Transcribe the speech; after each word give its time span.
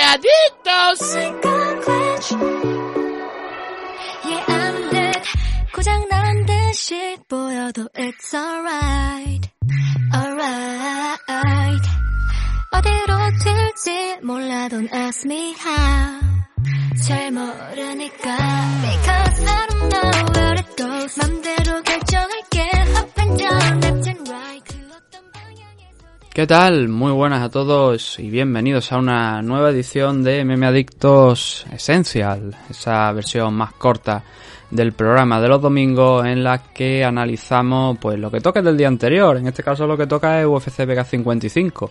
Adictos. 0.00 1.00
Yeah 4.24 4.44
I'm 4.48 4.90
dead 4.90 5.22
고장난 5.72 6.46
듯이 6.46 7.16
보여도 7.28 7.88
it's 7.96 8.34
alright 8.34 9.50
Alright 10.14 11.88
어디로 12.72 13.16
튈지 13.38 14.18
몰라 14.22 14.68
don't 14.68 14.92
ask 14.92 15.24
me 15.26 15.54
how 15.58 16.20
잘 17.06 17.30
모르니까 17.30 18.36
Because 18.82 19.44
I 19.46 19.66
don't 19.68 19.88
know 19.90 20.10
where 20.34 20.54
it 20.58 20.76
goes 20.76 21.18
맘대로 21.18 21.82
결정할게 21.82 22.70
Up 22.96 23.20
and 23.20 23.38
down, 23.38 23.80
left 23.80 24.08
and 24.08 24.28
right 24.28 24.33
그 24.33 24.33
¿Qué 26.34 26.48
tal? 26.48 26.88
Muy 26.88 27.12
buenas 27.12 27.44
a 27.44 27.48
todos 27.48 28.18
y 28.18 28.28
bienvenidos 28.28 28.90
a 28.90 28.98
una 28.98 29.40
nueva 29.40 29.70
edición 29.70 30.24
de 30.24 30.44
Meme 30.44 30.66
Adictos 30.66 31.64
Essential, 31.70 32.56
esa 32.68 33.12
versión 33.12 33.54
más 33.54 33.72
corta 33.74 34.24
del 34.68 34.94
programa 34.94 35.40
de 35.40 35.46
los 35.46 35.62
domingos 35.62 36.26
en 36.26 36.42
la 36.42 36.58
que 36.72 37.04
analizamos 37.04 37.98
pues 37.98 38.18
lo 38.18 38.32
que 38.32 38.40
toca 38.40 38.62
del 38.62 38.76
día 38.76 38.88
anterior, 38.88 39.36
en 39.36 39.46
este 39.46 39.62
caso 39.62 39.86
lo 39.86 39.96
que 39.96 40.08
toca 40.08 40.40
es 40.40 40.46
UFC 40.48 40.84
Vega 40.84 41.04
55. 41.04 41.90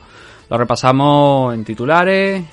Lo 0.50 0.58
repasamos 0.58 1.54
en 1.54 1.64
titulares, 1.64 2.44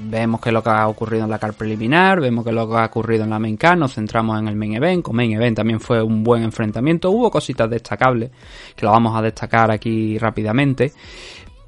vemos 0.00 0.40
qué 0.40 0.50
es 0.50 0.52
lo 0.52 0.62
que 0.62 0.70
ha 0.70 0.88
ocurrido 0.88 1.24
en 1.24 1.30
la 1.30 1.38
car 1.38 1.54
preliminar, 1.54 2.20
vemos 2.20 2.44
qué 2.44 2.50
es 2.50 2.56
lo 2.56 2.68
que 2.68 2.76
ha 2.76 2.86
ocurrido 2.86 3.24
en 3.24 3.30
la 3.30 3.38
main 3.38 3.56
car, 3.56 3.76
nos 3.76 3.94
centramos 3.94 4.38
en 4.38 4.48
el 4.48 4.56
main 4.56 4.74
event, 4.74 5.02
con 5.02 5.16
main 5.16 5.32
event 5.32 5.56
también 5.56 5.80
fue 5.80 6.02
un 6.02 6.22
buen 6.22 6.42
enfrentamiento, 6.42 7.10
hubo 7.10 7.30
cositas 7.30 7.68
destacables 7.68 8.30
que 8.74 8.86
lo 8.86 8.92
vamos 8.92 9.16
a 9.16 9.22
destacar 9.22 9.70
aquí 9.70 10.18
rápidamente. 10.18 10.92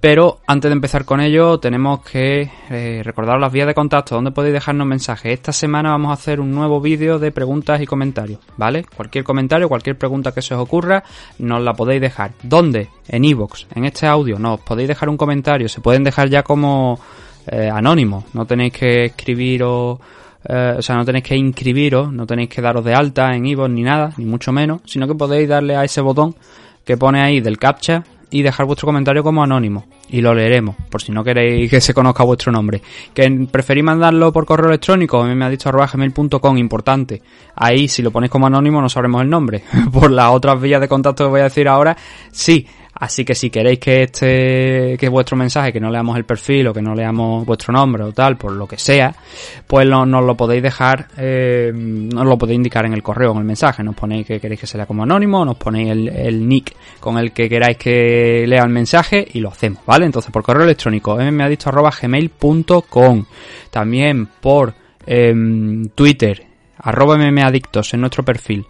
Pero 0.01 0.39
antes 0.47 0.69
de 0.69 0.75
empezar 0.75 1.05
con 1.05 1.21
ello, 1.21 1.59
tenemos 1.59 2.05
que 2.05 2.49
eh, 2.71 3.03
recordar 3.05 3.41
las 3.41 3.53
vías 3.53 3.67
de 3.67 3.75
contacto 3.75 4.15
donde 4.15 4.31
podéis 4.31 4.55
dejarnos 4.55 4.87
mensajes. 4.87 5.33
Esta 5.33 5.53
semana 5.53 5.91
vamos 5.91 6.11
a 6.11 6.15
hacer 6.15 6.39
un 6.39 6.53
nuevo 6.53 6.81
vídeo 6.81 7.19
de 7.19 7.33
preguntas 7.33 7.81
y 7.81 7.87
comentarios, 7.87 8.39
¿vale? 8.57 8.85
Cualquier 8.85 9.25
comentario, 9.25 9.69
cualquier 9.69 9.99
pregunta 9.99 10.31
que 10.31 10.41
se 10.41 10.55
os 10.55 10.61
ocurra, 10.61 11.03
nos 11.41 11.61
la 11.63 11.75
podéis 11.75 12.01
dejar. 12.01 12.31
¿Dónde? 12.45 12.91
En 13.09 13.25
iVoox, 13.25 13.67
en 13.75 13.87
este 13.87 14.07
audio, 14.07 14.39
no, 14.39 14.59
podéis 14.59 14.87
dejar 14.87 15.09
un 15.09 15.17
comentario, 15.17 15.69
se 15.69 15.81
pueden 15.81 16.05
dejar 16.05 16.29
ya 16.29 16.45
como 16.45 17.01
eh, 17.51 17.71
anónimos, 17.73 18.25
no 18.35 18.47
tenéis 18.47 18.73
que 18.73 19.07
escribir 19.07 19.63
o... 19.63 20.01
eh, 20.49 20.77
o 20.79 20.83
sea, 20.83 20.97
no 20.97 21.05
tenéis 21.05 21.25
que 21.25 21.37
inscribiros, 21.37 22.13
no 22.13 22.27
tenéis 22.27 22.49
que 22.49 22.63
daros 22.63 22.85
de 22.85 22.95
alta 22.95 23.35
en 23.35 23.47
iVoox 23.47 23.71
ni 23.71 23.83
nada, 23.83 24.13
ni 24.17 24.25
mucho 24.25 24.53
menos, 24.53 24.83
sino 24.85 25.07
que 25.07 25.15
podéis 25.15 25.49
darle 25.49 25.77
a 25.77 25.85
ese 25.85 26.01
botón 26.01 26.35
que 26.85 26.97
pone 26.97 27.21
ahí 27.21 27.41
del 27.41 27.59
captcha 27.59 28.05
y 28.31 28.43
dejar 28.43 28.67
vuestro 28.67 28.87
comentario 28.87 29.23
como 29.23 29.43
anónimo. 29.43 29.87
Y 30.11 30.21
lo 30.21 30.35
leeremos 30.35 30.77
por 30.91 31.03
si 31.03 31.13
no 31.13 31.23
queréis 31.25 31.71
que 31.71 31.81
se 31.81 31.95
conozca 31.95 32.25
vuestro 32.25 32.53
nombre. 32.53 32.81
Que 33.13 33.47
preferís 33.51 33.85
mandarlo 33.85 34.33
por 34.33 34.47
correo 34.47 34.69
electrónico 34.69 35.23
me 35.25 35.45
ha 35.45 35.51
dicho 35.51 35.69
arroba 35.69 35.89
gmail.com 35.93 36.59
importante. 36.59 37.23
Ahí 37.55 37.89
si 37.89 38.03
lo 38.03 38.11
ponéis 38.11 38.31
como 38.31 38.47
anónimo 38.47 38.81
no 38.81 38.89
sabremos 38.89 39.23
el 39.23 39.31
nombre. 39.31 39.63
Por 39.93 40.11
las 40.11 40.31
otras 40.31 40.61
vías 40.61 40.81
de 40.81 40.89
contacto 40.89 41.25
que 41.25 41.31
voy 41.31 41.41
a 41.41 41.45
decir 41.45 41.69
ahora 41.69 41.97
sí 42.31 42.67
Así 43.01 43.25
que 43.25 43.37
si 43.37 43.49
queréis 43.49 43.79
que 43.79 44.03
este, 44.03 44.97
que 44.99 45.09
vuestro 45.09 45.37
mensaje, 45.37 45.73
que 45.73 45.79
no 45.79 45.89
leamos 45.89 46.17
el 46.17 46.25
perfil 46.25 46.67
o 46.67 46.75
que 46.75 46.83
no 46.83 46.95
leamos 46.97 47.47
vuestro 47.47 47.73
nombre 47.73 48.03
o 48.03 48.11
tal, 48.13 48.37
por 48.37 48.51
lo 48.53 48.67
que 48.67 48.77
sea, 48.77 49.15
pues 49.67 49.89
no- 49.89 50.05
nos 50.05 50.25
lo 50.25 50.37
podéis 50.37 50.63
dejar, 50.65 51.07
eh, 51.17 51.71
nos 51.75 52.27
lo 52.27 52.37
podéis 52.37 52.57
indicar 52.57 52.85
en 52.87 52.95
el 52.95 53.03
correo, 53.03 53.31
en 53.33 53.39
el 53.39 53.45
mensaje. 53.45 53.85
Nos 53.85 53.95
ponéis 53.95 54.27
que 54.27 54.41
queréis 54.41 54.61
que 54.61 54.67
sea 54.67 54.85
como 54.87 55.05
anónimo, 55.05 55.45
nos 55.45 55.57
ponéis 55.57 55.91
el, 55.93 56.09
el 56.09 56.49
nick 56.49 56.75
con 56.99 57.19
el 57.19 57.31
que 57.33 57.49
queráis 57.49 57.77
que 57.77 58.45
lea 58.49 58.65
el 58.65 58.71
mensaje 58.71 59.27
y 59.33 59.39
lo 59.41 59.51
hacemos, 59.51 59.85
¿vale? 59.87 60.07
Entonces 60.07 60.33
por 60.33 60.43
correo 60.43 60.65
electrónico, 60.65 61.17
mmadicto.gmail.com 61.17 63.25
También 63.71 64.27
por 64.41 64.75
em, 65.07 65.89
Twitter, 65.95 66.45
arroba 66.79 67.17
mmadictos 67.17 67.95
en 67.95 68.01
nuestro 68.01 68.25
perfil. 68.25 68.67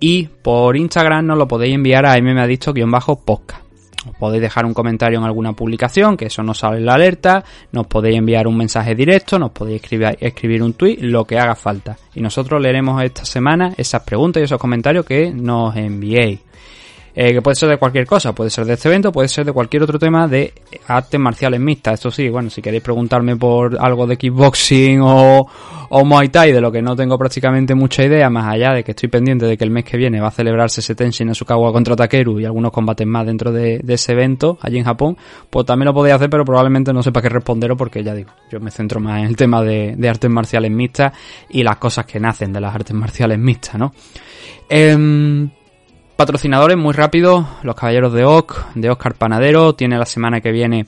Y 0.00 0.24
por 0.24 0.76
Instagram 0.76 1.26
nos 1.26 1.38
lo 1.38 1.48
podéis 1.48 1.74
enviar 1.74 2.06
a 2.06 2.16
mmadicto-podcast. 2.18 3.64
Os 4.06 4.16
podéis 4.16 4.42
dejar 4.42 4.66
un 4.66 4.74
comentario 4.74 5.18
en 5.18 5.24
alguna 5.24 5.54
publicación, 5.54 6.16
que 6.16 6.26
eso 6.26 6.42
nos 6.42 6.58
sale 6.58 6.78
en 6.78 6.86
la 6.86 6.94
alerta, 6.94 7.42
nos 7.72 7.86
podéis 7.86 8.18
enviar 8.18 8.46
un 8.46 8.56
mensaje 8.56 8.94
directo, 8.94 9.38
nos 9.38 9.50
podéis 9.52 9.82
escribir, 9.82 10.16
escribir 10.20 10.62
un 10.62 10.74
tweet, 10.74 10.98
lo 11.00 11.24
que 11.24 11.38
haga 11.38 11.54
falta. 11.54 11.96
Y 12.14 12.20
nosotros 12.20 12.60
leeremos 12.60 13.02
esta 13.02 13.24
semana 13.24 13.72
esas 13.76 14.02
preguntas 14.02 14.42
y 14.42 14.44
esos 14.44 14.60
comentarios 14.60 15.06
que 15.06 15.32
nos 15.32 15.74
enviéis. 15.76 16.40
Eh, 17.16 17.32
que 17.32 17.42
puede 17.42 17.54
ser 17.54 17.68
de 17.68 17.76
cualquier 17.76 18.06
cosa, 18.06 18.34
puede 18.34 18.50
ser 18.50 18.64
de 18.64 18.74
este 18.74 18.88
evento, 18.88 19.12
puede 19.12 19.28
ser 19.28 19.44
de 19.44 19.52
cualquier 19.52 19.84
otro 19.84 20.00
tema 20.00 20.26
de 20.26 20.52
artes 20.88 21.20
marciales 21.20 21.60
mixtas. 21.60 21.94
Esto 21.94 22.10
sí, 22.10 22.28
bueno, 22.28 22.50
si 22.50 22.60
queréis 22.60 22.82
preguntarme 22.82 23.36
por 23.36 23.78
algo 23.80 24.04
de 24.06 24.16
kickboxing 24.16 25.00
o, 25.00 25.46
o 25.90 26.04
Muay 26.04 26.28
Thai, 26.28 26.50
de 26.50 26.60
lo 26.60 26.72
que 26.72 26.82
no 26.82 26.96
tengo 26.96 27.16
prácticamente 27.16 27.76
mucha 27.76 28.02
idea, 28.02 28.28
más 28.30 28.52
allá 28.52 28.72
de 28.72 28.82
que 28.82 28.90
estoy 28.90 29.08
pendiente 29.08 29.46
de 29.46 29.56
que 29.56 29.62
el 29.62 29.70
mes 29.70 29.84
que 29.84 29.96
viene 29.96 30.20
va 30.20 30.28
a 30.28 30.32
celebrarse 30.32 30.80
ese 30.80 30.96
Tenshin 30.96 31.30
Asukawa 31.30 31.72
contra 31.72 31.94
Takeru 31.94 32.40
y 32.40 32.46
algunos 32.46 32.72
combates 32.72 33.06
más 33.06 33.24
dentro 33.26 33.52
de, 33.52 33.80
ese 33.86 34.10
evento 34.10 34.58
allí 34.60 34.78
en 34.78 34.84
Japón, 34.84 35.16
pues 35.50 35.66
también 35.66 35.86
lo 35.86 35.94
podéis 35.94 36.16
hacer, 36.16 36.28
pero 36.28 36.44
probablemente 36.44 36.92
no 36.92 37.00
sepa 37.00 37.22
qué 37.22 37.28
responderos 37.28 37.78
porque 37.78 38.02
ya 38.02 38.12
digo, 38.12 38.32
yo 38.50 38.58
me 38.58 38.72
centro 38.72 38.98
más 38.98 39.20
en 39.20 39.26
el 39.26 39.36
tema 39.36 39.62
de, 39.62 39.94
de 39.96 40.08
artes 40.08 40.28
marciales 40.28 40.72
mixtas 40.72 41.12
y 41.48 41.62
las 41.62 41.76
cosas 41.76 42.06
que 42.06 42.18
nacen 42.18 42.52
de 42.52 42.60
las 42.60 42.74
artes 42.74 42.94
marciales 42.94 43.38
mixtas, 43.38 43.76
¿no? 43.76 43.92
Em, 44.68 45.48
Patrocinadores 46.16 46.76
muy 46.76 46.92
rápido, 46.92 47.44
los 47.64 47.74
caballeros 47.74 48.12
de 48.12 48.24
Oc, 48.24 48.72
de 48.76 48.88
Oscar 48.88 49.14
Panadero, 49.14 49.74
tiene 49.74 49.98
la 49.98 50.06
semana 50.06 50.40
que 50.40 50.52
viene 50.52 50.86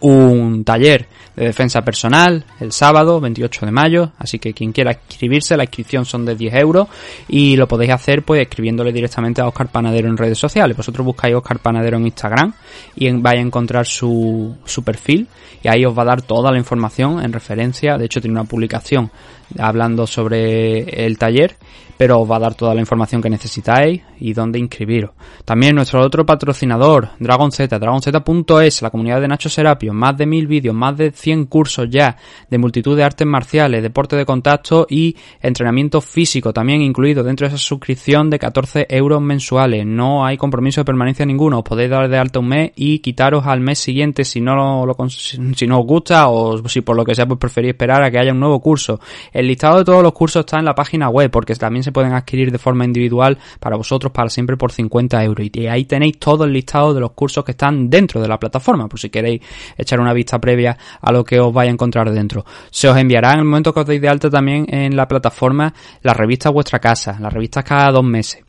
un 0.00 0.64
taller 0.64 1.06
de 1.36 1.44
defensa 1.44 1.82
personal 1.82 2.44
el 2.58 2.72
sábado 2.72 3.20
28 3.20 3.66
de 3.66 3.72
mayo, 3.72 4.12
así 4.18 4.40
que 4.40 4.52
quien 4.52 4.72
quiera 4.72 4.98
inscribirse, 5.08 5.56
la 5.56 5.62
inscripción 5.62 6.04
son 6.04 6.24
de 6.24 6.34
10 6.34 6.54
euros 6.54 6.88
y 7.28 7.56
lo 7.56 7.68
podéis 7.68 7.92
hacer 7.92 8.22
pues 8.24 8.42
escribiéndole 8.42 8.92
directamente 8.92 9.40
a 9.40 9.46
Oscar 9.46 9.68
Panadero 9.68 10.08
en 10.08 10.16
redes 10.16 10.38
sociales. 10.38 10.76
Vosotros 10.76 11.06
buscáis 11.06 11.36
Oscar 11.36 11.60
Panadero 11.60 11.96
en 11.96 12.06
Instagram 12.06 12.52
y 12.96 13.08
vais 13.12 13.38
a 13.38 13.42
encontrar 13.42 13.86
su, 13.86 14.56
su 14.64 14.82
perfil 14.82 15.28
y 15.62 15.68
ahí 15.68 15.84
os 15.84 15.96
va 15.96 16.02
a 16.02 16.06
dar 16.06 16.22
toda 16.22 16.50
la 16.50 16.58
información 16.58 17.22
en 17.24 17.32
referencia, 17.32 17.96
de 17.96 18.06
hecho 18.06 18.20
tiene 18.20 18.32
una 18.32 18.48
publicación 18.48 19.10
hablando 19.58 20.06
sobre 20.06 21.06
el 21.06 21.18
taller 21.18 21.56
pero 21.96 22.20
os 22.20 22.30
va 22.30 22.36
a 22.36 22.40
dar 22.40 22.54
toda 22.54 22.74
la 22.74 22.80
información 22.80 23.22
que 23.22 23.30
necesitáis 23.30 24.02
y 24.18 24.32
dónde 24.32 24.58
inscribiros. 24.58 25.10
También 25.44 25.74
nuestro 25.74 26.00
otro 26.00 26.26
patrocinador, 26.26 27.10
Dragon 27.18 27.50
Z, 27.50 27.78
dragonz.es, 27.78 28.82
la 28.82 28.90
comunidad 28.90 29.20
de 29.20 29.28
Nacho 29.28 29.48
Serapio, 29.48 29.92
más 29.92 30.16
de 30.16 30.26
mil 30.26 30.46
vídeos, 30.46 30.74
más 30.74 30.96
de 30.96 31.10
100 31.10 31.46
cursos 31.46 31.88
ya 31.90 32.16
de 32.50 32.58
multitud 32.58 32.96
de 32.96 33.04
artes 33.04 33.26
marciales, 33.26 33.82
deporte 33.82 34.16
de 34.16 34.26
contacto 34.26 34.86
y 34.88 35.16
entrenamiento 35.40 36.00
físico 36.00 36.52
también 36.52 36.82
incluido 36.82 37.22
dentro 37.22 37.48
de 37.48 37.54
esa 37.54 37.62
suscripción 37.62 38.30
de 38.30 38.38
14 38.38 38.86
euros 38.90 39.22
mensuales. 39.22 39.86
No 39.86 40.24
hay 40.26 40.36
compromiso 40.36 40.80
de 40.80 40.84
permanencia 40.84 41.24
ninguno, 41.24 41.58
os 41.58 41.64
podéis 41.64 41.90
dar 41.90 42.08
de 42.08 42.18
alta 42.18 42.38
un 42.38 42.48
mes 42.48 42.72
y 42.76 42.98
quitaros 42.98 43.46
al 43.46 43.60
mes 43.60 43.78
siguiente 43.78 44.24
si 44.24 44.40
no 44.40 44.84
lo, 44.84 45.08
si 45.08 45.66
no 45.66 45.80
os 45.80 45.86
gusta 45.86 46.28
o 46.28 46.66
si 46.68 46.80
por 46.80 46.96
lo 46.96 47.04
que 47.04 47.14
sea 47.14 47.26
pues 47.26 47.38
preferís 47.38 47.70
esperar 47.70 48.02
a 48.02 48.10
que 48.10 48.18
haya 48.18 48.32
un 48.32 48.40
nuevo 48.40 48.60
curso. 48.60 49.00
El 49.36 49.48
listado 49.48 49.76
de 49.76 49.84
todos 49.84 50.02
los 50.02 50.14
cursos 50.14 50.40
está 50.40 50.58
en 50.58 50.64
la 50.64 50.74
página 50.74 51.10
web 51.10 51.30
porque 51.30 51.54
también 51.56 51.82
se 51.82 51.92
pueden 51.92 52.14
adquirir 52.14 52.50
de 52.50 52.56
forma 52.56 52.86
individual 52.86 53.36
para 53.60 53.76
vosotros 53.76 54.10
para 54.10 54.30
siempre 54.30 54.56
por 54.56 54.72
50 54.72 55.22
euros 55.22 55.46
y 55.52 55.66
ahí 55.66 55.84
tenéis 55.84 56.18
todo 56.18 56.44
el 56.44 56.54
listado 56.54 56.94
de 56.94 57.00
los 57.00 57.10
cursos 57.12 57.44
que 57.44 57.50
están 57.50 57.90
dentro 57.90 58.22
de 58.22 58.28
la 58.28 58.38
plataforma 58.38 58.88
por 58.88 58.98
si 58.98 59.10
queréis 59.10 59.42
echar 59.76 60.00
una 60.00 60.14
vista 60.14 60.38
previa 60.38 60.78
a 61.02 61.12
lo 61.12 61.22
que 61.22 61.38
os 61.38 61.52
vaya 61.52 61.70
a 61.70 61.74
encontrar 61.74 62.10
dentro. 62.12 62.46
Se 62.70 62.88
os 62.88 62.96
enviará 62.96 63.34
en 63.34 63.40
el 63.40 63.44
momento 63.44 63.74
que 63.74 63.80
os 63.80 63.86
deis 63.86 64.00
de 64.00 64.08
alta 64.08 64.30
también 64.30 64.64
en 64.70 64.96
la 64.96 65.06
plataforma 65.06 65.74
la 66.00 66.14
revista 66.14 66.48
Vuestra 66.48 66.78
Casa, 66.78 67.18
las 67.20 67.30
revistas 67.30 67.62
cada 67.62 67.90
dos 67.90 68.04
meses 68.04 68.42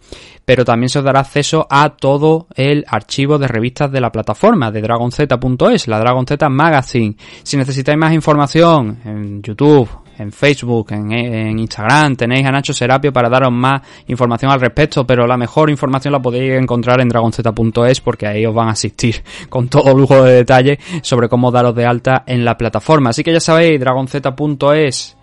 pero 0.46 0.64
también 0.64 0.88
se 0.88 1.00
os 1.00 1.04
dará 1.04 1.20
acceso 1.20 1.68
a 1.70 1.90
todo 1.98 2.48
el 2.56 2.86
archivo 2.88 3.38
de 3.38 3.50
revistas 3.50 3.92
de 3.92 4.00
la 4.00 4.14
plataforma 4.14 4.72
de 4.72 4.82
dragonz.es, 4.82 5.88
la 5.90 6.00
Dragon 6.00 6.26
Z 6.26 6.48
Magazine. 6.48 7.18
Si 7.44 7.58
necesitáis 7.58 7.98
más 7.98 8.14
información 8.14 8.98
en 9.04 9.42
YouTube, 9.44 10.07
en 10.18 10.32
Facebook, 10.32 10.92
en, 10.92 11.12
en, 11.12 11.60
Instagram, 11.60 12.16
tenéis 12.16 12.46
a 12.46 12.52
Nacho 12.52 12.74
Serapio 12.74 13.14
para 13.14 13.30
daros 13.30 13.52
más 13.52 13.82
información 14.08 14.52
al 14.52 14.60
respecto, 14.60 15.06
pero 15.06 15.28
la 15.28 15.38
mejor 15.38 15.70
información 15.70 16.12
la 16.12 16.22
podéis 16.22 16.54
encontrar 16.54 17.02
en 17.02 17.10
dragonz.es 17.10 18.02
porque 18.02 18.28
ahí 18.28 18.46
os 18.46 18.54
van 18.54 18.70
a 18.70 18.72
asistir 18.72 19.24
con 19.50 19.68
todo 19.68 19.94
lujo 19.96 20.24
de 20.24 20.34
detalle 20.34 20.80
sobre 21.02 21.30
cómo 21.30 21.52
daros 21.52 21.76
de 21.76 21.86
alta 21.86 22.24
en 22.26 22.44
la 22.44 22.58
plataforma. 22.58 23.12
Así 23.12 23.24
que 23.24 23.34
ya 23.34 23.40
sabéis, 23.40 23.80
dragonz.es, 23.80 25.18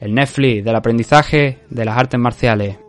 el 0.00 0.14
Netflix 0.14 0.64
del 0.64 0.76
aprendizaje 0.76 1.58
de 1.70 1.84
las 1.84 1.96
artes 1.96 2.20
marciales. 2.20 2.85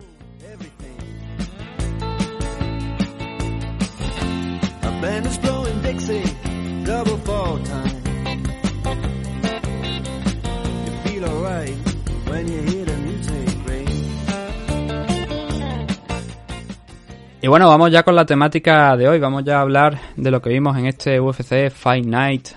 Y 17.40 17.48
bueno, 17.48 17.68
vamos 17.68 17.92
ya 17.92 18.02
con 18.02 18.16
la 18.16 18.26
temática 18.26 18.98
de 18.98 19.08
hoy. 19.08 19.20
Vamos 19.20 19.44
ya 19.44 19.60
a 19.60 19.62
hablar 19.62 20.00
de 20.16 20.32
lo 20.32 20.42
que 20.42 20.50
vimos 20.50 20.76
en 20.76 20.88
este 20.88 21.20
UFC 21.20 21.70
Fight 21.70 22.04
Night, 22.04 22.48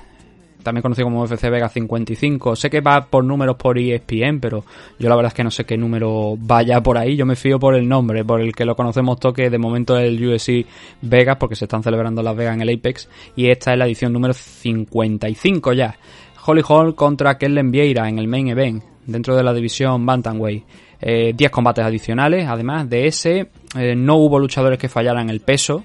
también 0.62 0.81
conocido 0.81 1.05
como 1.05 1.23
UFC 1.23 1.50
Vega 1.50 1.69
55. 1.69 2.56
Sé 2.56 2.71
que 2.71 2.81
va 2.81 3.05
por 3.05 3.23
números 3.23 3.56
por 3.56 3.79
ESPN, 3.79 4.41
pero 4.41 4.65
yo 4.99 5.11
la 5.11 5.17
verdad 5.17 5.29
es 5.29 5.35
que 5.35 5.44
no 5.44 5.50
sé 5.50 5.67
qué 5.67 5.77
número 5.77 6.35
vaya 6.38 6.82
por 6.82 6.97
ahí. 6.97 7.15
Yo 7.15 7.27
me 7.27 7.37
fío 7.37 7.59
por 7.59 7.75
el 7.75 7.87
nombre, 7.87 8.25
por 8.25 8.41
el 8.41 8.55
que 8.55 8.65
lo 8.65 8.75
conocemos 8.75 9.21
toque 9.21 9.50
de 9.50 9.59
momento 9.59 9.99
el 9.99 10.27
UFC 10.27 10.65
Vegas, 11.03 11.37
porque 11.37 11.56
se 11.56 11.67
están 11.67 11.83
celebrando 11.83 12.23
las 12.23 12.35
Vegas 12.35 12.55
en 12.55 12.62
el 12.62 12.75
Apex. 12.75 13.06
Y 13.37 13.50
esta 13.50 13.73
es 13.73 13.79
la 13.79 13.85
edición 13.85 14.15
número 14.15 14.33
55 14.33 15.75
ya. 15.75 15.99
Holly 16.47 16.62
Hall 16.67 16.94
contra 16.94 17.37
Kellen 17.37 17.71
Vieira 17.71 18.09
en 18.09 18.19
el 18.19 18.29
main 18.29 18.49
event, 18.49 18.83
dentro 19.05 19.37
de 19.37 19.43
la 19.43 19.53
división 19.53 20.06
Bantamweight. 20.06 20.65
10 21.00 21.41
eh, 21.41 21.50
combates 21.50 21.85
adicionales, 21.85 22.47
además 22.47 22.88
de 22.88 23.06
ese, 23.06 23.49
eh, 23.76 23.94
no 23.97 24.17
hubo 24.17 24.38
luchadores 24.38 24.79
que 24.79 24.88
fallaran 24.88 25.31
el 25.31 25.41
peso. 25.41 25.82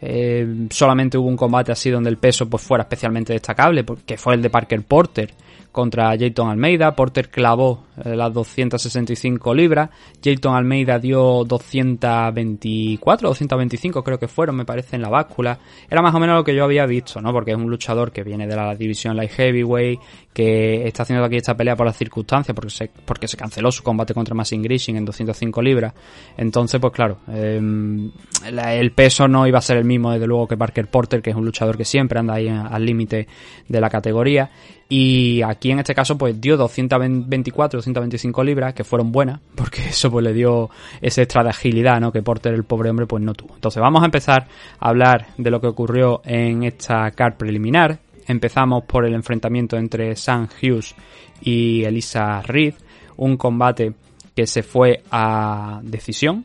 Eh, 0.00 0.66
solamente 0.70 1.16
hubo 1.18 1.28
un 1.28 1.36
combate 1.36 1.72
así 1.72 1.90
donde 1.90 2.10
el 2.10 2.18
peso 2.18 2.48
pues 2.48 2.62
fuera 2.62 2.82
especialmente 2.82 3.32
destacable, 3.32 3.84
que 4.06 4.16
fue 4.16 4.34
el 4.34 4.42
de 4.42 4.50
Parker 4.50 4.82
Porter 4.82 5.32
contra 5.72 6.16
Jayton 6.16 6.50
Almeida. 6.50 6.94
Porter 6.94 7.30
clavó 7.30 7.84
las 8.02 8.32
265 8.32 9.54
libras. 9.54 9.90
Jayton 10.22 10.54
Almeida 10.54 10.98
dio 10.98 11.44
224, 11.44 13.28
225 13.28 14.02
creo 14.02 14.18
que 14.18 14.28
fueron, 14.28 14.56
me 14.56 14.64
parece, 14.64 14.96
en 14.96 15.02
la 15.02 15.08
báscula. 15.08 15.58
Era 15.88 16.02
más 16.02 16.14
o 16.14 16.20
menos 16.20 16.36
lo 16.36 16.44
que 16.44 16.54
yo 16.54 16.64
había 16.64 16.86
visto, 16.86 17.20
¿no? 17.20 17.32
Porque 17.32 17.52
es 17.52 17.56
un 17.56 17.70
luchador 17.70 18.12
que 18.12 18.22
viene 18.22 18.46
de 18.46 18.56
la 18.56 18.74
división 18.74 19.16
Light 19.16 19.30
Heavyweight, 19.30 20.00
que 20.32 20.86
está 20.86 21.04
haciendo 21.04 21.24
aquí 21.24 21.36
esta 21.36 21.56
pelea 21.56 21.76
por 21.76 21.86
las 21.86 21.96
circunstancias, 21.96 22.54
porque 22.54 22.70
se, 22.70 22.90
porque 23.04 23.28
se 23.28 23.36
canceló 23.36 23.70
su 23.70 23.82
combate 23.82 24.14
contra 24.14 24.34
Massing 24.34 24.62
Grishing 24.62 24.96
en 24.96 25.04
205 25.04 25.62
libras. 25.62 25.94
Entonces, 26.36 26.80
pues 26.80 26.92
claro, 26.92 27.18
em, 27.28 28.10
el 28.44 28.92
peso 28.92 29.28
no 29.28 29.46
iba 29.46 29.58
a 29.58 29.62
ser 29.62 29.76
el 29.76 29.84
mismo, 29.84 30.12
desde 30.12 30.26
luego, 30.26 30.48
que 30.48 30.56
Parker 30.56 30.88
Porter, 30.88 31.22
que 31.22 31.30
es 31.30 31.36
un 31.36 31.44
luchador 31.44 31.76
que 31.76 31.84
siempre 31.84 32.18
anda 32.18 32.34
ahí 32.34 32.48
al 32.48 32.84
límite 32.84 33.28
de 33.68 33.80
la 33.80 33.88
categoría. 33.88 34.50
Y 34.88 35.40
aquí 35.42 35.70
en 35.70 35.78
este 35.78 35.94
caso 35.94 36.18
pues 36.18 36.38
dio 36.40 36.56
224, 36.56 37.80
225 37.92 38.44
libras, 38.44 38.74
que 38.74 38.84
fueron 38.84 39.12
buenas, 39.12 39.40
porque 39.54 39.88
eso 39.88 40.10
pues 40.10 40.24
le 40.24 40.32
dio 40.32 40.70
ese 41.00 41.22
extra 41.22 41.42
de 41.42 41.50
agilidad, 41.50 42.00
¿no? 42.00 42.12
Que 42.12 42.22
Porter, 42.22 42.54
el 42.54 42.64
pobre 42.64 42.90
hombre, 42.90 43.06
pues 43.06 43.22
no 43.22 43.34
tuvo. 43.34 43.54
Entonces 43.54 43.80
vamos 43.80 44.02
a 44.02 44.06
empezar 44.06 44.48
a 44.78 44.88
hablar 44.88 45.26
de 45.36 45.50
lo 45.50 45.60
que 45.60 45.66
ocurrió 45.66 46.22
en 46.24 46.62
esta 46.64 47.10
car 47.10 47.36
preliminar. 47.36 47.98
Empezamos 48.26 48.84
por 48.84 49.04
el 49.04 49.14
enfrentamiento 49.14 49.76
entre 49.76 50.16
Sam 50.16 50.48
Hughes 50.62 50.94
y 51.42 51.84
Elisa 51.84 52.40
Reed, 52.42 52.74
un 53.16 53.36
combate 53.36 53.94
que 54.34 54.46
se 54.46 54.62
fue 54.62 55.02
a 55.10 55.80
decisión, 55.82 56.44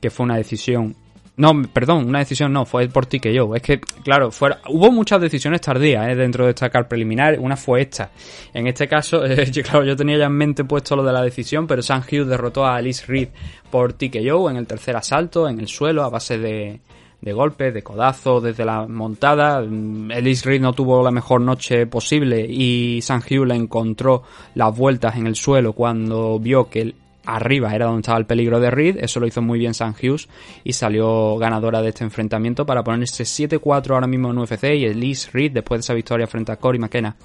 que 0.00 0.10
fue 0.10 0.24
una 0.24 0.36
decisión 0.36 0.96
no, 1.40 1.62
perdón, 1.72 2.06
una 2.06 2.18
decisión 2.18 2.52
no, 2.52 2.66
fue 2.66 2.86
por 2.88 3.06
ti 3.06 3.18
que 3.18 3.32
yo. 3.32 3.54
Es 3.54 3.62
que, 3.62 3.80
claro, 3.80 4.30
fuera, 4.30 4.60
hubo 4.68 4.92
muchas 4.92 5.22
decisiones 5.22 5.62
tardías 5.62 6.06
¿eh? 6.10 6.14
dentro 6.14 6.44
de 6.44 6.50
esta 6.50 6.68
car 6.68 6.86
preliminar. 6.86 7.38
Una 7.40 7.56
fue 7.56 7.80
esta. 7.80 8.10
En 8.52 8.66
este 8.66 8.86
caso, 8.86 9.24
eh, 9.26 9.50
yo, 9.50 9.62
claro, 9.62 9.82
yo 9.86 9.96
tenía 9.96 10.18
ya 10.18 10.26
en 10.26 10.32
mente 10.32 10.64
puesto 10.64 10.96
lo 10.96 11.02
de 11.02 11.14
la 11.14 11.22
decisión, 11.22 11.66
pero 11.66 11.80
Sam 11.80 12.02
Hughes 12.02 12.26
derrotó 12.26 12.66
a 12.66 12.76
Alice 12.76 13.06
Reed 13.06 13.28
por 13.70 13.96
yo 13.96 14.50
en 14.50 14.56
el 14.56 14.66
tercer 14.66 14.96
asalto, 14.96 15.48
en 15.48 15.60
el 15.60 15.68
suelo, 15.68 16.04
a 16.04 16.10
base 16.10 16.36
de, 16.36 16.80
de 17.22 17.32
golpes, 17.32 17.72
de 17.72 17.82
codazos, 17.82 18.42
desde 18.42 18.66
la 18.66 18.86
montada. 18.86 19.62
Mm, 19.62 20.10
Alice 20.10 20.46
Reed 20.46 20.60
no 20.60 20.74
tuvo 20.74 21.02
la 21.02 21.10
mejor 21.10 21.40
noche 21.40 21.86
posible 21.86 22.46
y 22.46 23.00
Sam 23.00 23.22
Hughes 23.22 23.48
le 23.48 23.54
encontró 23.54 24.24
las 24.56 24.76
vueltas 24.76 25.16
en 25.16 25.26
el 25.26 25.36
suelo 25.36 25.72
cuando 25.72 26.38
vio 26.38 26.68
que 26.68 26.94
arriba 27.24 27.74
era 27.74 27.86
donde 27.86 28.00
estaba 28.00 28.18
el 28.18 28.26
peligro 28.26 28.60
de 28.60 28.70
Reed, 28.70 28.98
eso 29.00 29.20
lo 29.20 29.26
hizo 29.26 29.42
muy 29.42 29.58
bien 29.58 29.74
San 29.74 29.94
Hughes 29.94 30.28
y 30.64 30.72
salió 30.72 31.36
ganadora 31.36 31.82
de 31.82 31.90
este 31.90 32.04
enfrentamiento 32.04 32.64
para 32.64 32.82
ponerse 32.82 33.24
7-4 33.24 33.94
ahora 33.94 34.06
mismo 34.06 34.30
en 34.30 34.38
UFC 34.38 34.64
y 34.74 34.84
Elise 34.86 35.30
Reed 35.32 35.52
después 35.52 35.80
de 35.80 35.82
esa 35.82 35.94
victoria 35.94 36.26
frente 36.26 36.52
a 36.52 36.56
Cory 36.56 36.78
McKenna 36.78 37.16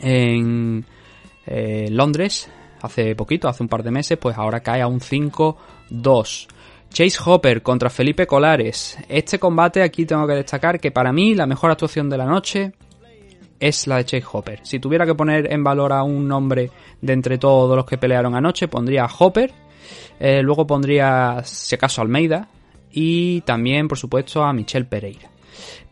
en 0.00 0.84
eh, 1.46 1.88
Londres 1.90 2.50
hace 2.82 3.14
poquito, 3.14 3.48
hace 3.48 3.62
un 3.62 3.68
par 3.68 3.82
de 3.82 3.90
meses, 3.90 4.18
pues 4.18 4.36
ahora 4.36 4.60
cae 4.60 4.80
a 4.80 4.86
un 4.86 5.00
5-2. 5.00 6.48
Chase 6.92 7.18
Hopper 7.24 7.62
contra 7.62 7.90
Felipe 7.90 8.26
Colares. 8.26 8.98
Este 9.08 9.38
combate 9.38 9.82
aquí 9.82 10.06
tengo 10.06 10.26
que 10.26 10.34
destacar 10.34 10.80
que 10.80 10.90
para 10.90 11.12
mí 11.12 11.34
la 11.34 11.46
mejor 11.46 11.70
actuación 11.70 12.08
de 12.10 12.18
la 12.18 12.24
noche 12.24 12.72
es 13.60 13.86
la 13.86 13.98
de 13.98 14.04
Chase 14.04 14.24
Hopper. 14.32 14.60
Si 14.62 14.80
tuviera 14.80 15.06
que 15.06 15.14
poner 15.14 15.52
en 15.52 15.62
valor 15.62 15.92
a 15.92 16.02
un 16.02 16.26
nombre 16.26 16.70
de 17.00 17.12
entre 17.12 17.38
todos 17.38 17.76
los 17.76 17.84
que 17.84 17.98
pelearon 17.98 18.34
anoche, 18.34 18.68
pondría 18.68 19.04
a 19.04 19.10
Hopper, 19.18 19.52
eh, 20.18 20.42
luego 20.42 20.66
pondría, 20.66 21.42
si 21.44 21.74
acaso, 21.74 22.02
Almeida 22.02 22.48
y 22.90 23.42
también, 23.42 23.86
por 23.86 23.98
supuesto, 23.98 24.42
a 24.42 24.52
Michelle 24.52 24.86
Pereira. 24.86 25.30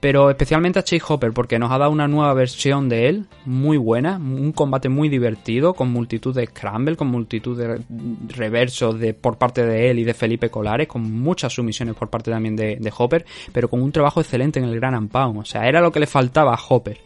Pero 0.01 0.31
especialmente 0.31 0.79
a 0.79 0.85
Chase 0.85 1.03
Hopper 1.09 1.33
porque 1.33 1.59
nos 1.59 1.73
ha 1.73 1.79
dado 1.79 1.91
una 1.91 2.07
nueva 2.07 2.33
versión 2.33 2.89
de 2.89 3.09
él, 3.09 3.27
muy 3.45 3.77
buena, 3.77 4.17
un 4.17 4.53
combate 4.53 4.89
muy 4.89 5.09
divertido, 5.09 5.75
con 5.75 5.91
multitud 5.91 6.35
de 6.35 6.47
scramble, 6.47 6.97
con 6.97 7.09
multitud 7.09 7.59
de 7.59 7.83
reversos 8.29 8.99
de, 8.99 9.13
por 9.13 9.39
parte 9.39 9.67
de 9.67 9.91
él 9.91 9.99
y 9.99 10.05
de 10.05 10.15
Felipe 10.15 10.51
Colares, 10.51 10.87
con 10.87 11.03
muchas 11.03 11.53
sumisiones 11.53 11.97
por 11.97 12.11
parte 12.11 12.31
también 12.31 12.55
de, 12.55 12.93
Hopper, 12.97 13.27
pero 13.53 13.69
con 13.69 13.83
un 13.83 13.93
trabajo 13.93 14.21
excelente 14.21 14.61
en 14.61 14.67
el 14.67 14.77
Gran 14.77 15.09
Pound. 15.09 15.39
O 15.41 15.45
sea, 15.45 15.69
era 15.69 15.81
lo 15.81 15.91
que 15.91 16.01
le 16.01 16.07
faltaba 16.07 16.55
a 16.55 16.61
Hopper. 16.69 17.01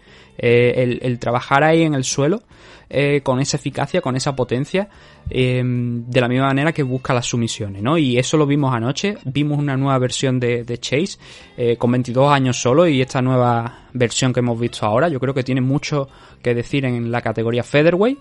Eh, 0.44 0.99
el, 1.00 1.19
trabajar 1.21 1.62
ahí 1.62 1.83
en 1.83 1.94
el 1.94 2.03
suelo 2.03 2.43
eh, 2.91 3.21
con 3.23 3.39
esa 3.39 3.59
eficacia, 3.59 4.00
con 4.00 4.17
esa 4.17 4.35
potencia, 4.35 4.89
em, 5.31 6.05
de 6.05 6.21
la 6.21 6.27
misma 6.27 6.49
manera 6.49 6.73
que 6.73 6.83
busca 6.83 7.15
las 7.15 7.27
sumisiones, 7.27 7.81
¿no? 7.81 7.97
Y 7.97 8.19
eso 8.19 8.37
lo 8.37 8.44
vimos 8.44 8.75
anoche, 8.75 9.17
vimos 9.25 9.56
una 9.56 9.77
nueva 9.77 9.97
versión 9.99 10.41
de, 10.41 10.79
Chase 10.81 11.17
eh, 11.56 11.77
con 11.77 11.93
22 11.93 12.32
años 12.32 12.61
solo 12.61 12.89
y 12.89 13.01
esta 13.01 13.22
nueva 13.22 13.87
versión 13.93 14.32
que 14.32 14.41
hemos 14.41 14.58
visto 14.58 14.84
ahora, 14.84 15.08
yo 15.08 15.20
creo 15.20 15.32
que 15.32 15.44
tiene 15.44 15.61
mucho 15.61 16.08
que 16.43 16.55
decir 16.55 16.84
en 16.87 17.13
la 17.13 17.22
categoría 17.22 17.63
featherweight, 17.63 18.19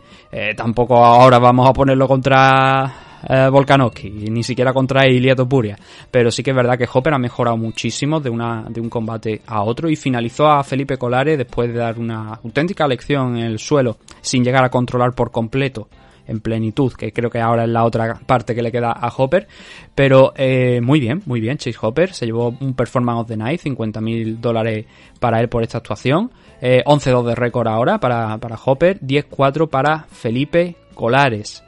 tampoco 0.56 1.04
ahora 1.04 1.40
vamos 1.40 1.68
a 1.68 1.74
ponerlo 1.74 2.08
contra 2.08 3.11
eh, 3.28 3.50
Volkanovski, 3.50 4.10
ni 4.10 4.44
siquiera 4.44 4.74
contra 4.74 5.08
Ilia 5.08 5.36
Topuria. 5.36 5.78
Pero 6.10 6.32
sí 6.32 6.44
que 6.44 6.52
es 6.52 6.56
verdad 6.56 6.78
que 6.78 6.88
Hopper 6.92 7.14
ha 7.14 7.20
mejorado 7.20 7.58
muchísimo 7.58 8.20
de, 8.20 8.30
una, 8.30 8.66
de 8.70 8.82
un 8.82 8.90
combate 8.90 9.42
a 9.46 9.64
otro 9.64 9.90
y 9.90 9.96
finalizó 9.96 10.48
a 10.48 10.64
Felipe 10.64 10.98
Colares 10.98 11.38
después 11.38 11.72
de 11.72 11.80
dar 11.80 12.00
una 12.00 12.36
auténtica 12.44 12.88
lección 12.88 13.38
en 13.38 13.46
el 13.46 13.60
suelo, 13.60 13.98
sin 14.22 14.44
llegar 14.44 14.64
a 14.64 14.70
controlar 14.70 15.14
por 15.14 15.32
completo 15.32 15.88
en 16.28 16.40
plenitud, 16.40 16.94
que 16.94 17.12
creo 17.12 17.30
que 17.30 17.40
ahora 17.40 17.64
es 17.64 17.70
la 17.70 17.84
otra 17.84 18.20
parte 18.26 18.56
que 18.56 18.62
le 18.62 18.72
queda 18.72 18.92
a 18.92 19.12
Hopper. 19.16 19.48
Pero 19.94 20.34
eh, 20.36 20.80
muy 20.82 21.00
bien, 21.00 21.22
muy 21.26 21.42
bien, 21.42 21.58
Chase 21.58 21.78
Hopper 21.82 22.14
se 22.14 22.26
llevó 22.26 22.56
un 22.60 22.74
Performance 22.74 23.22
of 23.22 23.28
the 23.28 23.38
Night, 23.38 23.62
50 23.62 24.02
mil 24.02 24.40
dólares 24.40 24.86
para 25.20 25.40
él 25.40 25.50
por 25.50 25.64
esta 25.64 25.80
actuación. 25.80 26.32
Eh, 26.62 26.84
11-2 26.86 27.26
de 27.26 27.36
récord 27.36 27.68
ahora 27.68 28.00
para, 28.00 28.38
para 28.38 28.58
Hopper, 28.64 29.00
10-4 29.02 29.70
para 29.70 30.04
Felipe 30.04 30.76
Colares. 30.94 31.64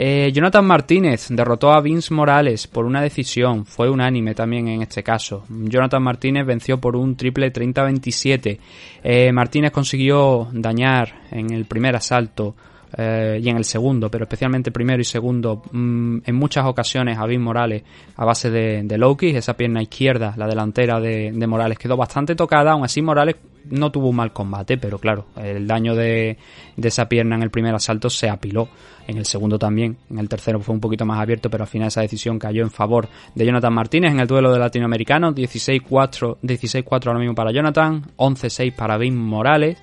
Eh, 0.00 0.30
Jonathan 0.32 0.64
Martínez 0.64 1.26
derrotó 1.28 1.72
a 1.72 1.80
Vince 1.80 2.14
Morales 2.14 2.68
por 2.68 2.84
una 2.84 3.02
decisión, 3.02 3.66
fue 3.66 3.90
unánime 3.90 4.32
también 4.32 4.68
en 4.68 4.82
este 4.82 5.02
caso. 5.02 5.44
Jonathan 5.48 6.00
Martínez 6.00 6.46
venció 6.46 6.78
por 6.78 6.94
un 6.94 7.16
triple 7.16 7.52
30-27. 7.52 8.60
Eh, 9.02 9.32
Martínez 9.32 9.72
consiguió 9.72 10.46
dañar 10.52 11.22
en 11.32 11.50
el 11.50 11.64
primer 11.64 11.96
asalto 11.96 12.54
eh, 12.96 13.38
y 13.42 13.48
en 13.48 13.56
el 13.56 13.64
segundo, 13.64 14.10
pero 14.10 14.24
especialmente 14.24 14.70
primero 14.70 15.00
y 15.00 15.04
segundo, 15.04 15.62
mm, 15.70 16.18
en 16.24 16.34
muchas 16.34 16.66
ocasiones 16.66 17.18
a 17.18 17.26
Vince 17.26 17.42
Morales 17.42 17.82
a 18.16 18.24
base 18.24 18.50
de, 18.50 18.82
de 18.82 19.38
esa 19.38 19.54
pierna 19.54 19.82
izquierda, 19.82 20.34
la 20.36 20.46
delantera 20.46 21.00
de, 21.00 21.32
de 21.32 21.46
Morales 21.46 21.78
quedó 21.78 21.96
bastante 21.96 22.34
tocada, 22.34 22.72
aún 22.72 22.84
así 22.84 23.02
Morales 23.02 23.36
no 23.70 23.90
tuvo 23.90 24.08
un 24.08 24.16
mal 24.16 24.32
combate, 24.32 24.78
pero 24.78 24.98
claro, 24.98 25.26
el 25.36 25.66
daño 25.66 25.94
de, 25.94 26.36
esa 26.76 27.08
pierna 27.08 27.36
en 27.36 27.42
el 27.42 27.50
primer 27.50 27.74
asalto 27.74 28.10
se 28.10 28.28
apiló. 28.28 28.68
En 29.06 29.16
el 29.16 29.24
segundo 29.24 29.58
también, 29.58 29.96
en 30.10 30.18
el 30.18 30.28
tercero 30.28 30.60
fue 30.60 30.74
un 30.74 30.80
poquito 30.80 31.06
más 31.06 31.18
abierto, 31.18 31.48
pero 31.48 31.64
al 31.64 31.68
final 31.68 31.88
esa 31.88 32.02
decisión 32.02 32.38
cayó 32.38 32.62
en 32.62 32.70
favor 32.70 33.08
de 33.34 33.46
Jonathan 33.46 33.72
Martínez 33.72 34.12
en 34.12 34.20
el 34.20 34.26
duelo 34.26 34.52
de 34.52 34.58
latinoamericanos. 34.58 35.34
16-4 35.34 36.36
16 36.42 36.84
ahora 36.90 37.18
mismo 37.18 37.34
para 37.34 37.50
Jonathan, 37.50 38.02
11-6 38.16 38.74
para 38.74 38.98
Vin 38.98 39.16
Morales. 39.16 39.78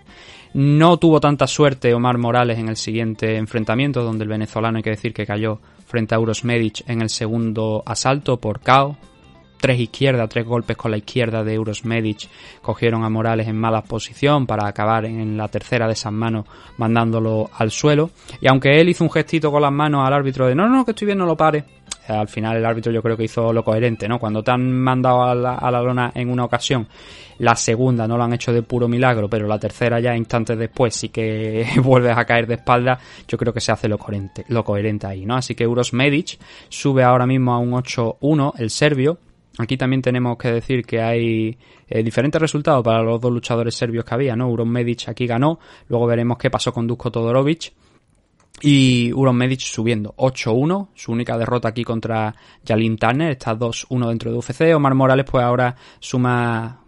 No 0.57 0.95
tuvo 0.95 1.19
tanta 1.19 1.47
suerte 1.47 1.93
Omar 1.93 2.17
Morales 2.17 2.57
en 2.57 2.69
el 2.69 2.77
siguiente 2.77 3.35
enfrentamiento, 3.35 4.03
donde 4.03 4.23
el 4.23 4.29
venezolano 4.29 4.77
hay 4.77 4.83
que 4.83 4.91
decir 4.91 5.13
que 5.13 5.25
cayó 5.25 5.59
frente 5.85 6.15
a 6.15 6.17
Euros 6.17 6.45
Medic 6.45 6.81
en 6.87 7.01
el 7.01 7.09
segundo 7.09 7.83
asalto 7.85 8.37
por 8.37 8.61
KO. 8.61 8.95
Tres 9.59 9.81
izquierdas, 9.81 10.29
tres 10.29 10.45
golpes 10.45 10.77
con 10.77 10.91
la 10.91 10.97
izquierda 10.97 11.43
de 11.43 11.55
Euros 11.55 11.83
Medic 11.83 12.29
cogieron 12.61 13.03
a 13.03 13.09
Morales 13.09 13.49
en 13.49 13.57
mala 13.57 13.83
posición 13.83 14.47
para 14.47 14.65
acabar 14.65 15.03
en 15.03 15.35
la 15.35 15.49
tercera 15.49 15.87
de 15.87 15.93
esas 15.93 16.13
manos 16.13 16.45
mandándolo 16.77 17.49
al 17.53 17.69
suelo. 17.69 18.11
Y 18.39 18.47
aunque 18.47 18.79
él 18.79 18.87
hizo 18.87 19.03
un 19.03 19.11
gestito 19.11 19.51
con 19.51 19.61
las 19.61 19.73
manos 19.73 20.07
al 20.07 20.13
árbitro 20.13 20.47
de 20.47 20.55
no, 20.55 20.69
no, 20.69 20.85
que 20.85 20.91
estoy 20.91 21.07
bien, 21.07 21.17
no 21.17 21.25
lo 21.25 21.35
pare, 21.35 21.65
al 22.07 22.27
final 22.27 22.57
el 22.57 22.65
árbitro 22.65 22.91
yo 22.91 23.01
creo 23.01 23.17
que 23.17 23.23
hizo 23.23 23.51
lo 23.51 23.63
coherente, 23.63 24.07
¿no? 24.07 24.19
Cuando 24.19 24.43
te 24.43 24.51
han 24.51 24.71
mandado 24.71 25.23
a 25.23 25.35
la, 25.35 25.55
a 25.55 25.71
la, 25.71 25.81
lona 25.81 26.11
en 26.13 26.29
una 26.29 26.45
ocasión, 26.45 26.87
la 27.39 27.55
segunda 27.55 28.07
no 28.07 28.17
lo 28.17 28.23
han 28.23 28.33
hecho 28.33 28.53
de 28.53 28.63
puro 28.63 28.87
milagro, 28.87 29.29
pero 29.29 29.47
la 29.47 29.59
tercera 29.59 29.99
ya 29.99 30.15
instantes 30.15 30.57
después 30.57 30.95
sí 30.95 31.09
que 31.09 31.65
vuelves 31.83 32.17
a 32.17 32.25
caer 32.25 32.47
de 32.47 32.55
espalda, 32.55 32.99
yo 33.27 33.37
creo 33.37 33.53
que 33.53 33.61
se 33.61 33.71
hace 33.71 33.87
lo 33.87 33.97
coherente, 33.97 34.45
lo 34.49 34.63
coherente 34.63 35.07
ahí, 35.07 35.25
¿no? 35.25 35.35
Así 35.35 35.55
que 35.55 35.63
Euros 35.63 35.93
Medic 35.93 36.37
sube 36.69 37.03
ahora 37.03 37.25
mismo 37.25 37.53
a 37.53 37.59
un 37.59 37.71
8-1, 37.71 38.53
el 38.57 38.69
serbio. 38.69 39.17
Aquí 39.57 39.77
también 39.77 40.01
tenemos 40.01 40.37
que 40.37 40.51
decir 40.51 40.85
que 40.85 41.01
hay 41.01 41.57
eh, 41.87 42.03
diferentes 42.03 42.41
resultados 42.41 42.83
para 42.83 43.01
los 43.01 43.21
dos 43.21 43.31
luchadores 43.31 43.73
serbios 43.73 44.03
que 44.03 44.13
había, 44.13 44.35
¿no? 44.35 44.53
Medic 44.65 45.07
aquí 45.07 45.25
ganó, 45.27 45.59
luego 45.87 46.07
veremos 46.07 46.37
qué 46.37 46.49
pasó 46.49 46.73
con 46.73 46.87
Dusko 46.87 47.09
Todorovic 47.09 47.71
y 48.61 49.11
Uron 49.13 49.35
Medic 49.35 49.59
subiendo 49.59 50.13
8-1, 50.17 50.89
su 50.93 51.11
única 51.11 51.37
derrota 51.37 51.69
aquí 51.69 51.83
contra 51.83 52.33
Jalin 52.65 52.97
Turner, 52.97 53.31
está 53.31 53.57
2-1 53.57 54.09
dentro 54.09 54.31
de 54.31 54.37
UFC. 54.37 54.75
Omar 54.75 54.95
Morales 54.95 55.25
pues 55.29 55.43
ahora 55.43 55.75
suma 55.99 56.84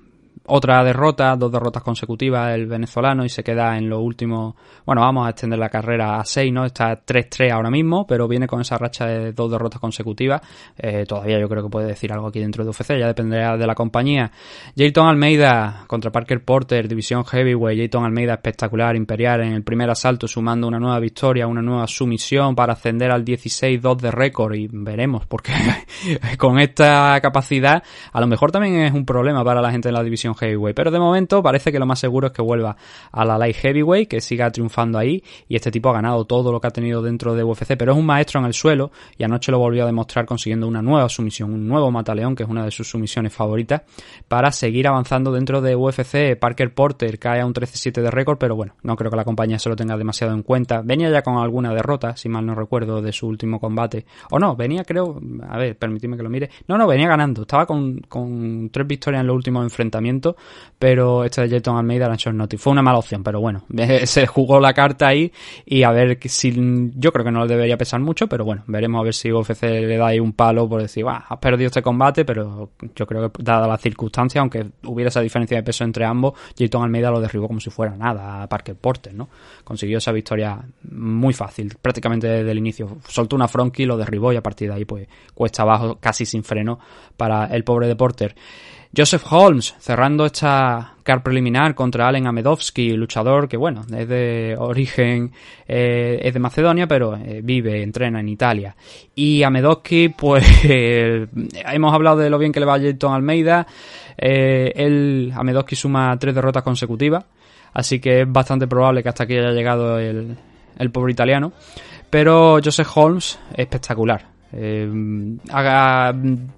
otra 0.47 0.83
derrota, 0.83 1.35
dos 1.35 1.51
derrotas 1.51 1.83
consecutivas 1.83 2.53
el 2.53 2.67
venezolano 2.67 3.25
y 3.25 3.29
se 3.29 3.43
queda 3.43 3.77
en 3.77 3.89
lo 3.89 3.99
último, 3.99 4.55
bueno, 4.85 5.01
vamos 5.01 5.27
a 5.27 5.31
extender 5.31 5.59
la 5.59 5.69
carrera 5.69 6.19
a 6.19 6.25
6, 6.25 6.53
¿no? 6.53 6.65
Está 6.65 7.03
3-3 7.05 7.51
ahora 7.51 7.69
mismo, 7.69 8.07
pero 8.07 8.27
viene 8.27 8.47
con 8.47 8.61
esa 8.61 8.77
racha 8.77 9.05
de 9.05 9.33
dos 9.33 9.51
derrotas 9.51 9.79
consecutivas. 9.79 10.41
Eh, 10.77 11.05
todavía 11.05 11.39
yo 11.39 11.49
creo 11.49 11.63
que 11.63 11.69
puede 11.69 11.87
decir 11.87 12.11
algo 12.11 12.27
aquí 12.27 12.39
dentro 12.39 12.63
de 12.63 12.69
UFC, 12.69 12.97
ya 12.97 13.07
dependerá 13.07 13.57
de 13.57 13.67
la 13.67 13.75
compañía. 13.75 14.31
Jayton 14.75 15.07
Almeida 15.07 15.83
contra 15.87 16.11
Parker 16.11 16.43
Porter, 16.43 16.87
división 16.87 17.25
heavyweight. 17.25 17.79
Jayton 17.79 18.05
Almeida 18.05 18.33
espectacular, 18.33 18.95
imperial 18.95 19.41
en 19.41 19.53
el 19.53 19.63
primer 19.63 19.89
asalto, 19.89 20.27
sumando 20.27 20.67
una 20.67 20.79
nueva 20.79 20.99
victoria, 20.99 21.47
una 21.47 21.61
nueva 21.61 21.87
sumisión 21.87 22.55
para 22.55 22.73
ascender 22.73 23.11
al 23.11 23.25
16-2 23.25 23.97
de 23.97 24.11
récord 24.11 24.55
y 24.55 24.67
veremos, 24.71 25.25
porque 25.25 25.51
con 26.37 26.59
esta 26.59 27.19
capacidad 27.21 27.83
a 28.11 28.21
lo 28.21 28.27
mejor 28.27 28.51
también 28.51 28.81
es 28.81 28.93
un 28.93 29.05
problema 29.05 29.43
para 29.43 29.61
la 29.61 29.71
gente 29.71 29.89
de 29.89 29.93
la 29.93 30.03
división 30.03 30.35
heavyweight. 30.38 30.75
Pero 30.75 30.91
de 30.91 31.00
momento 31.00 31.41
parece 31.41 31.72
que 31.72 31.79
lo 31.79 31.86
más 31.86 32.00
seguro 32.00 32.27
es 32.27 32.34
que 32.34 32.41
vuelva 32.41 32.77
a 33.12 33.25
la 33.25 33.38
light 33.38 33.56
heavyweight, 33.56 34.10
que 34.10 34.22
siga 34.22 34.51
triunfando 34.51 34.98
ahí. 34.98 35.24
Y 35.48 35.56
este 35.56 35.72
tipo 35.72 35.89
ha 35.89 35.94
ganado 35.94 36.25
todo 36.25 36.51
lo 36.51 36.60
que 36.62 36.67
ha 36.67 36.72
tenido 36.72 37.01
dentro 37.01 37.36
de 37.36 37.44
UFC. 37.44 37.75
Pero 37.77 37.94
es 37.94 37.98
un 37.98 38.06
maestro 38.06 38.39
en 38.39 38.46
el 38.46 38.53
suelo 38.53 38.91
y 39.17 39.24
anoche 39.24 39.51
lo 39.51 39.60
volvió 39.60 39.84
a 39.84 39.86
demostrar 39.86 40.25
consiguiendo 40.25 40.67
una 40.67 40.82
nueva 40.82 41.10
sumisión, 41.10 41.53
un 41.53 41.67
nuevo 41.67 41.91
mataleón, 41.91 42.36
que 42.36 42.44
es 42.44 42.50
una 42.50 42.63
de 42.65 42.72
sus 42.72 42.89
sumisiones 42.89 43.34
favoritas, 43.34 43.82
para 44.27 44.51
seguir 44.51 44.88
avanzando 44.88 45.32
dentro 45.32 45.62
de 45.62 45.75
UFC. 45.75 46.38
Parker 46.39 46.74
Porter 46.74 47.20
cae 47.20 47.41
a 47.41 47.46
un 47.46 47.53
13-7 47.53 48.01
de 48.01 48.12
récord, 48.12 48.38
pero 48.38 48.56
bueno, 48.56 48.74
no 48.84 48.96
creo 48.96 49.12
que 49.12 49.17
la 49.17 49.25
compañía 49.25 49.60
se 49.60 49.70
lo 49.70 49.75
tenga 49.75 49.98
demasiado 49.98 50.34
en 50.34 50.44
cuenta. 50.44 50.82
Venía 50.82 51.10
ya 51.10 51.22
con 51.22 51.38
alguna 51.38 51.74
derrota, 51.74 52.15
si 52.15 52.29
mal 52.29 52.46
no 52.46 52.56
recuerdo, 52.56 53.01
de 53.01 53.12
su 53.12 53.27
último 53.27 53.60
combate. 53.60 54.06
O 54.32 54.39
no, 54.39 54.56
venía 54.56 54.84
creo, 54.84 55.20
a 55.48 55.58
ver, 55.58 55.77
permitidme 55.77 56.17
que 56.17 56.24
lo 56.24 56.29
mire. 56.29 56.50
No, 56.67 56.77
no, 56.77 56.88
venía 56.88 57.08
ganando. 57.08 57.41
Estaba 57.41 57.65
con, 57.65 58.00
con 58.08 58.70
tres 58.72 58.88
victorias 58.88 59.22
en 59.22 59.27
los 59.27 59.36
últimos 59.36 59.63
enfrentamientos 59.63 60.26
pero 60.79 61.24
este 61.24 61.41
de 61.41 61.50
Jayton 61.50 61.77
Almeida 61.77 62.05
era 62.05 62.15
short 62.15 62.36
notice. 62.36 62.62
Fue 62.62 62.72
una 62.72 62.81
mala 62.81 63.00
opción, 63.00 63.24
pero 63.24 63.39
bueno, 63.39 63.63
se 64.05 64.27
jugó 64.27 64.60
la 64.60 64.74
carta 64.74 65.07
ahí 65.07 65.31
y 65.65 65.84
a 65.84 65.91
ver 65.91 66.19
si 66.25 66.53
yo 66.96 67.12
creo 67.12 67.25
que 67.25 67.31
no 67.31 67.46
le 67.46 67.48
debería 67.48 67.77
pesar 67.77 68.00
mucho, 68.00 68.27
pero 68.27 68.46
bueno, 68.46 68.63
veremos 68.67 69.00
a 69.00 69.03
ver 69.03 69.13
si 69.13 69.31
UFC 69.31 69.63
le 69.63 69.98
da 69.98 70.07
ahí 70.07 70.19
un 70.19 70.34
palo 70.34 70.67
por 70.67 70.81
decir, 70.81 71.05
va, 71.05 71.25
has 71.27 71.39
perdido 71.39 71.67
este 71.67 71.81
combate, 71.81 72.25
pero 72.25 72.72
yo 72.96 73.07
creo 73.07 73.31
que 73.31 73.43
dada 73.43 73.67
la 73.67 73.77
circunstancia, 73.77 74.41
aunque 74.41 74.65
hubiera 74.86 75.10
esa 75.10 75.22
diferencia 75.22 75.57
de 75.57 75.63
peso 75.63 75.84
entre 75.84 76.05
ambos, 76.05 76.34
Jayton 76.57 76.84
Almeida 76.84 77.12
lo 77.12 77.19
derribó 77.19 77.48
como 77.48 77.60
si 77.60 77.69
fuera 77.69 77.96
nada 77.96 78.43
a 78.43 78.50
Parker 78.50 78.75
Porter, 78.75 79.13
¿no? 79.13 79.29
Consiguió 79.63 79.98
esa 79.98 80.12
victoria 80.12 80.60
muy 80.91 81.34
fácil, 81.34 81.75
prácticamente 81.81 82.27
desde 82.27 82.51
el 82.51 82.57
inicio. 82.57 82.98
Soltó 83.07 83.36
una 83.36 83.48
fronky, 83.48 83.86
lo 83.86 83.98
derribó 83.98 84.31
y 84.34 84.36
a 84.36 84.43
partir 84.43 84.69
de 84.69 84.75
ahí 84.75 84.86
pues 84.86 85.07
cuesta 85.34 85.63
abajo, 85.63 85.98
casi 86.00 86.25
sin 86.25 86.43
freno 86.43 86.79
para 87.15 87.46
el 87.48 87.63
pobre 87.63 87.88
de 87.88 87.96
Porter. 87.96 88.36
Joseph 88.97 89.25
Holmes 89.29 89.75
cerrando 89.77 90.25
esta 90.25 90.93
car 91.03 91.21
preliminar 91.21 91.75
contra 91.75 92.07
Allen 92.07 92.25
Amedovsky, 92.25 92.93
luchador 92.93 93.47
que 93.47 93.55
bueno, 93.55 93.81
es 93.95 94.09
de 94.09 94.55
origen, 94.57 95.31
eh, 95.67 96.19
es 96.23 96.33
de 96.33 96.39
Macedonia, 96.39 96.87
pero 96.87 97.15
eh, 97.15 97.41
vive, 97.43 97.83
entrena 97.83 98.19
en 98.19 98.27
Italia. 98.27 98.75
Y 99.13 99.43
Amedovsky, 99.43 100.09
pues 100.09 100.43
hemos 100.63 101.93
hablado 101.93 102.17
de 102.17 102.29
lo 102.31 102.39
bien 102.39 102.51
que 102.51 102.59
le 102.59 102.65
va 102.65 102.73
a 102.73 102.79
Jayton 102.79 103.13
Almeida. 103.13 103.67
Eh, 104.17 104.73
él, 104.75 105.31
Amedovsky 105.35 105.75
suma 105.75 106.17
tres 106.17 106.33
derrotas 106.33 106.63
consecutivas, 106.63 107.23
así 107.73 107.99
que 107.99 108.21
es 108.21 108.31
bastante 108.31 108.65
probable 108.65 109.03
que 109.03 109.09
hasta 109.09 109.25
aquí 109.25 109.37
haya 109.37 109.51
llegado 109.51 109.99
el, 109.99 110.35
el 110.79 110.91
pobre 110.91 111.11
italiano. 111.11 111.53
Pero 112.09 112.59
Joseph 112.63 112.89
Holmes, 112.95 113.37
espectacular 113.55 114.37
eh, 114.53 114.89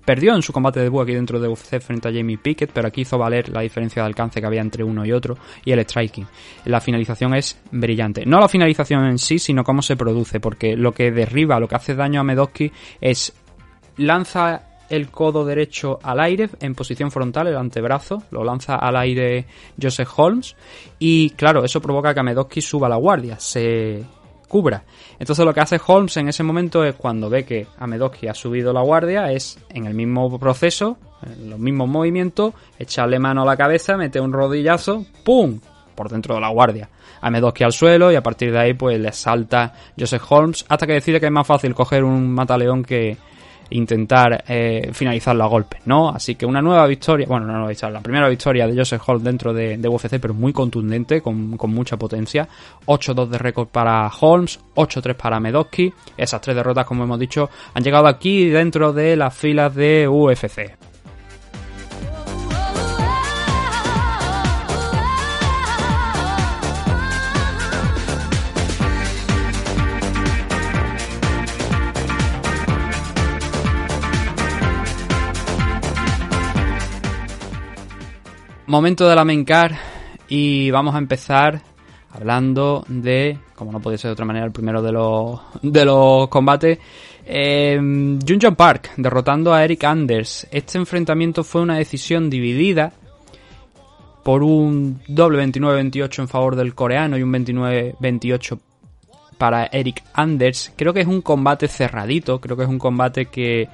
perdió 0.06 0.36
en 0.36 0.42
su 0.42 0.54
combate 0.54 0.80
de 0.80 0.86
debut 0.86 1.04
aquí 1.04 1.14
dentro 1.14 1.40
de 1.40 1.48
UFC 1.48 1.80
frente 1.80 2.08
a 2.08 2.12
Jamie 2.12 2.38
Pickett, 2.38 2.72
pero 2.72 2.88
aquí 2.88 3.02
hizo 3.02 3.18
valer 3.18 3.50
la 3.50 3.62
diferencia 3.62 4.02
de 4.02 4.08
alcance 4.08 4.40
que 4.40 4.46
había 4.46 4.62
entre 4.62 4.84
uno 4.84 5.06
y 5.06 5.12
otro 5.12 5.38
y 5.66 5.72
el 5.72 5.80
striking. 5.80 6.28
La 6.66 6.82
finalización 6.82 7.34
es 7.36 7.60
brillante. 7.72 8.26
No 8.26 8.40
la 8.40 8.48
finalización 8.48 9.06
en 9.06 9.18
sí, 9.18 9.40
sino 9.40 9.64
cómo 9.64 9.82
se 9.82 9.96
produce, 9.96 10.40
porque 10.40 10.76
lo 10.76 10.92
que 10.92 11.12
derriba, 11.12 11.60
lo 11.60 11.68
que 11.68 11.76
hace 11.76 11.96
daño 11.96 12.22
a 12.22 12.24
Medoski 12.24 12.72
es 13.02 13.34
lanza 13.98 14.64
el 14.90 15.10
codo 15.10 15.46
derecho 15.46 16.00
al 16.02 16.20
aire 16.20 16.50
en 16.60 16.74
posición 16.74 17.12
frontal, 17.12 17.48
el 17.48 17.58
antebrazo, 17.58 18.24
lo 18.32 18.44
lanza 18.44 18.76
al 18.76 18.96
aire 18.98 19.46
Joseph 19.80 20.10
Holmes 20.18 20.56
y 20.98 21.30
claro, 21.32 21.64
eso 21.64 21.80
provoca 21.80 22.14
que 22.14 22.24
Medoski 22.24 22.62
suba 22.62 22.90
la 22.90 22.96
guardia, 22.96 23.40
se 23.40 24.04
cubra. 24.50 24.84
Entonces 25.18 25.46
lo 25.46 25.54
que 25.54 25.62
hace 25.62 25.80
Holmes 25.86 26.18
en 26.18 26.28
ese 26.28 26.44
momento 26.44 26.84
es 26.84 26.96
cuando 26.96 27.30
ve 27.30 27.46
que 27.46 27.68
Amedowski 27.78 28.28
ha 28.28 28.34
subido 28.34 28.74
la 28.74 28.82
guardia, 28.82 29.32
es 29.32 29.58
en 29.70 29.86
el 29.86 29.94
mismo 29.94 30.38
proceso, 30.38 30.98
en 31.26 31.50
los 31.50 31.60
mismos 31.60 31.88
movimientos, 31.88 32.54
echarle 32.78 33.20
mano 33.20 33.44
a 33.44 33.46
la 33.46 33.56
cabeza, 33.56 33.96
mete 33.96 34.20
un 34.20 34.34
rodillazo, 34.34 35.06
¡pum! 35.24 35.62
por 35.96 36.10
dentro 36.10 36.36
de 36.36 36.42
la 36.42 36.50
guardia. 36.50 36.90
Amedowski 37.22 37.66
al 37.66 37.74
suelo 37.74 38.12
y 38.12 38.16
a 38.16 38.24
partir 38.24 38.52
de 38.52 38.60
ahí 38.60 38.74
pues 38.74 38.98
le 39.00 39.12
salta 39.12 39.74
Joseph 40.00 40.24
Holmes 40.30 40.66
hasta 40.70 40.88
que 40.88 40.94
decide 40.94 41.20
que 41.20 41.26
es 41.26 41.32
más 41.32 41.46
fácil 41.46 41.76
coger 41.76 42.04
un 42.06 42.32
mataleón 42.32 42.84
que, 42.84 43.18
intentar 43.72 44.44
eh, 44.48 44.90
finalizarlo 44.94 45.44
a 45.44 45.48
golpes, 45.48 45.82
¿no? 45.86 46.10
Así 46.10 46.36
que 46.36 46.46
una 46.46 46.62
nueva 46.62 46.86
victoria, 46.88 47.28
bueno, 47.28 47.46
no 47.46 47.54
nueva 47.54 47.70
victoria, 47.70 47.94
la 47.94 48.02
primera 48.02 48.30
victoria 48.30 48.68
de 48.68 48.76
Joseph 48.78 49.02
Hall 49.08 49.24
dentro 49.24 49.54
de, 49.54 49.80
UFC, 49.88 50.20
pero 50.20 50.34
muy 50.34 50.54
contundente, 50.54 51.22
con, 51.22 51.58
con 51.58 51.72
mucha 51.72 51.98
potencia. 51.98 52.48
8-2 52.86 53.28
de 53.28 53.38
récord 53.38 53.68
para 53.68 54.10
Holmes, 54.20 54.60
8-3 54.76 55.16
para 55.16 55.40
Medoski. 55.40 55.94
Esas 56.18 56.42
tres 56.42 56.56
derrotas, 56.56 56.86
como 56.86 57.04
hemos 57.04 57.20
dicho, 57.20 57.50
han 57.74 57.84
llegado 57.84 58.08
aquí 58.08 58.50
dentro 58.50 58.94
de 58.94 59.16
las 59.16 59.36
filas 59.36 59.74
de 59.76 60.08
UFC. 60.08 60.79
Momento 78.70 79.10
de 79.10 79.16
la 79.16 79.26
main 79.26 79.44
y 80.28 80.70
vamos 80.70 80.94
a 80.94 81.00
empezar 81.00 81.60
hablando 82.12 82.86
de, 82.88 83.40
como 83.56 83.72
no 83.72 83.80
puede 83.80 83.98
ser 83.98 84.10
de 84.10 84.14
otra 84.14 84.26
manera, 84.26 84.46
el 84.46 84.52
primero 84.52 84.84
de 84.84 84.92
los, 84.92 85.40
de 85.64 85.86
los 85.86 86.28
combates. 86.28 86.78
Eh, 87.26 87.80
Junjon 88.28 88.56
Park 88.56 88.92
derrotando 88.98 89.56
a 89.56 89.64
Eric 89.64 89.86
Anders. 89.86 90.48
Este 90.52 90.78
enfrentamiento 90.78 91.44
fue 91.44 91.62
una 91.62 91.78
decisión 91.78 92.30
dividida 92.30 92.94
por 94.24 94.44
un 94.44 95.02
doble 95.08 95.44
29-28 95.46 96.20
en 96.20 96.28
favor 96.28 96.56
del 96.56 96.76
coreano 96.76 97.18
y 97.18 97.24
un 97.24 97.34
29-28 97.34 98.60
para 99.40 99.66
Eric 99.66 100.04
Anders. 100.14 100.74
Creo 100.76 100.94
que 100.94 101.02
es 101.02 101.08
un 101.08 101.24
combate 101.24 101.68
cerradito, 101.68 102.40
creo 102.40 102.56
que 102.56 102.66
es 102.66 102.70
un 102.70 102.78
combate 102.78 103.26
que 103.26 103.68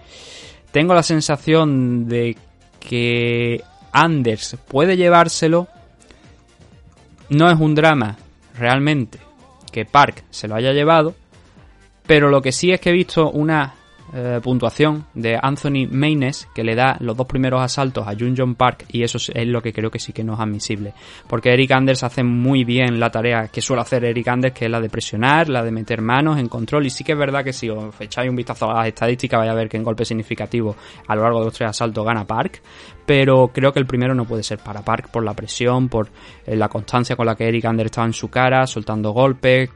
tengo 0.72 0.94
la 0.94 1.04
sensación 1.04 2.08
de 2.08 2.38
que 2.80 3.62
Anders 3.98 4.58
puede 4.68 4.98
llevárselo. 4.98 5.70
No 7.30 7.50
es 7.50 7.58
un 7.58 7.74
drama 7.75 8.18
realmente 8.58 9.20
que 9.72 9.86
Park 9.86 10.25
se 10.32 10.50
lo 10.50 10.56
haya 10.56 10.74
llevado, 10.74 11.16
pero 12.06 12.30
lo 12.30 12.42
que 12.42 12.52
sí 12.52 12.72
es 12.72 12.82
que 12.82 12.90
he 12.90 12.94
visto 12.94 13.32
una 13.32 13.74
eh, 14.14 14.40
puntuación 14.42 15.06
de 15.14 15.38
Anthony 15.42 15.88
Maynes, 15.90 16.48
que 16.54 16.64
le 16.64 16.76
da 16.76 16.98
los 17.00 17.18
dos 17.18 17.28
primeros 17.28 17.62
asaltos 17.62 18.08
a 18.08 18.14
Jun 18.14 18.36
Jong 18.38 18.56
Park, 18.56 18.86
y 18.90 19.04
eso 19.04 19.18
es 19.18 19.48
lo 19.48 19.62
que 19.62 19.74
creo 19.74 19.90
que 19.90 20.00
sí 20.00 20.14
que 20.14 20.24
no 20.24 20.34
es 20.34 20.40
admisible. 20.40 20.94
Porque 21.28 21.52
Eric 21.52 21.72
Anders 21.72 22.04
hace 22.04 22.24
muy 22.24 22.64
bien 22.64 23.00
la 23.00 23.10
tarea 23.10 23.48
que 23.48 23.62
suele 23.62 23.82
hacer 23.82 24.06
Eric 24.06 24.28
Anders, 24.28 24.54
que 24.54 24.66
es 24.66 24.72
la 24.72 24.80
de 24.80 24.90
presionar, 24.90 25.50
la 25.50 25.64
de 25.64 25.72
meter 25.72 26.02
manos 26.02 26.38
en 26.38 26.48
control, 26.48 26.86
y 26.86 26.90
sí 26.90 27.04
que 27.04 27.14
es 27.14 27.18
verdad 27.18 27.44
que 27.44 27.54
si 27.54 27.70
os 27.70 28.00
echáis 28.00 28.30
un 28.30 28.36
vistazo 28.36 28.70
a 28.70 28.76
las 28.76 28.88
estadísticas, 28.88 29.40
vais 29.40 29.52
a 29.52 29.56
ver 29.56 29.70
que 29.70 29.78
en 29.78 29.84
golpe 29.84 30.06
significativo 30.06 30.76
a 31.08 31.16
lo 31.16 31.24
largo 31.24 31.40
de 31.40 31.46
los 31.46 31.54
tres 31.54 31.70
asaltos 31.70 32.06
gana 32.06 32.26
Park, 32.26 32.62
pero 33.06 33.50
creo 33.50 33.72
que 33.72 33.80
el 33.80 33.86
primero 33.86 34.16
no 34.16 34.26
puede 34.26 34.44
ser 34.44 34.60
para 34.60 34.82
Park 34.82 35.10
por 35.12 35.24
la 35.24 35.34
presión, 35.34 35.90
por 35.90 36.10
eh, 36.46 36.56
la 36.56 36.70
constancia 36.70 37.16
con 37.16 37.26
la 37.26 37.36
que 37.36 37.48
Eric 37.48 37.66
Anders 37.66 37.86
estaba 37.86 38.08
en 38.08 38.14
su 38.14 38.30
cara, 38.30 38.66
soltando 38.68 39.12
golpes, 39.12 39.70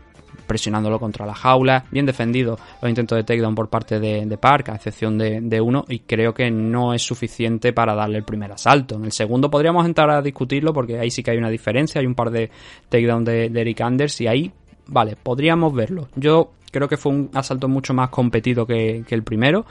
presionándolo 0.48 1.00
contra 1.00 1.26
la 1.26 1.34
jaula. 1.34 1.86
Bien 1.92 2.06
defendido 2.06 2.58
los 2.82 2.90
intentos 2.90 3.16
de 3.16 3.24
takedown 3.24 3.56
por 3.56 3.70
parte 3.70 4.00
de, 4.00 4.38
Park, 4.38 4.70
a 4.70 4.76
excepción 4.76 5.18
de, 5.18 5.62
uno, 5.62 5.86
y 5.88 6.00
creo 6.00 6.34
que 6.34 6.50
no 6.50 6.94
es 6.94 7.02
suficiente 7.02 7.74
para 7.74 7.94
darle 7.94 8.18
el 8.18 8.24
primer 8.24 8.52
asalto. 8.52 8.96
En 8.96 9.06
el 9.06 9.12
segundo 9.12 9.50
podríamos 9.50 9.86
entrar 9.86 10.10
a 10.10 10.22
discutirlo 10.22 10.74
porque 10.74 11.00
ahí 11.00 11.12
sí 11.12 11.24
que 11.24 11.32
hay 11.32 11.38
una 11.38 11.50
diferencia, 11.50 12.00
hay 12.00 12.08
un 12.08 12.16
par 12.16 12.32
de 12.32 12.50
takedown 12.90 13.24
de, 13.24 13.46
Eric 13.46 13.82
Anders 13.82 14.20
y 14.22 14.28
ahí, 14.28 14.52
vale, 14.88 15.16
podríamos 15.16 15.74
verlo. 15.74 16.08
Yo 16.16 16.52
creo 16.72 16.88
que 16.88 16.98
fue 16.98 17.12
un 17.12 17.30
asalto 17.34 17.68
mucho 17.68 17.94
más 17.94 18.10
competido 18.10 18.66
que, 18.66 19.04
que 19.08 19.16
el 19.16 19.24
primero, 19.24 19.66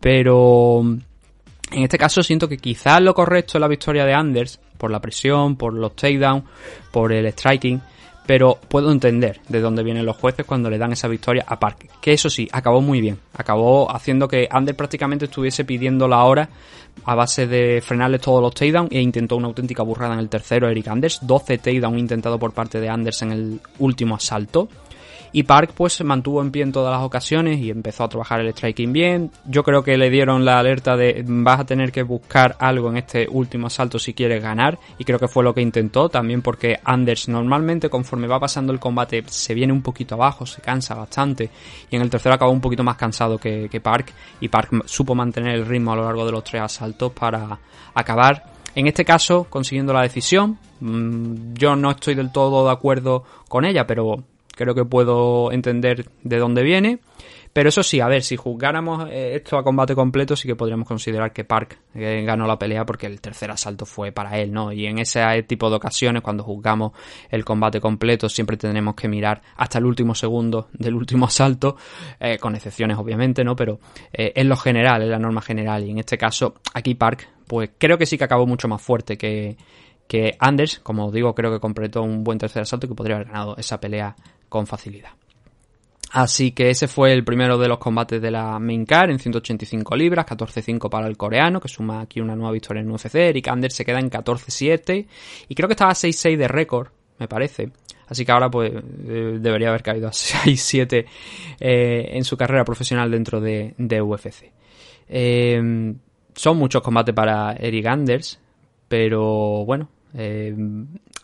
pero 0.00 0.80
en 0.80 1.82
este 1.82 1.98
caso 1.98 2.22
siento 2.22 2.48
que 2.48 2.58
quizás 2.58 3.02
lo 3.02 3.14
correcto 3.14 3.58
es 3.58 3.60
la 3.60 3.68
victoria 3.68 4.04
de 4.04 4.14
Anders 4.14 4.60
por 4.78 4.90
la 4.90 5.00
presión, 5.00 5.56
por 5.56 5.74
los 5.74 5.96
takedowns, 5.96 6.44
por 6.90 7.12
el 7.12 7.26
striking 7.32 7.80
pero 8.26 8.58
puedo 8.68 8.90
entender 8.90 9.40
de 9.48 9.60
dónde 9.60 9.82
vienen 9.82 10.04
los 10.04 10.16
jueces 10.16 10.44
cuando 10.44 10.68
le 10.68 10.78
dan 10.78 10.92
esa 10.92 11.08
victoria 11.08 11.44
a 11.46 11.58
Park. 11.58 11.88
Que 12.00 12.12
eso 12.12 12.28
sí, 12.28 12.48
acabó 12.52 12.80
muy 12.80 13.00
bien. 13.00 13.18
Acabó 13.34 13.94
haciendo 13.94 14.28
que 14.28 14.48
Anders 14.50 14.76
prácticamente 14.76 15.26
estuviese 15.26 15.64
pidiendo 15.64 16.08
la 16.08 16.24
hora 16.24 16.48
a 17.04 17.14
base 17.14 17.46
de 17.46 17.80
frenarle 17.80 18.18
todos 18.18 18.42
los 18.42 18.54
takedowns 18.54 18.90
e 18.90 19.00
intentó 19.00 19.36
una 19.36 19.46
auténtica 19.46 19.82
burrada 19.82 20.14
en 20.14 20.20
el 20.20 20.28
tercero 20.28 20.68
Eric 20.68 20.88
Anders. 20.88 21.20
12 21.22 21.58
takedowns 21.58 21.98
intentado 21.98 22.38
por 22.38 22.52
parte 22.52 22.80
de 22.80 22.88
Anders 22.88 23.22
en 23.22 23.32
el 23.32 23.60
último 23.78 24.16
asalto. 24.16 24.68
Y 25.36 25.42
Park 25.42 25.72
pues 25.74 25.92
se 25.92 26.02
mantuvo 26.02 26.40
en 26.40 26.50
pie 26.50 26.62
en 26.62 26.72
todas 26.72 26.90
las 26.90 27.02
ocasiones 27.04 27.60
y 27.60 27.68
empezó 27.68 28.04
a 28.04 28.08
trabajar 28.08 28.40
el 28.40 28.54
striking 28.54 28.90
bien. 28.90 29.30
Yo 29.44 29.64
creo 29.64 29.84
que 29.84 29.98
le 29.98 30.08
dieron 30.08 30.46
la 30.46 30.58
alerta 30.58 30.96
de 30.96 31.22
vas 31.26 31.60
a 31.60 31.66
tener 31.66 31.92
que 31.92 32.02
buscar 32.02 32.56
algo 32.58 32.88
en 32.88 32.96
este 32.96 33.28
último 33.30 33.66
asalto 33.66 33.98
si 33.98 34.14
quieres 34.14 34.42
ganar 34.42 34.78
y 34.96 35.04
creo 35.04 35.18
que 35.18 35.28
fue 35.28 35.44
lo 35.44 35.52
que 35.52 35.60
intentó 35.60 36.08
también 36.08 36.40
porque 36.40 36.80
Anders 36.82 37.28
normalmente 37.28 37.90
conforme 37.90 38.26
va 38.26 38.40
pasando 38.40 38.72
el 38.72 38.80
combate 38.80 39.24
se 39.26 39.52
viene 39.52 39.74
un 39.74 39.82
poquito 39.82 40.14
abajo, 40.14 40.46
se 40.46 40.62
cansa 40.62 40.94
bastante 40.94 41.50
y 41.90 41.96
en 41.96 42.00
el 42.00 42.08
tercero 42.08 42.34
acabó 42.34 42.52
un 42.52 42.62
poquito 42.62 42.82
más 42.82 42.96
cansado 42.96 43.36
que, 43.36 43.68
que 43.68 43.82
Park 43.82 44.14
y 44.40 44.48
Park 44.48 44.86
supo 44.86 45.14
mantener 45.14 45.54
el 45.54 45.66
ritmo 45.66 45.92
a 45.92 45.96
lo 45.96 46.04
largo 46.04 46.24
de 46.24 46.32
los 46.32 46.44
tres 46.44 46.62
asaltos 46.62 47.12
para 47.12 47.58
acabar 47.92 48.42
en 48.74 48.86
este 48.86 49.04
caso 49.04 49.44
consiguiendo 49.50 49.92
la 49.92 50.00
decisión. 50.00 50.58
Mm, 50.80 51.52
yo 51.52 51.76
no 51.76 51.90
estoy 51.90 52.14
del 52.14 52.32
todo 52.32 52.64
de 52.64 52.72
acuerdo 52.72 53.24
con 53.48 53.66
ella, 53.66 53.86
pero 53.86 54.24
creo 54.56 54.74
que 54.74 54.84
puedo 54.84 55.52
entender 55.52 56.08
de 56.24 56.38
dónde 56.38 56.64
viene. 56.64 56.98
Pero 57.52 57.70
eso 57.70 57.82
sí, 57.82 58.00
a 58.00 58.06
ver, 58.06 58.22
si 58.22 58.36
juzgáramos 58.36 59.08
eh, 59.10 59.36
esto 59.36 59.56
a 59.56 59.64
combate 59.64 59.94
completo, 59.94 60.36
sí 60.36 60.46
que 60.46 60.54
podríamos 60.54 60.86
considerar 60.86 61.32
que 61.32 61.42
Park 61.42 61.78
eh, 61.94 62.22
ganó 62.22 62.46
la 62.46 62.58
pelea 62.58 62.84
porque 62.84 63.06
el 63.06 63.18
tercer 63.22 63.50
asalto 63.50 63.86
fue 63.86 64.12
para 64.12 64.38
él, 64.38 64.52
¿no? 64.52 64.72
Y 64.72 64.84
en 64.84 64.98
ese 64.98 65.22
tipo 65.44 65.70
de 65.70 65.76
ocasiones, 65.76 66.20
cuando 66.20 66.44
juzgamos 66.44 66.92
el 67.30 67.46
combate 67.46 67.80
completo, 67.80 68.28
siempre 68.28 68.58
tenemos 68.58 68.94
que 68.94 69.08
mirar 69.08 69.40
hasta 69.56 69.78
el 69.78 69.86
último 69.86 70.14
segundo 70.14 70.68
del 70.74 70.94
último 70.94 71.24
asalto, 71.24 71.78
eh, 72.20 72.36
con 72.36 72.54
excepciones 72.54 72.98
obviamente, 72.98 73.42
¿no? 73.42 73.56
Pero 73.56 73.80
en 74.12 74.48
lo 74.50 74.56
general, 74.56 75.00
en 75.00 75.10
la 75.10 75.18
norma 75.18 75.40
general. 75.40 75.82
Y 75.82 75.92
en 75.92 75.98
este 75.98 76.18
caso, 76.18 76.56
aquí 76.74 76.94
Park, 76.94 77.26
pues 77.46 77.70
creo 77.78 77.96
que 77.96 78.04
sí 78.04 78.18
que 78.18 78.24
acabó 78.24 78.46
mucho 78.46 78.68
más 78.68 78.82
fuerte 78.82 79.16
que, 79.16 79.56
que 80.06 80.36
Anders. 80.40 80.80
Como 80.80 81.10
digo, 81.10 81.34
creo 81.34 81.50
que 81.50 81.60
completó 81.60 82.02
un 82.02 82.22
buen 82.22 82.38
tercer 82.38 82.62
asalto 82.62 82.84
y 82.84 82.90
que 82.90 82.94
podría 82.94 83.16
haber 83.16 83.28
ganado 83.28 83.56
esa 83.56 83.80
pelea 83.80 84.14
con 84.48 84.66
facilidad. 84.66 85.10
Así 86.12 86.52
que 86.52 86.70
ese 86.70 86.88
fue 86.88 87.12
el 87.12 87.24
primero 87.24 87.58
de 87.58 87.68
los 87.68 87.78
combates 87.78 88.22
de 88.22 88.30
la 88.30 88.58
main 88.58 88.86
car 88.86 89.10
en 89.10 89.18
185 89.18 89.96
libras, 89.96 90.24
14-5 90.24 90.88
para 90.88 91.08
el 91.08 91.16
coreano, 91.16 91.60
que 91.60 91.68
suma 91.68 92.00
aquí 92.00 92.20
una 92.20 92.36
nueva 92.36 92.52
victoria 92.52 92.80
en 92.80 92.90
UFC. 92.90 93.16
Eric 93.16 93.48
Anders 93.48 93.74
se 93.74 93.84
queda 93.84 93.98
en 93.98 94.08
14-7 94.08 95.06
y 95.48 95.54
creo 95.54 95.68
que 95.68 95.74
estaba 95.74 95.92
6-6 95.92 96.36
de 96.36 96.48
récord, 96.48 96.88
me 97.18 97.28
parece. 97.28 97.70
Así 98.06 98.24
que 98.24 98.32
ahora 98.32 98.50
pues 98.50 98.72
eh, 98.72 99.38
debería 99.40 99.68
haber 99.68 99.82
caído 99.82 100.06
a 100.06 100.10
6-7 100.12 101.04
eh, 101.60 102.08
en 102.12 102.24
su 102.24 102.36
carrera 102.36 102.64
profesional 102.64 103.10
dentro 103.10 103.40
de, 103.40 103.74
UFC. 104.00 104.52
Eh, 105.08 105.94
son 106.34 106.56
muchos 106.56 106.82
combates 106.82 107.14
para 107.14 107.52
Eric 107.54 107.86
Anders, 107.86 108.40
pero 108.88 109.64
bueno, 109.64 109.88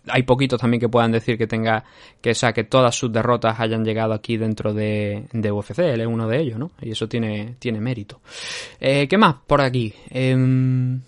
hay 0.08 0.22
poquitos 0.24 0.60
también 0.60 0.80
que 0.80 0.88
puedan 0.88 1.12
decir 1.12 1.38
que 1.38 1.46
tenga, 1.46 1.84
que 2.20 2.34
sea, 2.34 2.52
que 2.52 2.64
todas 2.64 2.94
sus 2.94 3.12
derrotas 3.12 3.60
hayan 3.60 3.84
llegado 3.84 4.12
aquí 4.12 4.36
dentro 4.36 4.74
de, 4.74 5.26
UFC. 5.32 5.78
Él 5.80 6.00
es 6.00 6.06
uno 6.06 6.28
de 6.28 6.40
ellos, 6.40 6.58
¿no? 6.58 6.72
Y 6.80 6.90
eso 6.90 7.08
tiene, 7.08 7.56
tiene 7.58 7.80
mérito. 7.80 8.20
Eh, 8.80 9.06
¿Qué 9.08 9.16
más 9.16 9.36
por 9.46 9.60
aquí? 9.60 9.92
Em, 10.10 11.00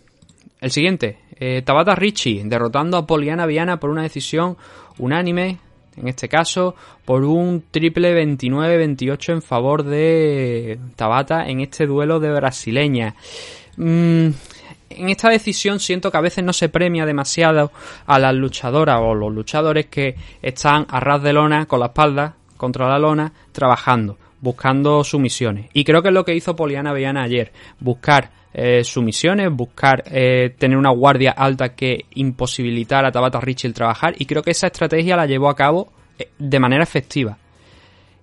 el 0.61 0.71
siguiente, 0.71 1.19
eh, 1.39 1.63
Tabata 1.63 1.95
Ricci 1.95 2.43
derrotando 2.45 2.97
a 2.97 3.07
Poliana 3.07 3.47
Viana 3.47 3.81
por 3.81 3.91
una 3.91 4.03
decisión 4.03 4.57
unánime, 4.99 5.59
en 5.97 6.09
este 6.09 6.29
caso 6.29 6.75
por 7.05 7.25
un 7.25 7.65
triple 7.71 8.15
29-28 8.15 9.33
en 9.33 9.43
favor 9.43 9.83
de 9.85 10.79
Tabata 10.97 11.47
en 11.47 11.61
este 11.61 11.87
duelo 11.87 12.21
de 12.21 12.31
brasileña. 12.31 13.15
Mm, 13.77 14.29
en 14.91 15.09
esta 15.09 15.29
decisión 15.31 15.81
siento 15.81 16.11
que 16.11 16.19
a 16.19 16.23
veces 16.23 16.45
no 16.45 16.53
se 16.53 16.69
premia 16.69 17.07
demasiado 17.07 17.73
a 18.07 18.19
las 18.19 18.35
luchadoras 18.35 19.01
o 19.01 19.15
los 19.15 19.33
luchadores 19.33 19.87
que 19.87 20.17
están 20.43 20.87
a 20.89 21.01
ras 21.01 21.23
de 21.23 21.33
lona 21.33 21.67
con 21.67 21.81
la 21.81 21.87
espalda 21.87 22.37
contra 22.57 22.89
la 22.89 22.99
lona 22.99 23.33
trabajando, 23.53 24.17
buscando 24.41 25.05
sumisiones. 25.05 25.67
Y 25.73 25.85
creo 25.85 26.03
que 26.03 26.09
es 26.09 26.15
lo 26.15 26.25
que 26.25 26.35
hizo 26.35 26.57
Poliana 26.57 26.93
Villana 26.93 27.23
ayer, 27.23 27.53
buscar 27.81 28.31
eh, 28.53 28.85
sumisiones, 28.85 29.51
buscar 29.51 30.05
eh, 30.07 30.55
tener 30.57 30.79
una 30.79 30.91
guardia 30.91 31.33
alta 31.33 31.75
que 31.75 32.05
imposibilitara 32.15 33.09
a 33.09 33.13
Tabata 33.13 33.41
Richie 33.41 33.67
el 33.67 33.75
trabajar 33.75 34.15
y 34.17 34.27
creo 34.27 34.43
que 34.43 34.53
esa 34.53 34.69
estrategia 34.69 35.17
la 35.17 35.27
llevó 35.27 35.49
a 35.49 35.57
cabo 35.57 35.93
eh, 36.19 36.29
de 36.39 36.61
manera 36.61 36.85
efectiva. 36.85 37.37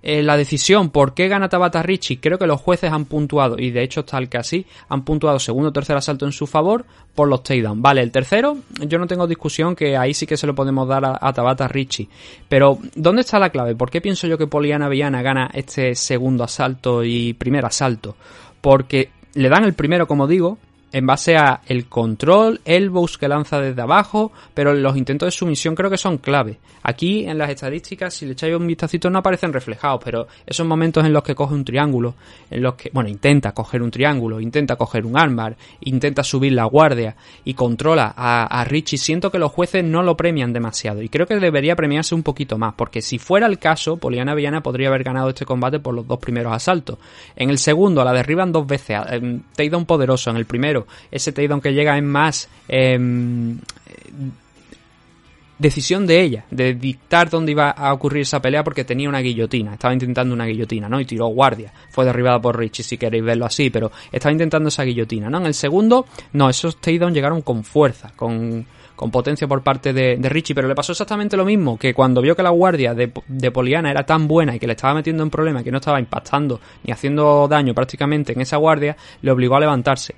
Eh, 0.04 0.24
la 0.24 0.36
decisión 0.36 0.90
por 0.90 1.14
qué 1.14 1.28
gana 1.28 1.50
Tabata 1.50 1.84
Richie, 1.84 2.20
creo 2.20 2.40
que 2.40 2.48
los 2.48 2.60
jueces 2.60 2.92
han 2.92 3.06
puntuado, 3.06 3.58
y 3.60 3.72
de 3.72 3.84
hecho 3.84 4.04
tal 4.04 4.30
que 4.30 4.38
así, 4.38 4.66
han 4.90 5.04
puntuado 5.04 5.40
segundo 5.40 5.70
o 5.70 5.74
tercer 5.74 5.96
asalto 5.96 6.26
en 6.26 6.32
su 6.32 6.48
favor 6.48 6.86
por 7.14 7.28
los 7.28 7.44
takedowns. 7.44 7.82
Vale, 7.82 8.02
el 8.02 8.12
tercero, 8.12 8.58
yo 8.88 8.98
no 8.98 9.08
tengo 9.08 9.28
discusión 9.28 9.76
que 9.76 9.98
ahí 9.98 10.14
sí 10.14 10.26
que 10.26 10.38
se 10.38 10.48
lo 10.48 10.56
podemos 10.56 10.88
dar 10.88 11.06
a, 11.06 11.34
Tabata 11.34 11.68
Richie. 11.68 12.10
Pero, 12.50 12.80
¿dónde 12.96 13.22
está 13.22 13.40
la 13.40 13.50
clave? 13.50 13.76
¿Por 13.76 13.90
qué 13.90 14.02
pienso 14.02 14.28
yo 14.28 14.38
que 14.38 14.48
Poliana 14.48 14.90
Villana 14.90 15.22
gana 15.22 15.50
este 15.54 15.96
segundo 15.96 16.44
asalto 16.44 17.04
y 17.04 17.34
primer 17.34 17.66
asalto? 17.66 18.16
Porque 18.60 19.10
le 19.34 19.50
dan 19.50 19.64
el 19.64 19.74
primero, 19.74 20.08
como 20.08 20.28
digo, 20.28 20.58
en 20.92 21.06
base 21.06 21.38
a 21.38 21.62
el 21.68 21.88
control, 21.88 22.62
elbows 22.66 23.18
que 23.18 23.28
lanza 23.28 23.60
desde 23.62 23.82
abajo, 23.82 24.32
pero 24.54 24.74
los 24.74 24.98
intentos 24.98 25.28
de 25.28 25.32
sumisión 25.32 25.76
creo 25.76 25.90
que 25.90 25.98
son 25.98 26.18
clave. 26.18 26.60
Aquí 26.84 27.26
en 27.26 27.38
las 27.38 27.50
estadísticas, 27.50 28.14
si 28.14 28.26
le 28.26 28.34
echáis 28.34 28.56
un 28.56 28.68
vistacito, 28.68 29.10
no 29.10 29.20
aparecen 29.20 29.54
reflejados, 29.54 30.02
pero 30.04 30.28
esos 30.46 30.66
momentos 30.66 31.06
en 31.06 31.14
los 31.14 31.24
que 31.24 31.36
coge 31.36 31.54
un 31.54 31.64
triángulo, 31.64 32.16
en 32.50 32.62
los 32.62 32.76
que, 32.76 32.90
bueno, 32.94 33.10
intenta 33.10 33.52
coger 33.54 33.82
un 33.82 33.92
triángulo, 33.92 34.40
intenta 34.40 34.76
coger 34.76 35.06
un 35.06 35.18
armbar, 35.18 35.56
intenta 35.82 36.24
subir 36.24 36.54
la 36.54 36.66
guardia 36.66 37.16
y 37.46 37.54
controla 37.54 38.14
a, 38.16 38.64
Richie, 38.66 38.98
siento 38.98 39.32
que 39.32 39.40
los 39.40 39.52
jueces 39.52 39.84
no 39.84 40.04
lo 40.04 40.16
premian 40.16 40.54
demasiado 40.54 41.02
y 41.02 41.10
creo 41.10 41.26
que 41.26 41.40
debería 41.40 41.76
premiarse 41.76 42.16
un 42.16 42.24
poquito 42.24 42.58
más, 42.58 42.74
porque 42.76 43.02
si 43.02 43.18
fuera 43.18 43.48
el 43.48 43.60
caso, 43.60 43.98
Poliana 43.98 44.36
Villana 44.36 44.62
podría 44.62 44.90
haber 44.90 45.04
ganado 45.04 45.30
este 45.30 45.46
combate 45.46 45.80
por 45.80 45.94
los 45.94 46.08
dos 46.08 46.20
primeros 46.20 46.54
asaltos. 46.54 46.98
En 47.36 47.50
el 47.50 47.58
segundo 47.58 48.04
la 48.04 48.14
derriban 48.14 48.52
dos 48.52 48.68
veces, 48.68 49.00
eh, 49.10 49.72
un 49.72 49.86
poderoso, 49.86 50.30
en 50.32 50.38
el 50.38 50.46
primero 50.46 50.81
ese 51.12 51.32
takedown 51.32 51.62
que 51.62 51.74
llega 51.74 51.98
en 51.98 52.08
más 52.08 52.50
em, 52.68 53.60
decisión 55.62 56.08
de 56.08 56.22
ella, 56.22 56.46
de 56.50 56.74
dictar 56.74 57.30
dónde 57.30 57.52
iba 57.52 57.70
a 57.70 57.94
ocurrir 57.94 58.24
esa 58.24 58.42
pelea 58.42 58.64
porque 58.64 58.84
tenía 58.84 59.08
una 59.08 59.20
guillotina, 59.20 59.74
estaba 59.74 59.94
intentando 59.94 60.34
una 60.34 60.46
guillotina, 60.46 60.90
¿no? 60.90 61.00
Y 61.00 61.06
tiró 61.06 61.28
guardia, 61.28 61.72
fue 61.90 62.04
derribada 62.04 62.42
por 62.42 62.58
Richie 62.58 62.84
si 62.84 62.98
queréis 62.98 63.24
verlo 63.24 63.46
así, 63.46 63.70
pero 63.70 63.92
estaba 64.12 64.32
intentando 64.32 64.70
esa 64.70 64.84
guillotina, 64.84 65.30
¿no? 65.30 65.38
En 65.38 65.46
el 65.46 65.54
segundo, 65.54 66.08
no, 66.34 66.50
esos 66.50 66.82
takedowns 66.82 67.14
llegaron 67.14 67.42
con 67.42 67.64
fuerza, 67.64 68.12
con 68.16 68.66
con 69.02 69.10
potencia 69.10 69.48
por 69.48 69.64
parte 69.64 69.94
de, 69.94 70.30
Richie, 70.30 70.54
pero 70.54 70.68
le 70.68 70.76
pasó 70.76 70.92
exactamente 70.92 71.36
lo 71.36 71.44
mismo, 71.44 71.76
que 71.76 71.92
cuando 71.92 72.22
vio 72.22 72.36
que 72.36 72.44
la 72.44 72.52
guardia 72.52 72.94
de, 72.94 73.08
Poliana 73.52 73.90
era 73.90 74.06
tan 74.06 74.28
buena 74.28 74.56
y 74.56 74.60
que 74.60 74.68
le 74.68 74.74
estaba 74.74 74.94
metiendo 74.94 75.24
en 75.24 75.32
problemas, 75.32 75.64
que 75.64 75.72
no 75.72 75.80
estaba 75.80 76.00
impactando 76.00 76.62
ni 76.84 76.94
haciendo 76.94 77.48
daño 77.48 77.74
prácticamente 77.74 78.34
en 78.34 78.42
esa 78.42 78.58
guardia, 78.58 78.96
le 79.24 79.32
obligó 79.32 79.56
a 79.56 79.60
levantarse. 79.60 80.14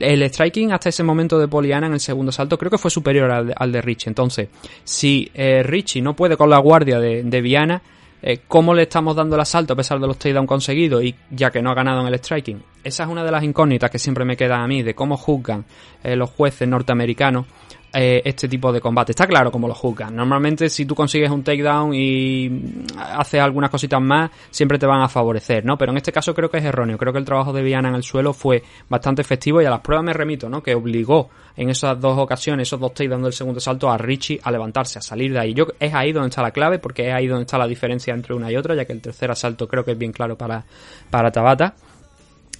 El 0.00 0.22
striking 0.22 0.72
hasta 0.72 0.88
ese 0.88 1.02
momento 1.02 1.38
de 1.38 1.46
Poliana 1.46 1.86
en 1.86 1.92
el 1.92 2.00
segundo 2.00 2.32
salto 2.32 2.58
creo 2.58 2.70
que 2.70 2.78
fue 2.78 2.90
superior 2.90 3.30
al, 3.30 3.72
de 3.72 3.82
Richie. 3.82 4.08
Entonces, 4.08 4.48
si 4.82 5.30
eh, 5.34 5.62
Richie 5.62 6.02
no 6.02 6.16
puede 6.16 6.36
con 6.36 6.50
la 6.50 6.58
guardia 6.58 6.98
de, 6.98 7.22
de 7.22 7.40
Viana, 7.40 7.82
eh, 8.22 8.40
cómo 8.46 8.74
le 8.74 8.82
estamos 8.82 9.16
dando 9.16 9.34
el 9.34 9.40
asalto 9.40 9.72
a 9.72 9.76
pesar 9.76 9.98
de 9.98 10.06
los 10.06 10.18
takedowns 10.18 10.48
conseguidos 10.48 11.02
y 11.02 11.14
ya 11.30 11.50
que 11.50 11.62
no 11.62 11.70
ha 11.70 11.74
ganado 11.74 12.00
en 12.00 12.08
el 12.08 12.18
striking. 12.18 12.62
Esa 12.84 13.04
es 13.04 13.08
una 13.08 13.24
de 13.24 13.30
las 13.30 13.42
incógnitas 13.42 13.90
que 13.90 13.98
siempre 13.98 14.24
me 14.24 14.36
queda 14.36 14.62
a 14.62 14.66
mí 14.66 14.82
de 14.82 14.94
cómo 14.94 15.16
juzgan 15.16 15.64
eh, 16.02 16.16
los 16.16 16.30
jueces 16.30 16.68
norteamericanos 16.68 17.46
eh, 17.92 18.22
este 18.24 18.48
tipo 18.48 18.72
de 18.72 18.80
combate. 18.80 19.12
Está 19.12 19.26
claro 19.26 19.50
cómo 19.50 19.66
lo 19.66 19.74
juzgan. 19.74 20.14
Normalmente 20.14 20.68
si 20.70 20.86
tú 20.86 20.94
consigues 20.94 21.30
un 21.30 21.42
takedown 21.42 21.92
y 21.92 22.48
haces 22.96 23.40
algunas 23.40 23.70
cositas 23.70 24.00
más, 24.00 24.30
siempre 24.50 24.78
te 24.78 24.86
van 24.86 25.02
a 25.02 25.08
favorecer, 25.08 25.64
¿no? 25.64 25.76
Pero 25.76 25.90
en 25.90 25.98
este 25.98 26.12
caso 26.12 26.34
creo 26.34 26.50
que 26.50 26.58
es 26.58 26.64
erróneo. 26.64 26.96
Creo 26.96 27.12
que 27.12 27.18
el 27.18 27.24
trabajo 27.24 27.52
de 27.52 27.62
Viana 27.62 27.88
en 27.88 27.96
el 27.96 28.02
suelo 28.02 28.32
fue 28.32 28.62
bastante 28.88 29.22
efectivo 29.22 29.60
y 29.60 29.64
a 29.64 29.70
las 29.70 29.80
pruebas 29.80 30.04
me 30.04 30.12
remito, 30.12 30.48
¿no? 30.48 30.62
Que 30.62 30.74
obligó 30.74 31.30
en 31.56 31.70
esas 31.70 32.00
dos 32.00 32.16
ocasiones, 32.16 32.68
esos 32.68 32.78
dos 32.78 32.94
takedowns 32.94 33.24
del 33.24 33.32
segundo 33.32 33.60
salto 33.60 33.90
a 33.90 33.98
Richie 33.98 34.40
a 34.42 34.50
levantarse, 34.50 34.98
a 34.98 35.02
salir 35.02 35.32
de 35.32 35.40
ahí. 35.40 35.54
Yo 35.54 35.66
es 35.78 35.92
ahí 35.92 36.12
donde 36.12 36.28
está 36.28 36.42
la 36.42 36.52
clave 36.52 36.78
porque 36.78 37.08
es 37.08 37.14
ahí 37.14 37.26
donde 37.26 37.42
está 37.42 37.58
la 37.58 37.66
diferencia 37.66 38.14
entre 38.14 38.34
una 38.34 38.50
y 38.52 38.56
otra, 38.56 38.74
ya 38.74 38.84
que 38.84 38.92
el 38.92 39.00
tercer 39.00 39.30
asalto 39.30 39.66
creo 39.66 39.84
que 39.84 39.92
es 39.92 39.98
bien 39.98 40.12
claro 40.12 40.36
para, 40.38 40.64
para 41.10 41.32
Tabata. 41.32 41.74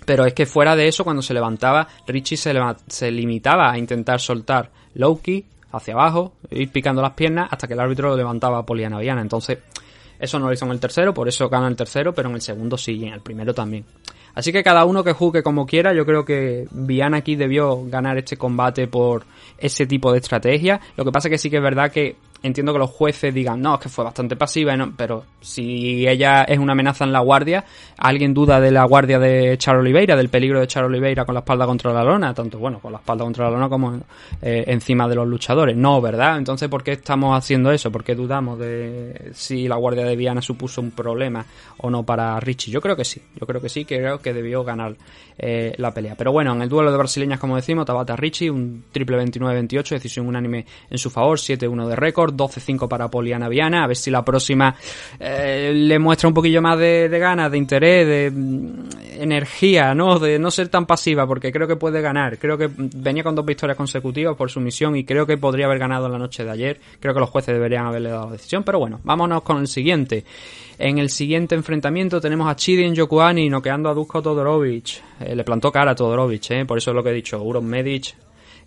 Pero 0.04 0.24
es 0.24 0.34
que 0.34 0.46
fuera 0.46 0.74
de 0.74 0.88
eso, 0.88 1.04
cuando 1.04 1.22
se 1.22 1.34
levantaba, 1.34 1.86
Richie 2.06 2.36
se, 2.36 2.52
se 2.88 3.10
limitaba 3.10 3.70
a 3.70 3.78
intentar 3.78 4.18
soltar 4.18 4.70
Loki 4.94 5.44
hacia 5.72 5.94
abajo, 5.94 6.32
ir 6.50 6.70
picando 6.70 7.00
las 7.02 7.12
piernas 7.12 7.48
hasta 7.50 7.66
que 7.66 7.74
el 7.74 7.80
árbitro 7.80 8.10
lo 8.10 8.16
levantaba 8.16 8.58
a 8.58 8.66
Poliana 8.66 8.98
Viana. 8.98 9.22
Entonces, 9.22 9.58
eso 10.18 10.38
no 10.38 10.46
lo 10.46 10.52
hizo 10.52 10.66
en 10.66 10.72
el 10.72 10.80
tercero, 10.80 11.14
por 11.14 11.28
eso 11.28 11.48
gana 11.48 11.68
el 11.68 11.76
tercero, 11.76 12.12
pero 12.14 12.28
en 12.28 12.34
el 12.34 12.42
segundo 12.42 12.76
sí, 12.76 12.92
y 12.92 13.06
en 13.06 13.14
el 13.14 13.20
primero 13.20 13.54
también. 13.54 13.84
Así 14.34 14.52
que 14.52 14.62
cada 14.62 14.84
uno 14.84 15.02
que 15.02 15.12
juzgue 15.12 15.42
como 15.42 15.66
quiera, 15.66 15.92
yo 15.92 16.04
creo 16.04 16.24
que 16.24 16.68
Viana 16.70 17.18
aquí 17.18 17.36
debió 17.36 17.84
ganar 17.86 18.18
este 18.18 18.36
combate 18.36 18.86
por 18.86 19.24
ese 19.58 19.86
tipo 19.86 20.12
de 20.12 20.18
estrategia. 20.18 20.80
Lo 20.96 21.04
que 21.04 21.12
pasa 21.12 21.28
que 21.28 21.38
sí 21.38 21.50
que 21.50 21.56
es 21.56 21.62
verdad 21.62 21.90
que 21.90 22.16
entiendo 22.42 22.72
que 22.72 22.78
los 22.78 22.90
jueces 22.90 23.32
digan, 23.34 23.60
no, 23.60 23.74
es 23.74 23.80
que 23.80 23.88
fue 23.88 24.04
bastante 24.04 24.36
pasiva, 24.36 24.74
pero 24.96 25.24
si 25.40 26.06
ella 26.06 26.44
es 26.44 26.58
una 26.58 26.72
amenaza 26.72 27.04
en 27.04 27.12
la 27.12 27.20
guardia, 27.20 27.64
alguien 27.98 28.32
duda 28.34 28.60
de 28.60 28.70
la 28.70 28.84
guardia 28.84 29.18
de 29.18 29.56
Char 29.58 29.76
Oliveira, 29.76 30.16
del 30.16 30.28
peligro 30.28 30.60
de 30.60 30.66
Char 30.66 30.84
Oliveira 30.84 31.24
con 31.24 31.34
la 31.34 31.40
espalda 31.40 31.66
contra 31.66 31.92
la 31.92 32.04
lona, 32.04 32.32
tanto 32.34 32.58
bueno, 32.58 32.78
con 32.80 32.92
la 32.92 32.98
espalda 32.98 33.24
contra 33.24 33.46
la 33.46 33.50
lona 33.52 33.68
como 33.68 34.00
eh, 34.42 34.64
encima 34.66 35.08
de 35.08 35.14
los 35.14 35.26
luchadores. 35.26 35.76
No, 35.76 36.00
¿verdad? 36.00 36.38
Entonces, 36.38 36.68
¿por 36.68 36.82
qué 36.82 36.92
estamos 36.92 37.36
haciendo 37.36 37.70
eso? 37.70 37.90
¿Por 37.90 38.04
qué 38.04 38.14
dudamos 38.14 38.58
de 38.58 39.30
si 39.34 39.68
la 39.68 39.76
guardia 39.76 40.04
de 40.04 40.16
Viana 40.16 40.42
supuso 40.42 40.80
un 40.80 40.90
problema 40.90 41.44
o 41.78 41.90
no 41.90 42.04
para 42.04 42.38
Richie? 42.40 42.72
Yo 42.72 42.80
creo 42.80 42.96
que 42.96 43.04
sí, 43.04 43.20
yo 43.38 43.46
creo 43.46 43.60
que 43.60 43.68
sí, 43.68 43.84
creo 43.84 44.20
que 44.20 44.32
debió 44.32 44.64
ganar 44.64 44.94
eh, 45.38 45.74
la 45.78 45.92
pelea. 45.92 46.14
Pero 46.16 46.32
bueno, 46.32 46.52
en 46.52 46.62
el 46.62 46.68
duelo 46.68 46.90
de 46.90 46.98
brasileñas, 46.98 47.40
como 47.40 47.56
decimos, 47.56 47.86
Tabata 47.86 48.14
Richie, 48.14 48.50
un 48.50 48.84
triple 48.92 49.18
29-28, 49.24 49.90
decisión 49.90 50.26
unánime 50.26 50.66
en 50.90 50.98
su 50.98 51.08
favor, 51.08 51.38
7-1 51.38 51.86
de 51.86 51.96
récord, 51.96 52.29
12-5 52.32 52.88
para 52.88 53.08
Poliana 53.08 53.48
Viana, 53.48 53.84
a 53.84 53.86
ver 53.86 53.96
si 53.96 54.10
la 54.10 54.24
próxima 54.24 54.74
eh, 55.18 55.72
le 55.74 55.98
muestra 55.98 56.28
un 56.28 56.34
poquillo 56.34 56.62
más 56.62 56.78
de, 56.78 57.08
ganas, 57.08 57.50
de 57.50 57.58
interés, 57.58 58.06
de 58.06 58.30
mm, 58.30 58.88
energía, 59.20 59.94
¿no? 59.94 60.18
De 60.18 60.38
no 60.38 60.50
ser 60.50 60.68
tan 60.68 60.86
pasiva, 60.86 61.26
porque 61.26 61.52
creo 61.52 61.66
que 61.66 61.76
puede 61.76 62.00
ganar. 62.00 62.38
Creo 62.38 62.56
que 62.56 62.70
venía 62.76 63.22
con 63.22 63.34
dos 63.34 63.44
victorias 63.44 63.76
consecutivas 63.76 64.36
por 64.36 64.50
su 64.50 64.60
misión 64.60 64.96
y 64.96 65.04
creo 65.04 65.26
que 65.26 65.36
podría 65.36 65.66
haber 65.66 65.78
ganado 65.78 66.06
en 66.06 66.12
la 66.12 66.18
noche 66.18 66.44
de 66.44 66.50
ayer. 66.50 66.80
Creo 67.00 67.14
que 67.14 67.20
los 67.20 67.30
jueces 67.30 67.54
deberían 67.54 67.86
haberle 67.86 68.10
dado 68.10 68.26
la 68.26 68.32
decisión, 68.32 68.62
pero 68.62 68.78
bueno, 68.78 69.00
vámonos 69.04 69.42
con 69.42 69.58
el 69.58 69.68
siguiente. 69.68 70.24
En 70.78 70.98
el 70.98 71.10
siguiente 71.10 71.54
enfrentamiento 71.54 72.20
tenemos 72.20 72.50
a 72.50 72.56
Chidin 72.56 72.94
Yokuani 72.94 73.50
noqueando 73.50 73.90
a 73.90 73.94
Dusko 73.94 74.22
Todorovic. 74.22 75.02
Eh, 75.20 75.36
le 75.36 75.44
plantó 75.44 75.70
cara 75.70 75.90
a 75.90 75.94
Todorovic, 75.94 76.50
¿eh? 76.52 76.64
por 76.64 76.78
eso 76.78 76.90
es 76.90 76.94
lo 76.94 77.02
que 77.02 77.10
he 77.10 77.14
dicho. 77.14 77.42
Uron 77.42 77.66
Medic 77.66 78.14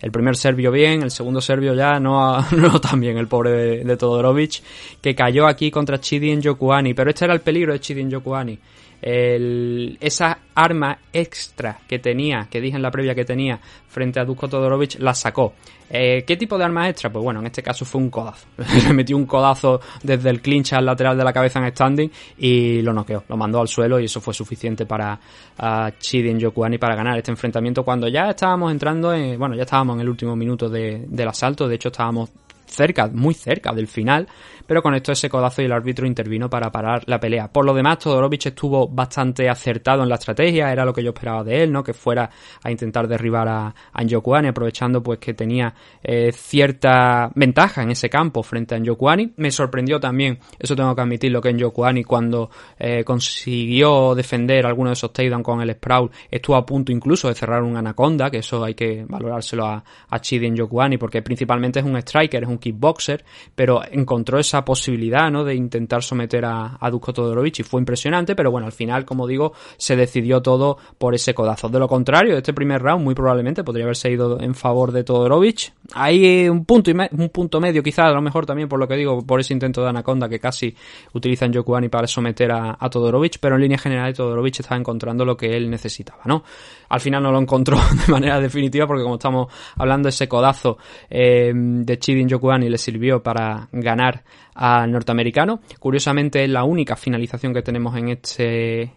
el 0.03 0.11
primer 0.11 0.35
serbio 0.35 0.69
bien, 0.69 1.01
el 1.01 1.11
segundo 1.11 1.39
serbio 1.39 1.73
ya 1.73 1.97
no, 1.97 2.37
no 2.51 2.81
tan 2.81 2.99
bien, 2.99 3.17
el 3.17 3.27
pobre 3.27 3.83
de, 3.85 3.97
Todorovic, 3.97 4.61
que 5.01 5.15
cayó 5.15 5.47
aquí 5.47 5.71
contra 5.71 5.97
Chidin 5.97 6.41
Yokuani. 6.41 6.93
Pero 6.93 7.09
este 7.09 7.23
era 7.23 7.33
el 7.33 7.39
peligro 7.39 7.71
de 7.71 7.79
Chidin 7.79 8.09
Yokuani. 8.09 8.59
Esa 9.05 10.39
arma 10.55 10.97
extra 11.11 11.77
que 11.87 11.99
tenía, 11.99 12.47
que 12.49 12.61
dije 12.61 12.77
en 12.77 12.81
la 12.81 12.89
previa 12.89 13.13
que 13.13 13.25
tenía 13.25 13.59
frente 13.89 14.19
a 14.19 14.25
Dusko 14.25 14.47
Todorovic, 14.47 14.97
la 14.99 15.13
sacó. 15.13 15.53
Eh, 15.89 16.23
¿Qué 16.25 16.37
tipo 16.37 16.57
de 16.57 16.63
arma 16.63 16.87
extra? 16.87 17.11
Pues 17.11 17.21
bueno, 17.21 17.41
en 17.41 17.47
este 17.47 17.61
caso 17.61 17.83
fue 17.83 17.99
un 17.99 18.09
codazo. 18.09 18.47
Le 18.87 18.93
metió 18.93 19.17
un 19.17 19.25
codazo 19.25 19.81
desde 20.01 20.29
el 20.29 20.41
clinch 20.41 20.71
al 20.73 20.85
lateral 20.85 21.17
de 21.17 21.23
la 21.23 21.33
cabeza 21.33 21.59
en 21.59 21.69
standing 21.71 22.09
y 22.37 22.81
lo 22.81 22.93
noqueó, 22.93 23.25
lo 23.27 23.35
mandó 23.35 23.59
al 23.59 23.67
suelo 23.67 23.99
y 23.99 24.05
eso 24.05 24.21
fue 24.21 24.33
suficiente 24.33 24.85
para 24.85 25.19
uh, 25.59 25.91
Chidin 25.99 26.39
Yokuani 26.39 26.77
para 26.77 26.95
ganar 26.95 27.17
este 27.17 27.31
enfrentamiento 27.31 27.83
cuando 27.83 28.07
ya 28.07 28.29
estábamos 28.29 28.71
entrando 28.71 29.13
en, 29.13 29.37
bueno, 29.37 29.55
ya 29.55 29.63
estábamos 29.63 29.95
en 29.95 30.01
el 30.01 30.09
último 30.09 30.35
minuto 30.35 30.69
del 30.69 31.27
asalto, 31.27 31.67
de 31.67 31.75
hecho 31.75 31.89
estábamos 31.89 32.31
cerca, 32.65 33.07
muy 33.07 33.33
cerca 33.33 33.71
del 33.71 33.87
final, 33.87 34.27
pero 34.65 34.81
con 34.81 34.95
esto 34.95 35.11
ese 35.11 35.29
codazo 35.29 35.61
y 35.61 35.65
el 35.65 35.71
árbitro 35.71 36.05
intervino 36.05 36.49
para 36.49 36.71
parar 36.71 37.03
la 37.07 37.19
pelea. 37.19 37.51
Por 37.51 37.65
lo 37.65 37.73
demás, 37.73 37.99
Todorovic 37.99 38.47
estuvo 38.47 38.87
bastante 38.87 39.49
acertado 39.49 40.03
en 40.03 40.09
la 40.09 40.15
estrategia, 40.15 40.71
era 40.71 40.85
lo 40.85 40.93
que 40.93 41.03
yo 41.03 41.09
esperaba 41.09 41.43
de 41.43 41.63
él, 41.63 41.71
¿no? 41.71 41.83
Que 41.83 41.93
fuera 41.93 42.29
a 42.63 42.71
intentar 42.71 43.07
derribar 43.07 43.47
a, 43.47 43.73
Anjokuani, 43.93 44.49
aprovechando 44.49 45.01
pues 45.01 45.19
que 45.19 45.33
tenía 45.33 45.73
eh, 46.01 46.31
cierta 46.31 47.29
ventaja 47.35 47.83
en 47.83 47.91
ese 47.91 48.09
campo 48.09 48.43
frente 48.43 48.75
a 48.75 48.77
Anjokuani. 48.77 49.33
Me 49.37 49.51
sorprendió 49.51 49.99
también, 49.99 50.39
eso 50.59 50.75
tengo 50.75 50.95
que 50.95 51.01
admitirlo, 51.01 51.41
que 51.41 51.49
Anjokuani 51.49 52.03
cuando 52.03 52.49
eh, 52.77 53.03
consiguió 53.03 54.15
defender 54.15 54.65
alguno 54.65 54.89
de 54.89 54.93
esos 54.93 55.13
takedowns 55.13 55.43
con 55.43 55.61
el 55.61 55.73
sprawl, 55.73 56.09
estuvo 56.29 56.55
a 56.55 56.65
punto 56.65 56.91
incluso 56.91 57.27
de 57.27 57.35
cerrar 57.35 57.63
un 57.63 57.77
anaconda, 57.77 58.29
que 58.29 58.37
eso 58.37 58.63
hay 58.63 58.73
que 58.73 59.05
valorárselo 59.07 59.65
a, 59.65 59.83
a 60.09 60.19
Chidi 60.19 60.47
Anjokuani, 60.47 60.97
porque 60.97 61.21
principalmente 61.21 61.79
es 61.79 61.85
un 61.85 61.97
striker, 61.97 62.43
es 62.43 62.49
un 62.49 62.57
kickboxer, 62.57 63.23
pero 63.55 63.81
encontró 63.91 64.39
esa 64.53 64.63
posibilidad, 64.63 65.31
¿no? 65.31 65.43
De 65.43 65.55
intentar 65.55 66.03
someter 66.03 66.45
a, 66.45 66.77
a 66.79 66.91
Dusko 66.91 67.11
Todorovic 67.11 67.59
y 67.59 67.63
fue 67.63 67.81
impresionante, 67.81 68.35
pero 68.35 68.51
bueno, 68.51 68.67
al 68.67 68.71
final, 68.71 69.03
como 69.03 69.25
digo, 69.25 69.53
se 69.77 69.95
decidió 69.95 70.43
todo 70.43 70.77
por 70.99 71.15
ese 71.15 71.33
codazo. 71.33 71.69
De 71.69 71.79
lo 71.79 71.87
contrario, 71.87 72.37
este 72.37 72.53
primer 72.53 72.81
round 72.83 73.03
muy 73.03 73.15
probablemente 73.15 73.63
podría 73.63 73.85
haberse 73.85 74.11
ido 74.11 74.39
en 74.39 74.53
favor 74.53 74.91
de 74.91 75.03
Todorovic. 75.03 75.73
Hay 75.95 76.47
un 76.47 76.65
punto, 76.65 76.91
y 76.91 76.93
un 76.93 77.29
punto 77.29 77.59
medio, 77.59 77.81
quizás, 77.81 78.05
a 78.05 78.13
lo 78.13 78.21
mejor 78.21 78.45
también 78.45 78.69
por 78.69 78.79
lo 78.79 78.87
que 78.87 78.95
digo, 78.95 79.25
por 79.25 79.39
ese 79.39 79.53
intento 79.53 79.81
de 79.81 79.89
Anaconda 79.89 80.29
que 80.29 80.39
casi 80.39 80.75
utilizan 81.13 81.51
Yokuani 81.51 81.89
para 81.89 82.05
someter 82.05 82.51
a, 82.51 82.77
a 82.79 82.89
Todorovic, 82.91 83.39
pero 83.39 83.55
en 83.55 83.61
línea 83.61 83.79
general 83.79 84.13
Todorovic 84.13 84.59
estaba 84.59 84.79
encontrando 84.79 85.25
lo 85.25 85.35
que 85.35 85.57
él 85.57 85.67
necesitaba, 85.67 86.21
¿no? 86.25 86.43
Al 86.89 86.99
final 86.99 87.23
no 87.23 87.31
lo 87.31 87.39
encontró 87.39 87.77
de 88.05 88.11
manera 88.11 88.39
definitiva 88.39 88.85
porque 88.85 89.01
como 89.01 89.15
estamos 89.15 89.51
hablando 89.77 90.09
ese 90.09 90.27
codazo 90.27 90.77
eh, 91.09 91.51
de 91.55 91.97
Chidin 91.97 92.29
Yokuani 92.29 92.69
le 92.69 92.77
sirvió 92.77 93.23
para 93.23 93.67
ganar 93.71 94.23
al 94.55 94.91
norteamericano. 94.91 95.61
Curiosamente 95.79 96.43
es 96.43 96.49
la 96.49 96.63
única 96.63 96.95
finalización 96.95 97.53
que 97.53 97.61
tenemos 97.61 97.95
en 97.95 98.09
este 98.09 98.91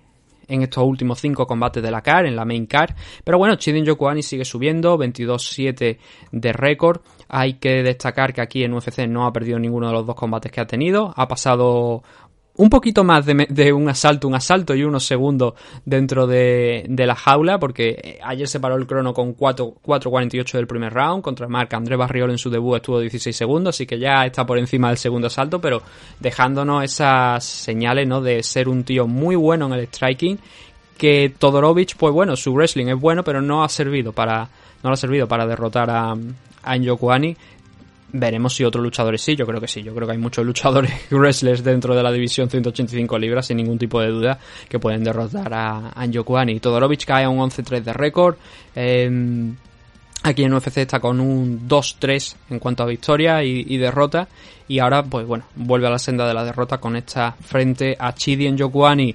en 0.49 0.62
estos 0.62 0.85
últimos 0.85 1.21
cinco 1.21 1.47
combates 1.47 1.83
de 1.83 1.90
la 1.90 2.03
CAR, 2.03 2.27
en 2.27 2.37
la 2.37 2.45
main 2.45 2.66
CAR. 2.66 2.95
Pero 3.25 3.38
bueno, 3.38 3.57
Chidin 3.57 3.85
Yokuani 3.85 4.23
sigue 4.23 4.45
subiendo, 4.45 4.97
22-7 4.99 5.99
de 6.33 6.53
récord. 6.53 7.01
Hay 7.29 7.55
que 7.55 7.83
destacar 7.83 8.33
que 8.33 8.40
aquí 8.40 8.62
en 8.62 8.73
UFC 8.73 9.07
no 9.09 9.27
ha 9.27 9.33
perdido 9.33 9.59
ninguno 9.59 9.88
de 9.88 9.95
los 9.95 10.07
dos 10.07 10.14
combates 10.14 10.53
que 10.53 10.61
ha 10.61 10.66
tenido. 10.66 11.12
Ha 11.16 11.27
pasado 11.27 12.03
un 12.59 12.71
poquito 12.71 13.05
más 13.05 13.27
de, 13.27 13.73
un 13.73 13.88
asalto, 13.88 14.29
un 14.29 14.35
asalto 14.35 14.75
y 14.75 14.83
unos 14.83 15.05
segundos 15.05 15.55
dentro 15.85 16.27
de, 16.27 16.87
la 16.88 17.14
jaula, 17.14 17.59
porque 17.59 17.99
eh, 18.03 18.19
ayer 18.23 18.49
se 18.49 18.61
paró 18.61 18.77
el 18.77 18.87
crono 18.87 19.12
con 19.12 19.37
4.48 19.37 20.53
del 20.53 20.66
primer 20.66 20.92
round, 20.92 21.23
contra 21.23 21.49
Marc 21.49 21.73
André 21.75 21.97
Barriol 21.97 22.31
en 22.31 22.38
su 22.38 22.51
debut 22.51 22.77
estuvo 22.77 23.01
16 23.01 23.37
segundos, 23.37 23.77
así 23.77 23.87
que 23.87 23.99
ya 23.99 24.25
está 24.25 24.47
por 24.47 24.59
encima 24.59 24.88
del 24.88 24.97
segundo 24.97 25.27
asalto, 25.27 25.61
pero 25.61 25.83
dejándonos 26.19 26.85
esas 26.85 27.45
señales, 27.45 28.09
¿no? 28.09 28.21
De 28.21 28.42
ser 28.42 28.69
un 28.69 28.85
tío 28.85 29.07
muy 29.07 29.37
bueno 29.37 29.66
en 29.66 29.73
el 29.75 29.87
striking, 29.87 30.38
que 30.97 31.35
Todorovic, 31.38 31.97
pues 31.97 32.12
bueno, 32.14 32.37
su 32.37 32.53
wrestling 32.55 32.87
es 32.87 32.99
bueno, 32.99 33.23
pero 33.23 33.42
no 33.42 33.64
ha 33.64 33.69
servido 33.69 34.12
para, 34.12 34.49
no 34.83 34.90
ha 34.90 34.97
servido 34.97 35.29
para 35.29 35.47
derrotar 35.47 35.90
a, 35.90 36.14
a 36.62 36.77
Njokuani 36.77 37.37
Veremos 38.12 38.55
si 38.55 38.64
otros 38.64 38.83
luchadores 38.85 39.21
sí, 39.21 39.35
yo 39.35 39.47
creo 39.47 39.61
que 39.61 39.66
sí. 39.66 39.83
Yo 39.83 39.95
creo 39.95 40.07
que 40.07 40.12
hay 40.12 40.19
muchos 40.19 40.45
luchadores 40.45 40.92
wrestlers 41.11 41.64
dentro 41.64 41.95
de 41.95 42.03
la 42.03 42.12
división 42.12 42.49
185 42.49 43.19
libras, 43.19 43.47
sin 43.47 43.57
ningún 43.57 43.79
tipo 43.79 44.01
de 44.01 44.09
duda, 44.09 44.38
que 44.69 44.79
pueden 44.79 45.03
derrotar 45.03 45.53
a 45.53 45.90
Anjokuani. 45.90 46.61
Todorovic 46.61 47.05
cae 47.05 47.25
a 47.25 47.29
un 47.29 47.38
11-3 47.38 47.83
de 47.83 47.92
récord. 47.92 48.37
Em, 48.75 49.55
aquí 50.23 50.45
en 50.45 50.55
UFC 50.55 50.79
está 50.79 51.01
con 51.01 51.21
un 51.21 51.69
2-3 51.69 52.37
en 52.51 52.59
cuanto 52.61 52.85
a 52.85 52.87
victoria 52.87 53.42
y, 53.42 53.77
derrota. 53.77 54.29
Y 54.69 54.79
ahora, 54.79 55.03
pues 55.03 55.27
bueno, 55.27 55.45
vuelve 55.57 55.88
a 55.88 55.90
la 55.90 55.99
senda 55.99 56.29
de 56.29 56.35
la 56.35 56.45
derrota 56.45 56.79
con 56.79 56.97
esta 56.97 57.33
frente 57.33 57.97
a 57.99 58.14
Chidi 58.14 58.51
Njokuani. 58.51 59.14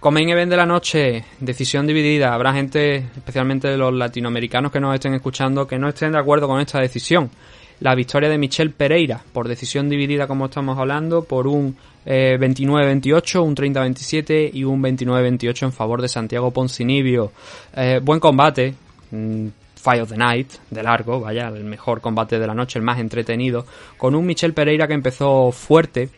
Comen 0.00 0.28
event 0.28 0.50
de 0.50 0.56
la 0.56 0.66
noche, 0.66 1.24
decisión 1.40 1.86
dividida. 1.86 2.34
Habrá 2.34 2.52
gente, 2.52 2.96
especialmente 3.16 3.74
los 3.76 3.94
latinoamericanos 3.94 4.70
que 4.70 4.80
nos 4.80 4.92
estén 4.92 5.14
escuchando, 5.14 5.66
que 5.66 5.78
no 5.78 5.88
estén 5.88 6.12
de 6.12 6.18
acuerdo 6.18 6.46
con 6.46 6.60
esta 6.60 6.78
decisión 6.78 7.30
la 7.80 7.94
victoria 7.94 8.28
de 8.28 8.38
Michel 8.38 8.70
Pereira 8.70 9.22
por 9.32 9.48
decisión 9.48 9.88
dividida 9.88 10.26
como 10.26 10.46
estamos 10.46 10.78
hablando 10.78 11.24
por 11.24 11.46
un 11.46 11.76
29-28, 12.06 13.34
eh, 13.34 13.38
un 13.38 13.56
30-27 13.56 14.50
y 14.52 14.64
un 14.64 14.82
29-28 14.82 15.64
en 15.64 15.72
favor 15.72 16.02
de 16.02 16.08
Santiago 16.08 16.50
Poncinibio. 16.50 17.32
Eh, 17.74 18.00
buen 18.02 18.20
combate, 18.20 18.74
mm, 19.10 19.46
Fight 19.74 20.02
of 20.02 20.10
the 20.10 20.16
Night, 20.16 20.52
de 20.70 20.82
largo, 20.82 21.20
vaya, 21.20 21.48
el 21.48 21.64
mejor 21.64 22.00
combate 22.00 22.38
de 22.38 22.46
la 22.46 22.54
noche, 22.54 22.78
el 22.78 22.84
más 22.84 22.98
entretenido, 22.98 23.66
con 23.98 24.14
un 24.14 24.24
Michel 24.24 24.54
Pereira 24.54 24.86
que 24.86 24.94
empezó 24.94 25.50
fuerte, 25.52 26.08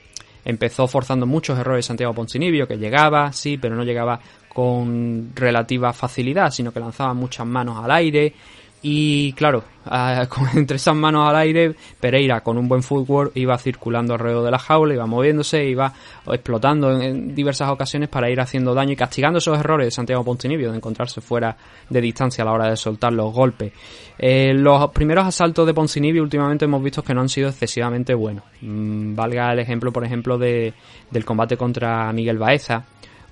empezó 0.44 0.86
forzando 0.86 1.26
muchos 1.26 1.58
errores 1.58 1.86
Santiago 1.86 2.14
Poncinibio, 2.14 2.68
que 2.68 2.76
llegaba, 2.76 3.32
sí, 3.32 3.58
pero 3.58 3.74
no 3.74 3.82
llegaba 3.82 4.20
con 4.48 5.32
relativa 5.34 5.92
facilidad, 5.92 6.50
sino 6.50 6.72
que 6.72 6.80
lanzaba 6.80 7.12
muchas 7.12 7.46
manos 7.46 7.84
al 7.84 7.90
aire, 7.90 8.32
y 8.82 9.32
claro, 9.32 9.64
entre 10.54 10.76
esas 10.76 10.94
manos 10.94 11.28
al 11.28 11.36
aire, 11.36 11.74
Pereira 12.00 12.40
con 12.40 12.58
un 12.58 12.68
buen 12.68 12.82
footwork 12.82 13.32
iba 13.34 13.56
circulando 13.58 14.14
alrededor 14.14 14.44
de 14.44 14.50
la 14.50 14.58
jaula, 14.58 14.94
iba 14.94 15.06
moviéndose, 15.06 15.64
iba 15.64 15.92
explotando 16.26 17.00
en, 17.00 17.34
diversas 17.34 17.70
ocasiones 17.70 18.08
para 18.08 18.30
ir 18.30 18.40
haciendo 18.40 18.74
daño 18.74 18.92
y 18.92 18.96
castigando 18.96 19.38
esos 19.38 19.58
errores 19.58 19.86
de 19.86 19.90
Santiago 19.90 20.24
Pontinibio 20.24 20.70
de 20.70 20.76
encontrarse 20.76 21.20
fuera 21.20 21.56
de 21.88 22.00
distancia 22.00 22.42
a 22.42 22.44
la 22.44 22.52
hora 22.52 22.70
de 22.70 22.76
soltar 22.76 23.12
los 23.12 23.32
golpes. 23.32 23.72
Eh, 24.18 24.52
los 24.54 24.90
primeros 24.90 25.26
asaltos 25.26 25.66
de 25.66 25.74
Poncinibio 25.74 26.22
últimamente 26.22 26.64
hemos 26.64 26.82
visto 26.82 27.02
que 27.02 27.14
no 27.14 27.20
han 27.20 27.28
sido 27.28 27.48
excesivamente 27.48 28.14
buenos. 28.14 28.44
Mm, 28.60 29.14
valga 29.14 29.52
el 29.52 29.58
ejemplo, 29.58 29.92
por 29.92 30.04
ejemplo, 30.04 30.38
de, 30.38 30.74
del 31.10 31.24
combate 31.24 31.56
contra 31.56 32.12
Miguel 32.12 32.38
Baeza 32.38 32.84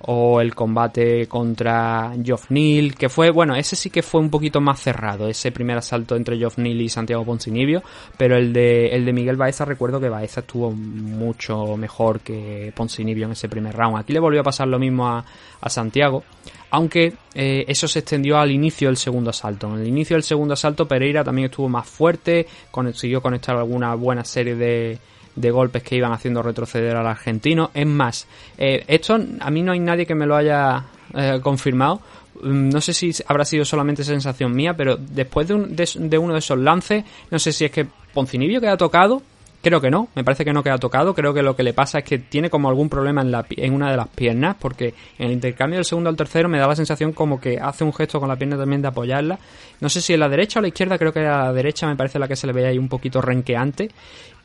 o 0.07 0.39
el 0.39 0.53
combate 0.53 1.27
contra 1.27 2.13
Geoff 2.23 2.51
Neal, 2.51 2.95
que 2.95 3.09
fue, 3.09 3.31
bueno, 3.31 3.55
ese 3.55 3.75
sí 3.75 3.89
que 3.89 4.03
fue 4.03 4.21
un 4.21 4.29
poquito 4.29 4.61
más 4.61 4.79
cerrado, 4.79 5.27
ese 5.27 5.51
primer 5.51 5.77
asalto 5.77 6.15
entre 6.15 6.37
Geoff 6.37 6.59
Neal 6.59 6.79
y 6.81 6.89
Santiago 6.89 7.25
Poncinibio, 7.25 7.81
pero 8.17 8.37
el 8.37 8.53
de, 8.53 8.89
el 8.89 9.03
de 9.03 9.13
Miguel 9.13 9.35
Baeza 9.35 9.65
recuerdo 9.65 9.99
que 9.99 10.09
Baeza 10.09 10.41
estuvo 10.41 10.71
mucho 10.71 11.75
mejor 11.75 12.19
que 12.19 12.71
Poncinibio 12.75 13.25
en 13.25 13.31
ese 13.31 13.49
primer 13.49 13.75
round. 13.75 13.97
Aquí 13.97 14.13
le 14.13 14.19
volvió 14.19 14.41
a 14.41 14.43
pasar 14.43 14.67
lo 14.67 14.77
mismo 14.77 15.07
a, 15.07 15.25
Santiago, 15.67 16.23
aunque 16.69 17.13
eh, 17.33 17.65
eso 17.67 17.87
se 17.87 17.97
extendió 17.97 18.37
al 18.37 18.51
inicio 18.51 18.87
del 18.87 18.97
segundo 18.97 19.31
asalto. 19.31 19.67
En 19.73 19.81
el 19.81 19.87
inicio 19.87 20.15
del 20.15 20.21
segundo 20.21 20.53
asalto 20.53 20.87
Pereira 20.87 21.23
también 21.23 21.47
estuvo 21.49 21.67
más 21.67 21.87
fuerte, 21.87 22.45
consiguió 22.69 23.19
conectar 23.19 23.55
alguna 23.55 23.95
buena 23.95 24.23
serie 24.23 24.53
de 24.53 24.99
de 25.35 25.51
golpes 25.51 25.83
que 25.83 25.95
iban 25.95 26.13
haciendo 26.13 26.41
retroceder 26.41 26.95
al 26.95 27.07
argentino. 27.07 27.71
Es 27.73 27.85
más, 27.85 28.27
eh, 28.57 28.83
esto 28.87 29.17
a 29.39 29.51
mí 29.51 29.61
no 29.61 29.71
hay 29.71 29.79
nadie 29.79 30.05
que 30.05 30.15
me 30.15 30.25
lo 30.25 30.35
haya 30.35 30.83
eh, 31.13 31.39
confirmado. 31.41 32.01
Mm, 32.41 32.69
no 32.69 32.81
sé 32.81 32.93
si 32.93 33.11
habrá 33.27 33.45
sido 33.45 33.65
solamente 33.65 34.03
sensación 34.03 34.55
mía, 34.55 34.73
pero 34.75 34.97
después 34.97 35.47
de, 35.47 35.89
de, 35.99 36.17
uno 36.17 36.33
de 36.33 36.39
esos 36.39 36.57
lances, 36.59 37.03
no 37.31 37.39
sé 37.39 37.51
si 37.51 37.65
es 37.65 37.71
que 37.71 37.85
Poncinibio 38.13 38.61
queda 38.61 38.77
tocado. 38.77 39.21
Creo 39.65 39.81
que 39.81 39.89
no, 39.89 40.09
me 40.13 40.23
parece 40.23 40.45
que 40.45 40.53
no 40.53 40.61
queda 40.61 40.77
tocado. 40.77 41.15
Creo 41.15 41.33
que 41.33 41.41
lo 41.41 41.55
que 41.55 41.63
le 41.63 41.73
pasa 41.73 41.97
es 41.97 42.03
que 42.03 42.19
tiene 42.19 42.51
como 42.51 42.69
algún 42.69 42.87
problema 42.87 43.23
en, 43.23 43.31
la, 43.31 43.43
en 43.49 43.73
una 43.73 43.89
de 43.89 43.97
las 43.97 44.07
piernas, 44.09 44.57
porque 44.59 44.93
en 45.17 45.25
el 45.25 45.31
intercambio 45.31 45.79
del 45.79 45.85
segundo 45.85 46.07
al 46.07 46.15
tercero 46.15 46.47
me 46.47 46.59
da 46.59 46.67
la 46.67 46.75
sensación 46.75 47.13
como 47.13 47.41
que 47.41 47.57
hace 47.59 47.83
un 47.83 47.91
gesto 47.91 48.19
con 48.19 48.29
la 48.29 48.35
pierna 48.35 48.59
también 48.59 48.83
de 48.83 48.89
apoyarla. 48.89 49.39
No 49.81 49.89
sé 49.89 50.01
si 50.01 50.13
en 50.13 50.19
la 50.19 50.29
derecha 50.29 50.59
o 50.59 50.61
la 50.61 50.67
izquierda, 50.67 50.99
creo 50.99 51.11
que 51.11 51.21
a 51.21 51.45
la 51.45 51.51
derecha 51.51 51.87
me 51.87 51.95
parece 51.95 52.19
la 52.19 52.27
que 52.27 52.35
se 52.35 52.45
le 52.45 52.53
veía 52.53 52.67
ahí 52.67 52.77
un 52.77 52.87
poquito 52.87 53.23
renqueante. 53.23 53.89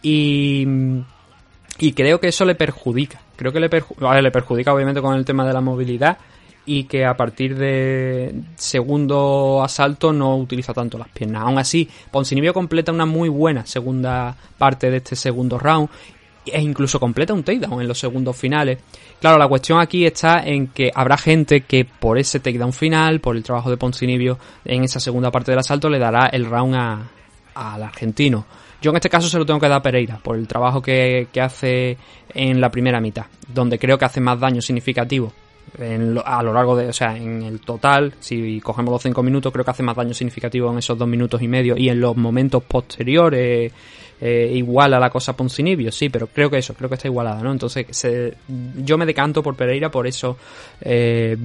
Y, 0.00 0.66
y 1.80 1.92
creo 1.92 2.18
que 2.18 2.28
eso 2.28 2.46
le 2.46 2.54
perjudica. 2.54 3.20
Creo 3.36 3.52
que 3.52 3.60
le, 3.60 3.68
le 3.68 4.30
perjudica 4.30 4.72
obviamente 4.72 5.02
con 5.02 5.14
el 5.14 5.26
tema 5.26 5.46
de 5.46 5.52
la 5.52 5.60
movilidad 5.60 6.16
y 6.66 6.84
que 6.84 7.04
a 7.04 7.16
partir 7.16 7.56
de 7.56 8.34
segundo 8.56 9.62
asalto 9.62 10.12
no 10.12 10.36
utiliza 10.36 10.72
tanto 10.72 10.98
las 10.98 11.08
piernas. 11.08 11.42
Aún 11.42 11.58
así, 11.58 11.88
Poncinibio 12.10 12.52
completa 12.52 12.92
una 12.92 13.06
muy 13.06 13.28
buena 13.28 13.66
segunda 13.66 14.36
parte 14.58 14.90
de 14.90 14.98
este 14.98 15.16
segundo 15.16 15.58
round 15.58 15.88
e 16.46 16.60
incluso 16.60 16.98
completa 16.98 17.34
un 17.34 17.42
takedown 17.42 17.80
en 17.80 17.88
los 17.88 17.98
segundos 17.98 18.36
finales. 18.36 18.78
Claro, 19.20 19.38
la 19.38 19.48
cuestión 19.48 19.80
aquí 19.80 20.06
está 20.06 20.40
en 20.40 20.68
que 20.68 20.90
habrá 20.94 21.16
gente 21.16 21.62
que 21.62 21.84
por 21.84 22.18
ese 22.18 22.40
takedown 22.40 22.72
final, 22.72 23.20
por 23.20 23.36
el 23.36 23.42
trabajo 23.42 23.70
de 23.70 23.76
Poncinibio 23.76 24.38
en 24.64 24.84
esa 24.84 25.00
segunda 25.00 25.30
parte 25.30 25.52
del 25.52 25.58
asalto, 25.58 25.88
le 25.88 25.98
dará 25.98 26.26
el 26.26 26.46
round 26.46 26.74
al 27.54 27.82
argentino. 27.82 28.46
Yo 28.80 28.90
en 28.90 28.96
este 28.96 29.10
caso 29.10 29.28
se 29.28 29.38
lo 29.38 29.44
tengo 29.44 29.60
que 29.60 29.68
dar 29.68 29.78
a 29.78 29.82
Pereira 29.82 30.18
por 30.22 30.36
el 30.36 30.48
trabajo 30.48 30.80
que, 30.80 31.28
hace 31.40 31.98
en 32.32 32.60
la 32.60 32.70
primera 32.70 33.00
mitad, 33.00 33.26
donde 33.46 33.78
creo 33.78 33.98
que 33.98 34.06
hace 34.06 34.20
más 34.20 34.40
daño 34.40 34.62
significativo. 34.62 35.32
A 36.24 36.42
lo 36.42 36.52
largo 36.52 36.76
de, 36.76 36.88
o 36.88 36.92
sea, 36.92 37.16
en 37.16 37.42
el 37.42 37.60
total, 37.60 38.14
si 38.20 38.60
cogemos 38.60 38.92
los 38.92 39.02
5 39.02 39.22
minutos, 39.22 39.52
creo 39.52 39.64
que 39.64 39.70
hace 39.70 39.82
más 39.82 39.96
daño 39.96 40.14
significativo 40.14 40.70
en 40.70 40.78
esos 40.78 40.98
2 40.98 41.08
minutos 41.08 41.40
y 41.42 41.48
medio 41.48 41.76
y 41.76 41.88
en 41.88 42.00
los 42.00 42.16
momentos 42.16 42.62
posteriores 42.64 43.72
eh, 44.20 44.52
igual 44.54 44.92
a 44.92 45.00
la 45.00 45.08
cosa 45.08 45.34
Poncinibio, 45.34 45.90
sí, 45.90 46.10
pero 46.10 46.26
creo 46.26 46.50
que 46.50 46.58
eso, 46.58 46.74
creo 46.74 46.90
que 46.90 46.96
está 46.96 47.08
igualada, 47.08 47.42
¿no? 47.42 47.52
Entonces, 47.52 47.86
yo 48.76 48.98
me 48.98 49.06
decanto 49.06 49.42
por 49.42 49.56
Pereira 49.56 49.90
por 49.90 50.06
esos 50.06 50.36
eh, 50.82 51.38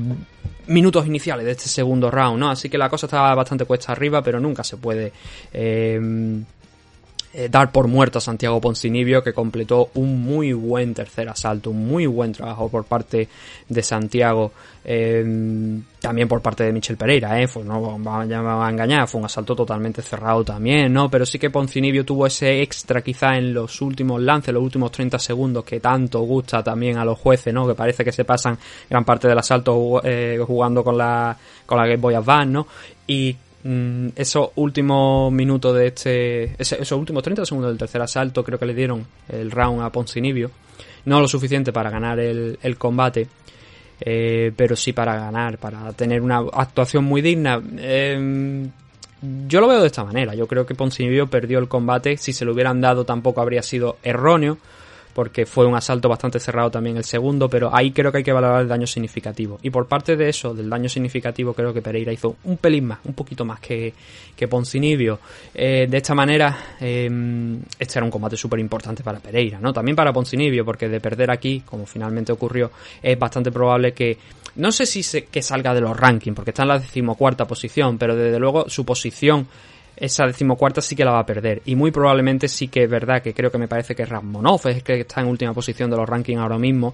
minutos 0.68 1.08
iniciales 1.08 1.46
de 1.46 1.52
este 1.52 1.70
segundo 1.70 2.12
round, 2.12 2.38
¿no? 2.38 2.50
Así 2.50 2.70
que 2.70 2.78
la 2.78 2.90
cosa 2.90 3.06
estaba 3.06 3.34
bastante 3.34 3.64
cuesta 3.64 3.94
arriba, 3.94 4.22
pero 4.22 4.42
nunca 4.42 4.64
se 4.66 4.76
puede 4.76 5.14
eh, 5.54 6.02
eh, 7.38 7.50
dar 7.50 7.70
por 7.70 7.90
muerto 7.90 8.20
a 8.20 8.22
Santiago 8.22 8.62
Poncinibio, 8.62 9.22
que 9.22 9.34
completó 9.34 9.90
un 9.96 10.22
muy 10.22 10.54
buen 10.54 10.94
tercer 10.94 11.28
asalto, 11.28 11.70
un 11.70 11.86
muy 11.86 12.06
buen 12.06 12.32
trabajo 12.32 12.70
por 12.70 12.86
parte 12.86 13.28
de 13.68 13.84
Santiago, 13.84 14.54
em, 14.86 15.84
también 16.00 16.30
por 16.30 16.42
parte 16.42 16.64
de 16.64 16.72
Michel 16.72 16.96
Pereira, 16.96 17.42
¿eh? 17.42 17.48
Fue, 17.50 17.66
no 17.66 17.98
me 17.98 18.06
va 18.06 18.68
a 18.68 18.70
engañar, 18.70 19.10
fue 19.10 19.20
un 19.20 19.26
asalto 19.26 19.54
totalmente 19.54 20.02
cerrado 20.02 20.46
también, 20.46 20.94
¿no? 20.94 21.10
Pero 21.10 21.26
sí 21.26 21.38
que 21.38 21.50
Poncinibio 21.50 22.06
tuvo 22.06 22.26
ese 22.26 22.62
extra 22.62 23.02
quizá 23.02 23.36
en 23.36 23.54
los 23.54 23.82
últimos 23.82 24.22
lances, 24.22 24.54
los 24.54 24.64
últimos 24.64 24.92
30 24.94 25.20
segundos, 25.20 25.66
que 25.66 25.82
tanto 25.82 26.22
gusta 26.22 26.64
también 26.64 26.98
a 26.98 27.04
los 27.04 27.20
jueces, 27.20 27.54
¿no? 27.54 27.68
Que 27.68 27.76
parece 27.76 28.06
que 28.06 28.14
se 28.14 28.24
pasan 28.24 28.58
gran 28.90 29.04
parte 29.04 29.28
del 29.28 29.38
asalto 29.38 30.00
eh, 30.06 30.40
jugando 30.48 30.86
con 30.86 30.98
la, 30.98 31.36
con 31.66 31.78
la 31.78 31.86
Game 31.86 31.98
Boy 31.98 32.14
Advance, 32.14 32.52
¿no? 32.54 32.68
Y 33.08 33.36
Mm, 33.68 34.10
esos 34.16 34.50
últimos 34.58 35.32
minutos 35.32 35.76
de 35.76 35.88
este. 35.88 36.56
esos 36.60 36.92
últimos 36.92 37.24
30 37.24 37.48
segundos 37.48 37.72
del 37.72 37.80
tercer 37.80 38.00
asalto, 38.00 38.44
creo 38.44 38.60
que 38.60 38.66
le 38.68 38.76
dieron 38.76 39.04
el 39.28 39.50
round 39.50 39.82
a 39.82 39.90
Poncinibio. 39.90 40.52
No 41.06 41.20
lo 41.20 41.28
suficiente 41.28 41.74
para 41.74 41.90
ganar 41.90 42.20
el, 42.20 42.78
combate, 42.78 43.28
eh, 44.00 44.52
pero 44.56 44.76
sí 44.76 44.94
para 44.94 45.16
ganar, 45.16 45.58
para 45.58 45.92
tener 45.94 46.22
una 46.22 46.44
actuación 46.54 47.06
muy 47.06 47.24
digna. 47.24 47.60
Em, 47.78 48.70
yo 49.48 49.62
lo 49.62 49.68
veo 49.68 49.82
de 49.82 49.88
esta 49.88 50.04
manera. 50.04 50.36
Yo 50.36 50.46
creo 50.46 50.68
que 50.68 50.76
Poncinibio 50.76 51.26
perdió 51.26 51.58
el 51.58 51.68
combate. 51.68 52.18
Si 52.18 52.34
se 52.34 52.46
lo 52.46 52.54
hubieran 52.54 52.82
dado, 52.82 53.04
tampoco 53.04 53.42
habría 53.42 53.64
sido 53.64 53.98
erróneo 54.04 54.60
porque 55.16 55.46
fue 55.46 55.66
un 55.66 55.76
asalto 55.76 56.10
bastante 56.10 56.42
cerrado 56.42 56.70
también 56.70 56.98
el 56.98 57.06
segundo, 57.06 57.50
pero 57.50 57.74
ahí 57.74 57.92
creo 57.92 58.12
que 58.12 58.18
hay 58.18 58.24
que 58.26 58.34
valorar 58.34 58.64
el 58.64 58.68
daño 58.68 58.86
significativo. 58.86 59.58
Y 59.64 59.70
por 59.70 59.88
parte 59.88 60.18
de 60.18 60.28
eso, 60.28 60.54
del 60.54 60.70
daño 60.70 60.90
significativo, 60.90 61.54
creo 61.54 61.74
que 61.74 61.82
Pereira 61.82 62.12
hizo 62.12 62.36
un 62.44 62.58
pelín 62.58 62.88
más, 62.88 63.00
un 63.06 63.14
poquito 63.14 63.46
más 63.46 63.62
que, 63.62 63.94
que 64.36 64.50
Poncinibio. 64.50 65.20
Eh, 65.54 65.88
de 65.90 65.98
esta 65.98 66.14
manera, 66.14 66.76
eh, 66.82 67.10
este 67.80 67.98
era 67.98 68.04
un 68.04 68.12
combate 68.12 68.36
súper 68.36 68.60
importante 68.60 69.04
para 69.04 69.20
Pereira, 69.20 69.58
¿no? 69.62 69.72
También 69.72 69.96
para 69.96 70.12
Poncinibio, 70.12 70.66
porque 70.66 70.90
de 70.90 71.00
perder 71.00 71.32
aquí, 71.32 71.64
como 71.66 71.86
finalmente 71.86 72.34
ocurrió, 72.34 72.72
es 73.02 73.18
bastante 73.18 73.54
probable 73.54 73.94
que 73.94 74.18
no 74.58 74.74
sé 74.74 74.86
si 74.86 75.02
se, 75.02 75.28
que 75.28 75.42
salga 75.42 75.74
de 75.74 75.80
los 75.80 75.98
rankings, 75.98 76.36
porque 76.36 76.52
está 76.52 76.64
en 76.64 76.70
la 76.70 76.80
decimocuarta 76.80 77.46
posición, 77.46 77.98
pero 77.98 78.18
desde 78.18 78.38
luego 78.38 78.70
su 78.70 78.84
posición 78.84 79.48
esa 79.98 80.26
decimocuarta 80.26 80.82
sí 80.82 80.96
que 80.96 81.06
la 81.06 81.12
va 81.12 81.20
a 81.20 81.26
perder. 81.26 81.62
Y 81.66 81.76
muy 81.76 81.92
probablemente 81.92 82.48
sí 82.48 82.68
que 82.68 82.84
es 82.84 82.90
verdad 82.90 83.22
que 83.22 83.34
creo 83.34 83.52
que 83.52 83.58
me 83.58 83.68
parece 83.68 83.96
que 83.96 84.06
Rasmonov 84.06 84.68
es 84.68 84.84
que 84.84 85.02
está 85.02 85.22
en 85.22 85.28
última 85.28 85.54
posición 85.54 85.90
de 85.90 85.98
los 85.98 86.08
rankings 86.08 86.40
ahora 86.40 86.58
mismo. 86.58 86.94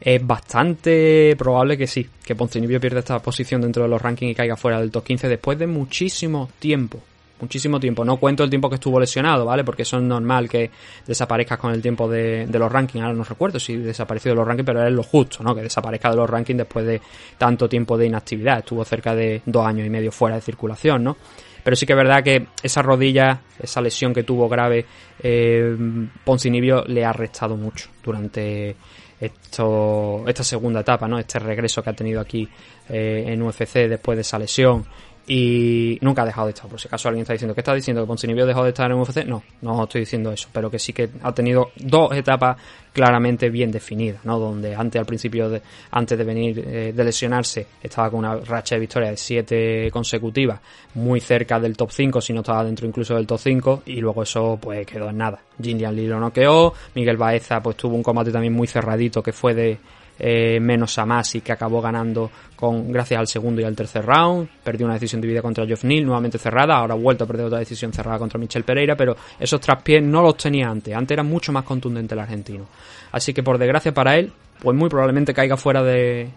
Es 0.00 0.26
bastante 0.26 1.36
probable 1.36 1.76
que 1.76 1.86
sí, 1.86 2.08
que 2.24 2.34
Poncinibio 2.34 2.80
pierda 2.80 3.00
esta 3.00 3.18
posición 3.20 3.60
dentro 3.60 3.82
de 3.82 3.88
los 3.88 4.00
rankings 4.00 4.32
y 4.32 4.34
caiga 4.34 4.56
fuera 4.56 4.80
del 4.80 4.90
top 4.90 5.04
15 5.04 5.28
después 5.28 5.58
de 5.58 5.66
muchísimo 5.66 6.48
tiempo. 6.58 7.00
Muchísimo 7.40 7.80
tiempo. 7.80 8.04
No 8.04 8.18
cuento 8.18 8.44
el 8.44 8.50
tiempo 8.50 8.68
que 8.68 8.74
estuvo 8.74 9.00
lesionado, 9.00 9.46
¿vale? 9.46 9.64
Porque 9.64 9.82
eso 9.82 9.96
es 9.96 10.02
normal 10.02 10.46
que 10.48 10.70
desaparezcas 11.06 11.58
con 11.58 11.72
el 11.72 11.80
tiempo 11.80 12.06
de, 12.06 12.46
de 12.46 12.58
los 12.58 12.70
rankings. 12.70 13.02
Ahora 13.02 13.16
no 13.16 13.24
recuerdo 13.24 13.58
si 13.58 13.76
desapareció 13.76 14.32
de 14.32 14.36
los 14.36 14.46
rankings, 14.46 14.66
pero 14.66 14.86
es 14.86 14.92
lo 14.92 15.02
justo, 15.02 15.42
¿no? 15.42 15.54
Que 15.54 15.62
desaparezca 15.62 16.10
de 16.10 16.16
los 16.16 16.28
rankings 16.28 16.58
después 16.58 16.84
de 16.84 17.00
tanto 17.38 17.66
tiempo 17.66 17.96
de 17.96 18.06
inactividad. 18.06 18.58
Estuvo 18.58 18.84
cerca 18.84 19.14
de 19.14 19.40
dos 19.46 19.66
años 19.66 19.86
y 19.86 19.90
medio 19.90 20.12
fuera 20.12 20.36
de 20.36 20.42
circulación, 20.42 21.02
¿no? 21.02 21.16
Pero 21.62 21.76
sí 21.76 21.86
que 21.86 21.92
es 21.92 21.96
verdad 21.96 22.22
que 22.22 22.46
esa 22.62 22.82
rodilla, 22.82 23.40
esa 23.60 23.80
lesión 23.80 24.14
que 24.14 24.22
tuvo 24.22 24.48
grave, 24.48 24.86
eh, 25.22 25.76
Poncinibio 26.24 26.84
le 26.86 27.04
ha 27.04 27.12
restado 27.12 27.56
mucho 27.56 27.90
durante 28.02 28.76
esto, 29.20 30.24
esta 30.26 30.42
segunda 30.42 30.80
etapa, 30.80 31.06
¿no? 31.06 31.18
Este 31.18 31.38
regreso 31.38 31.82
que 31.82 31.90
ha 31.90 31.94
tenido 31.94 32.20
aquí 32.20 32.48
eh, 32.88 33.24
en 33.26 33.42
UFC 33.42 33.88
después 33.88 34.16
de 34.16 34.22
esa 34.22 34.38
lesión 34.38 34.86
y 35.32 35.96
nunca 36.00 36.22
ha 36.22 36.26
dejado 36.26 36.48
de 36.48 36.54
estar. 36.54 36.68
Por 36.68 36.80
si 36.80 36.88
acaso 36.88 37.06
alguien 37.06 37.22
está 37.22 37.34
diciendo, 37.34 37.54
¿qué 37.54 37.60
está 37.60 37.72
diciendo? 37.72 38.02
¿Que 38.02 38.08
Poncinibio 38.08 38.44
dejó 38.44 38.64
de 38.64 38.70
estar 38.70 38.90
en 38.90 38.98
UFC? 38.98 39.24
No, 39.26 39.44
no 39.62 39.84
estoy 39.84 40.00
diciendo 40.00 40.32
eso, 40.32 40.48
pero 40.52 40.68
que 40.68 40.80
sí 40.80 40.92
que 40.92 41.08
ha 41.22 41.32
tenido 41.32 41.70
dos 41.76 42.10
etapas 42.16 42.56
claramente 42.92 43.48
bien 43.48 43.70
definidas, 43.70 44.24
¿no? 44.24 44.40
Donde 44.40 44.74
antes, 44.74 44.98
al 44.98 45.06
principio, 45.06 45.48
de, 45.48 45.62
antes 45.92 46.18
de 46.18 46.24
venir 46.24 46.58
eh, 46.58 46.92
de 46.92 47.04
lesionarse, 47.04 47.64
estaba 47.80 48.10
con 48.10 48.18
una 48.18 48.38
racha 48.38 48.74
de 48.74 48.80
victorias 48.80 49.12
de 49.12 49.16
siete 49.18 49.90
consecutivas, 49.92 50.58
muy 50.94 51.20
cerca 51.20 51.60
del 51.60 51.76
top 51.76 51.92
5, 51.92 52.20
si 52.20 52.32
no 52.32 52.40
estaba 52.40 52.64
dentro 52.64 52.88
incluso 52.88 53.14
del 53.14 53.28
top 53.28 53.38
5, 53.38 53.82
y 53.86 54.00
luego 54.00 54.24
eso 54.24 54.58
pues 54.60 54.84
quedó 54.84 55.10
en 55.10 55.18
nada. 55.18 55.40
Jin 55.62 55.78
Lee 55.94 56.08
lo 56.08 56.18
noqueó, 56.18 56.74
Miguel 56.96 57.16
Baeza 57.16 57.62
pues 57.62 57.76
tuvo 57.76 57.94
un 57.94 58.02
combate 58.02 58.32
también 58.32 58.52
muy 58.52 58.66
cerradito 58.66 59.22
que 59.22 59.32
fue 59.32 59.54
de 59.54 59.78
eh, 60.22 60.60
menos 60.60 60.92
Samasi 60.92 61.40
que 61.40 61.52
acabó 61.52 61.80
ganando 61.80 62.30
con 62.54 62.92
gracias 62.92 63.18
al 63.18 63.26
segundo 63.26 63.62
y 63.62 63.64
al 63.64 63.74
tercer 63.74 64.04
round, 64.04 64.48
perdió 64.62 64.84
una 64.84 64.94
decisión 64.94 65.20
dividida 65.20 65.40
contra 65.40 65.66
Geoff 65.66 65.84
Neal, 65.84 66.04
nuevamente 66.04 66.38
cerrada, 66.38 66.76
ahora 66.76 66.92
ha 66.92 66.98
vuelto 66.98 67.24
a 67.24 67.26
perder 67.26 67.46
otra 67.46 67.58
decisión 67.58 67.90
cerrada 67.92 68.18
contra 68.18 68.38
Michel 68.38 68.64
Pereira, 68.64 68.96
pero 68.96 69.16
esos 69.38 69.60
traspiés 69.60 70.02
no 70.02 70.20
los 70.20 70.36
tenía 70.36 70.68
antes, 70.68 70.94
antes 70.94 71.14
era 71.14 71.22
mucho 71.22 71.52
más 71.52 71.64
contundente 71.64 72.14
el 72.14 72.20
argentino. 72.20 72.66
Así 73.12 73.32
que 73.32 73.42
por 73.42 73.56
desgracia 73.56 73.94
para 73.94 74.18
él, 74.18 74.30
pues 74.60 74.76
muy 74.76 74.90
probablemente 74.90 75.32
caiga 75.32 75.56
fuera 75.56 75.82
de, 75.82 76.28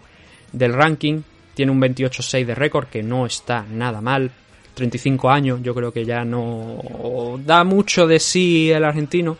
del 0.50 0.72
ranking, 0.72 1.20
tiene 1.54 1.70
un 1.70 1.80
28-6 1.80 2.46
de 2.46 2.54
récord 2.54 2.86
que 2.86 3.02
no 3.02 3.26
está 3.26 3.66
nada 3.70 4.00
mal, 4.00 4.30
35 4.74 5.30
años, 5.30 5.60
yo 5.62 5.74
creo 5.74 5.92
que 5.92 6.04
ya 6.04 6.24
no 6.24 7.38
da 7.44 7.64
mucho 7.64 8.06
de 8.06 8.18
sí 8.18 8.72
el 8.72 8.84
argentino. 8.84 9.36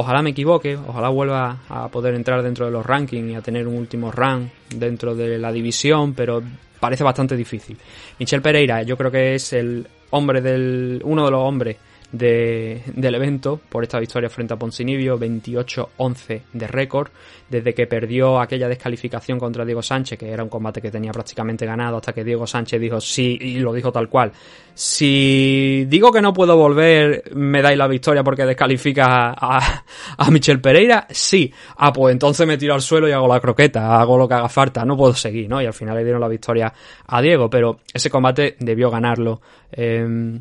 Ojalá 0.00 0.22
me 0.22 0.30
equivoque, 0.30 0.76
ojalá 0.76 1.08
vuelva 1.08 1.56
a 1.68 1.88
poder 1.88 2.14
entrar 2.14 2.40
dentro 2.40 2.64
de 2.64 2.70
los 2.70 2.86
rankings 2.86 3.32
y 3.32 3.34
a 3.34 3.40
tener 3.40 3.66
un 3.66 3.74
último 3.74 4.12
rank 4.12 4.48
dentro 4.72 5.16
de 5.16 5.38
la 5.38 5.50
división, 5.50 6.14
pero 6.14 6.40
parece 6.78 7.02
bastante 7.02 7.34
difícil. 7.34 7.76
Michel 8.16 8.40
Pereira, 8.40 8.84
yo 8.84 8.96
creo 8.96 9.10
que 9.10 9.34
es 9.34 9.52
el 9.54 9.84
hombre 10.10 10.40
del 10.40 11.02
uno 11.04 11.24
de 11.24 11.30
los 11.32 11.40
hombres 11.42 11.78
de, 12.12 12.82
del 12.94 13.14
evento 13.14 13.60
por 13.68 13.82
esta 13.82 13.98
victoria 13.98 14.30
frente 14.30 14.54
a 14.54 14.56
Poncinibio, 14.56 15.18
28-11 15.18 16.42
de 16.52 16.66
récord, 16.66 17.10
desde 17.48 17.74
que 17.74 17.86
perdió 17.86 18.40
aquella 18.40 18.68
descalificación 18.68 19.38
contra 19.38 19.64
Diego 19.64 19.82
Sánchez, 19.82 20.18
que 20.18 20.30
era 20.30 20.42
un 20.42 20.48
combate 20.48 20.80
que 20.80 20.90
tenía 20.90 21.12
prácticamente 21.12 21.66
ganado, 21.66 21.98
hasta 21.98 22.12
que 22.12 22.24
Diego 22.24 22.46
Sánchez 22.46 22.80
dijo 22.80 23.00
sí, 23.00 23.38
y 23.40 23.58
lo 23.58 23.72
dijo 23.72 23.92
tal 23.92 24.08
cual, 24.08 24.32
si 24.74 25.84
digo 25.88 26.10
que 26.10 26.22
no 26.22 26.32
puedo 26.32 26.56
volver, 26.56 27.24
me 27.34 27.60
dais 27.60 27.76
la 27.76 27.88
victoria 27.88 28.22
porque 28.22 28.46
descalifica 28.46 29.34
a, 29.38 29.84
a 30.16 30.30
Michel 30.30 30.60
Pereira, 30.60 31.06
sí, 31.10 31.52
ah, 31.76 31.92
pues 31.92 32.12
entonces 32.12 32.46
me 32.46 32.56
tiro 32.56 32.74
al 32.74 32.82
suelo 32.82 33.08
y 33.08 33.12
hago 33.12 33.28
la 33.28 33.40
croqueta, 33.40 34.00
hago 34.00 34.16
lo 34.16 34.26
que 34.26 34.34
haga 34.34 34.48
falta, 34.48 34.84
no 34.84 34.96
puedo 34.96 35.14
seguir, 35.14 35.48
¿no? 35.48 35.60
Y 35.60 35.66
al 35.66 35.74
final 35.74 35.96
le 35.96 36.04
dieron 36.04 36.20
la 36.20 36.28
victoria 36.28 36.72
a 37.06 37.20
Diego, 37.20 37.50
pero 37.50 37.80
ese 37.92 38.08
combate 38.08 38.56
debió 38.60 38.90
ganarlo. 38.90 39.40
Eh, 39.70 40.40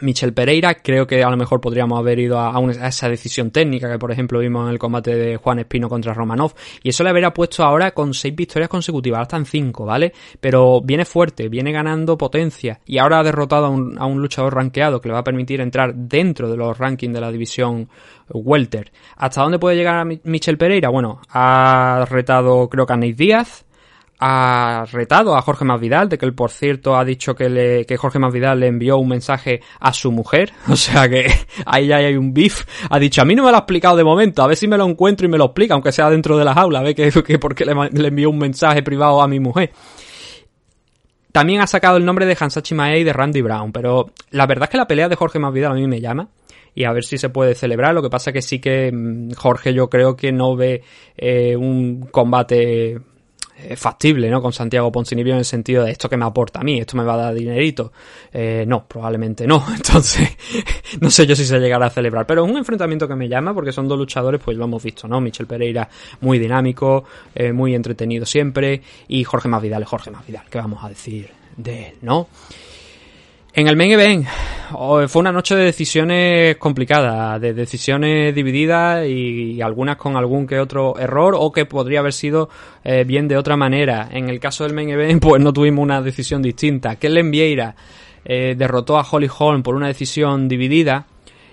Michel 0.00 0.32
Pereira, 0.32 0.74
creo 0.74 1.06
que 1.06 1.22
a 1.22 1.30
lo 1.30 1.36
mejor 1.36 1.60
podríamos 1.60 1.98
haber 1.98 2.18
ido 2.18 2.38
a, 2.38 2.58
esa 2.86 3.08
decisión 3.08 3.50
técnica 3.50 3.90
que 3.90 3.98
por 3.98 4.10
ejemplo 4.10 4.38
vimos 4.38 4.66
en 4.66 4.72
el 4.72 4.78
combate 4.78 5.14
de 5.14 5.36
Juan 5.36 5.60
Espino 5.60 5.88
contra 5.88 6.14
Romanov 6.14 6.52
y 6.82 6.90
eso 6.90 7.04
le 7.04 7.10
habría 7.10 7.32
puesto 7.32 7.64
ahora 7.64 7.92
con 7.92 8.14
seis 8.14 8.34
victorias 8.34 8.68
consecutivas, 8.68 9.18
ahora 9.18 9.24
están 9.24 9.46
cinco, 9.46 9.84
¿vale? 9.84 10.12
Pero 10.40 10.80
viene 10.80 11.04
fuerte, 11.04 11.48
viene 11.48 11.72
ganando 11.72 12.16
potencia 12.18 12.80
y 12.86 12.98
ahora 12.98 13.20
ha 13.20 13.22
derrotado 13.22 13.66
a 13.66 13.68
un, 13.70 13.98
a 13.98 14.06
un 14.06 14.20
luchador 14.20 14.54
rankeado 14.54 15.00
que 15.00 15.08
le 15.08 15.14
va 15.14 15.20
a 15.20 15.24
permitir 15.24 15.60
entrar 15.60 15.94
dentro 15.94 16.50
de 16.50 16.56
los 16.56 16.76
rankings 16.78 17.14
de 17.14 17.20
la 17.20 17.30
división 17.30 17.88
Welter. 18.28 18.92
¿Hasta 19.16 19.42
dónde 19.42 19.58
puede 19.58 19.76
llegar 19.76 19.96
a 19.96 20.04
Michel 20.04 20.58
Pereira? 20.58 20.88
Bueno, 20.88 21.20
ha 21.28 22.06
retado 22.08 22.68
creo 22.68 22.86
que 22.86 22.92
a 22.92 22.96
Nate 22.96 23.12
Díaz, 23.12 23.64
ha 24.24 24.84
retado 24.92 25.34
a 25.34 25.42
Jorge 25.42 25.64
Masvidal, 25.64 26.08
de 26.08 26.16
que 26.16 26.24
él 26.24 26.32
por 26.32 26.52
cierto 26.52 26.96
ha 26.96 27.04
dicho 27.04 27.34
que, 27.34 27.48
le, 27.48 27.84
que 27.84 27.96
Jorge 27.96 28.20
Masvidal 28.20 28.60
le 28.60 28.68
envió 28.68 28.96
un 28.98 29.08
mensaje 29.08 29.60
a 29.80 29.92
su 29.92 30.12
mujer, 30.12 30.52
o 30.68 30.76
sea 30.76 31.08
que 31.08 31.26
ahí 31.66 31.88
ya 31.88 31.96
hay 31.96 32.16
un 32.16 32.32
beef, 32.32 32.64
ha 32.88 33.00
dicho 33.00 33.20
a 33.20 33.24
mí 33.24 33.34
no 33.34 33.42
me 33.42 33.50
lo 33.50 33.56
ha 33.56 33.60
explicado 33.60 33.96
de 33.96 34.04
momento, 34.04 34.44
a 34.44 34.46
ver 34.46 34.56
si 34.56 34.68
me 34.68 34.78
lo 34.78 34.86
encuentro 34.86 35.26
y 35.26 35.28
me 35.28 35.38
lo 35.38 35.46
explica, 35.46 35.74
aunque 35.74 35.90
sea 35.90 36.08
dentro 36.08 36.38
de 36.38 36.44
la 36.44 36.54
jaula, 36.54 36.82
ve 36.82 36.94
que, 36.94 37.10
que 37.10 37.40
porque 37.40 37.64
le, 37.64 37.74
le, 37.74 38.08
envió 38.08 38.30
un 38.30 38.38
mensaje 38.38 38.84
privado 38.84 39.20
a 39.22 39.26
mi 39.26 39.40
mujer. 39.40 39.72
También 41.32 41.60
ha 41.60 41.66
sacado 41.66 41.96
el 41.96 42.04
nombre 42.04 42.24
de 42.24 42.36
Hansachi 42.38 42.76
Mae 42.76 43.00
y 43.00 43.04
de 43.04 43.12
Randy 43.12 43.42
Brown, 43.42 43.72
pero 43.72 44.12
la 44.30 44.46
verdad 44.46 44.64
es 44.64 44.70
que 44.70 44.76
la 44.76 44.86
pelea 44.86 45.08
de 45.08 45.16
Jorge 45.16 45.40
Masvidal 45.40 45.72
a 45.72 45.74
mí 45.74 45.88
me 45.88 46.00
llama, 46.00 46.28
y 46.76 46.84
a 46.84 46.92
ver 46.92 47.04
si 47.04 47.18
se 47.18 47.28
puede 47.28 47.56
celebrar. 47.56 47.92
Lo 47.92 48.02
que 48.02 48.10
pasa 48.10 48.32
que 48.32 48.40
sí 48.42 48.60
que 48.60 48.92
mm, 48.92 49.32
Jorge 49.32 49.74
yo 49.74 49.90
creo 49.90 50.14
que 50.14 50.30
no 50.30 50.54
ve 50.54 50.82
eh, 51.16 51.56
un 51.56 52.06
combate 52.10 53.00
factible, 53.76 54.30
¿no? 54.30 54.42
Con 54.42 54.52
Santiago 54.52 54.90
Poncinibio 54.92 55.32
en 55.32 55.40
el 55.40 55.44
sentido 55.44 55.84
de 55.84 55.92
esto 55.92 56.08
que 56.08 56.16
me 56.16 56.24
aporta 56.24 56.60
a 56.60 56.62
mí, 56.62 56.78
esto 56.78 56.96
me 56.96 57.04
va 57.04 57.14
a 57.14 57.16
dar 57.16 57.34
dinerito. 57.34 57.92
Eh, 58.32 58.64
no, 58.66 58.86
probablemente 58.86 59.46
no. 59.46 59.64
Entonces, 59.74 60.36
no 61.00 61.10
sé 61.10 61.26
yo 61.26 61.36
si 61.36 61.44
se 61.44 61.58
llegará 61.58 61.86
a 61.86 61.90
celebrar. 61.90 62.26
Pero 62.26 62.44
es 62.44 62.50
un 62.50 62.56
enfrentamiento 62.56 63.08
que 63.08 63.14
me 63.14 63.28
llama 63.28 63.54
porque 63.54 63.72
son 63.72 63.88
dos 63.88 63.98
luchadores, 63.98 64.40
pues 64.44 64.56
lo 64.56 64.64
hemos 64.64 64.82
visto, 64.82 65.08
¿no? 65.08 65.20
Michel 65.20 65.46
Pereira 65.46 65.88
muy 66.20 66.38
dinámico, 66.38 67.04
eh, 67.34 67.52
muy 67.52 67.74
entretenido 67.74 68.26
siempre. 68.26 68.82
Y 69.08 69.24
Jorge 69.24 69.48
Masvidal 69.48 69.84
Jorge 69.84 70.10
Masvidal, 70.10 70.44
¿qué 70.50 70.58
vamos 70.58 70.84
a 70.84 70.88
decir 70.88 71.30
de 71.56 71.88
él, 71.88 71.94
no? 72.02 72.28
En 73.54 73.68
el 73.68 73.76
main 73.76 73.92
event 73.92 74.26
fue 75.08 75.20
una 75.20 75.30
noche 75.30 75.54
de 75.54 75.64
decisiones 75.64 76.56
complicadas, 76.56 77.38
de 77.38 77.52
decisiones 77.52 78.34
divididas 78.34 79.06
y, 79.06 79.60
algunas 79.60 79.96
con 79.96 80.16
algún 80.16 80.46
que 80.46 80.58
otro 80.58 80.98
error 80.98 81.34
o 81.38 81.52
que 81.52 81.66
podría 81.66 82.00
haber 82.00 82.14
sido 82.14 82.48
eh, 82.82 83.04
bien 83.04 83.28
de 83.28 83.36
otra 83.36 83.58
manera. 83.58 84.08
En 84.10 84.30
el 84.30 84.40
caso 84.40 84.64
del 84.64 84.72
main 84.72 84.88
event 84.88 85.20
pues 85.28 85.42
no 85.42 85.52
tuvimos 85.52 85.82
una 85.82 86.00
decisión 86.00 86.40
distinta. 86.40 86.96
Kellen 86.96 87.30
Vieira 87.30 87.76
eh, 88.24 88.54
derrotó 88.56 88.96
a 88.96 89.06
Holly 89.08 89.28
Holm 89.38 89.62
por 89.62 89.74
una 89.74 89.88
decisión 89.88 90.48
dividida. 90.48 91.04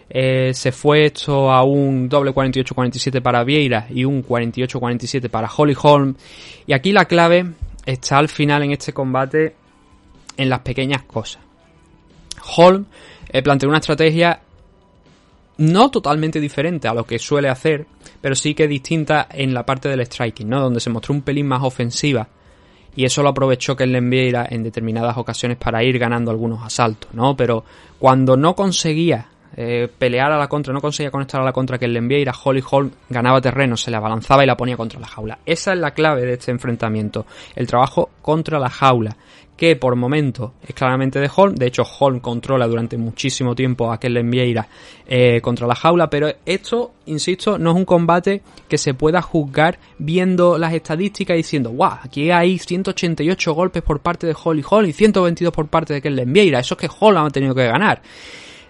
Eh, 0.09 0.51
se 0.53 0.71
fue 0.71 1.07
esto 1.07 1.51
a 1.51 1.63
un 1.63 2.07
doble 2.07 2.31
48-47 2.31 3.21
para 3.21 3.43
Vieira 3.43 3.87
y 3.89 4.05
un 4.05 4.23
48-47 4.23 5.29
para 5.29 5.49
Holly 5.53 5.75
Holm. 5.81 6.15
Y 6.65 6.71
aquí 6.71 6.93
la 6.93 7.03
clave 7.03 7.45
está 7.85 8.19
al 8.19 8.29
final 8.29 8.63
en 8.63 8.71
este 8.71 8.93
combate 8.93 9.53
en 10.37 10.47
las 10.47 10.61
pequeñas 10.61 11.03
cosas 11.03 11.48
Holm 12.55 12.85
eh, 13.29 13.41
planteó 13.41 13.69
una 13.69 13.79
estrategia 13.79 14.41
no 15.59 15.91
totalmente 15.91 16.39
diferente 16.39 16.87
a 16.87 16.93
lo 16.93 17.03
que 17.03 17.19
suele 17.19 17.49
hacer, 17.49 17.85
pero 18.21 18.33
sí 18.33 18.53
que 18.53 18.67
distinta 18.67 19.27
en 19.29 19.53
la 19.53 19.65
parte 19.65 19.89
del 19.89 20.05
striking, 20.05 20.47
¿no? 20.47 20.61
Donde 20.61 20.79
se 20.79 20.89
mostró 20.89 21.13
un 21.13 21.21
pelín 21.21 21.47
más 21.47 21.63
ofensiva. 21.63 22.27
Y 22.95 23.05
eso 23.05 23.21
lo 23.21 23.29
aprovechó 23.29 23.75
que 23.75 23.85
le 23.85 23.97
enviara 23.97 24.47
en 24.49 24.63
determinadas 24.63 25.17
ocasiones 25.17 25.57
para 25.57 25.83
ir 25.83 25.99
ganando 25.99 26.31
algunos 26.31 26.63
asaltos, 26.63 27.13
¿no? 27.13 27.35
Pero 27.35 27.63
cuando 27.99 28.37
no 28.37 28.55
conseguía 28.55 29.27
eh, 29.55 29.89
pelear 29.97 30.31
a 30.31 30.37
la 30.37 30.47
contra, 30.47 30.73
no 30.73 30.79
conseguía 30.79 31.11
conectar 31.11 31.41
a 31.41 31.43
la 31.43 31.51
contra 31.51 31.77
que 31.77 31.87
le 31.87 31.99
enviara, 31.99 32.33
Holly 32.43 32.63
Holm 32.71 32.91
ganaba 33.09 33.41
terreno, 33.41 33.75
se 33.75 33.91
le 33.91 33.97
abalanzaba 33.97 34.43
y 34.43 34.47
la 34.47 34.55
ponía 34.55 34.77
contra 34.77 34.99
la 34.99 35.07
jaula. 35.07 35.39
Esa 35.45 35.73
es 35.73 35.79
la 35.79 35.91
clave 35.91 36.21
de 36.21 36.33
este 36.33 36.51
enfrentamiento, 36.51 37.25
el 37.55 37.67
trabajo 37.67 38.11
contra 38.21 38.59
la 38.59 38.69
jaula 38.69 39.17
que 39.59 39.75
por 39.75 39.97
momento 39.97 40.53
es 40.65 40.73
claramente 40.73 41.19
de 41.19 41.29
Holm. 41.35 41.53
De 41.53 41.67
hecho, 41.67 41.83
Holm 41.83 42.21
controla 42.21 42.65
durante 42.65 42.97
muchísimo 42.97 43.53
tiempo 43.53 43.91
a 43.91 43.99
Kellen 43.99 44.31
Vieira 44.31 44.65
eh, 45.05 45.41
contra 45.41 45.67
la 45.67 45.75
jaula, 45.75 46.09
pero 46.09 46.31
esto, 46.45 46.93
insisto, 47.07 47.57
no 47.57 47.71
es 47.71 47.75
un 47.75 47.83
combate 47.83 48.41
que 48.69 48.77
se 48.77 48.93
pueda 48.93 49.21
juzgar 49.21 49.77
viendo 49.97 50.57
las 50.57 50.73
estadísticas 50.73 51.35
y 51.35 51.39
diciendo, 51.39 51.71
wow, 51.71 51.91
aquí 52.03 52.31
hay 52.31 52.57
188 52.57 53.53
golpes 53.53 53.83
por 53.83 53.99
parte 53.99 54.27
de 54.27 54.35
Holly 54.41 54.63
Holm 54.69 54.87
y 54.87 54.93
122 54.93 55.53
por 55.53 55.67
parte 55.67 55.93
de 55.93 56.01
Kellen 56.01 56.31
Vieira. 56.31 56.61
Eso 56.61 56.75
es 56.75 56.79
que 56.79 56.95
Holm 56.97 57.17
ha 57.17 57.29
tenido 57.29 57.53
que 57.53 57.65
ganar. 57.65 58.01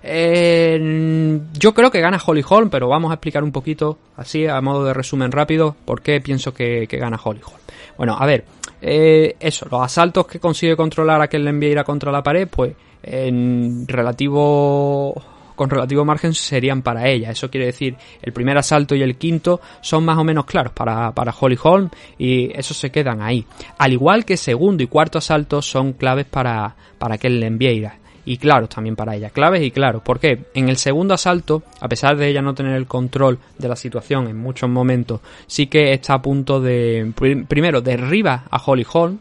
Eh, 0.01 1.39
yo 1.53 1.75
creo 1.75 1.91
que 1.91 2.01
gana 2.01 2.19
Holly 2.25 2.43
Holm, 2.49 2.71
pero 2.71 2.87
vamos 2.87 3.11
a 3.11 3.13
explicar 3.13 3.43
un 3.43 3.51
poquito, 3.51 3.99
así 4.17 4.47
a 4.47 4.59
modo 4.59 4.85
de 4.85 4.95
resumen 4.95 5.31
rápido, 5.31 5.75
por 5.85 6.01
qué 6.01 6.19
pienso 6.19 6.51
que, 6.51 6.87
que 6.87 6.97
gana 6.97 7.19
Holly 7.23 7.41
Holm. 7.45 7.59
Bueno, 7.99 8.15
a 8.17 8.25
ver, 8.25 8.45
eh, 8.81 9.35
eso, 9.41 9.67
los 9.69 9.81
asaltos 9.81 10.25
que 10.25 10.39
consigue 10.39 10.77
controlar 10.77 11.21
a 11.21 11.27
que 11.27 11.37
le 11.37 11.83
contra 11.83 12.13
la 12.13 12.23
pared, 12.23 12.47
pues 12.49 12.73
en 13.03 13.85
relativo 13.85 15.21
con 15.53 15.69
relativo 15.69 16.05
margen 16.05 16.33
serían 16.33 16.81
para 16.81 17.09
ella. 17.09 17.29
Eso 17.29 17.51
quiere 17.51 17.65
decir, 17.65 17.97
el 18.21 18.31
primer 18.31 18.57
asalto 18.57 18.95
y 18.95 19.01
el 19.01 19.17
quinto 19.17 19.59
son 19.81 20.05
más 20.05 20.17
o 20.17 20.23
menos 20.23 20.45
claros 20.45 20.71
para, 20.71 21.11
para 21.11 21.35
Holly 21.37 21.57
Holm 21.61 21.89
y 22.17 22.57
esos 22.57 22.77
se 22.77 22.89
quedan 22.89 23.21
ahí. 23.21 23.45
Al 23.77 23.91
igual 23.91 24.23
que 24.23 24.37
segundo 24.37 24.81
y 24.81 24.87
cuarto 24.87 25.17
asalto 25.17 25.61
son 25.61 25.91
claves 25.91 26.25
para, 26.25 26.77
para 26.97 27.17
que 27.17 27.29
le 27.29 27.47
enviara 27.47 27.97
y 28.29 28.37
claros 28.37 28.69
también 28.69 28.95
para 28.95 29.15
ella. 29.15 29.31
Claves 29.31 29.63
y 29.63 29.71
claros. 29.71 30.03
porque 30.05 30.45
En 30.53 30.69
el 30.69 30.77
segundo 30.77 31.15
asalto, 31.15 31.63
a 31.81 31.89
pesar 31.89 32.15
de 32.15 32.27
ella 32.27 32.43
no 32.43 32.53
tener 32.53 32.75
el 32.75 32.85
control 32.85 33.39
de 33.57 33.67
la 33.67 33.75
situación 33.75 34.27
en 34.27 34.37
muchos 34.37 34.69
momentos, 34.69 35.19
sí 35.47 35.65
que 35.65 35.93
está 35.93 36.13
a 36.13 36.21
punto 36.21 36.61
de, 36.61 37.11
primero, 37.15 37.81
derriba 37.81 38.43
a 38.51 38.61
Holly 38.63 38.85
Holm, 38.93 39.17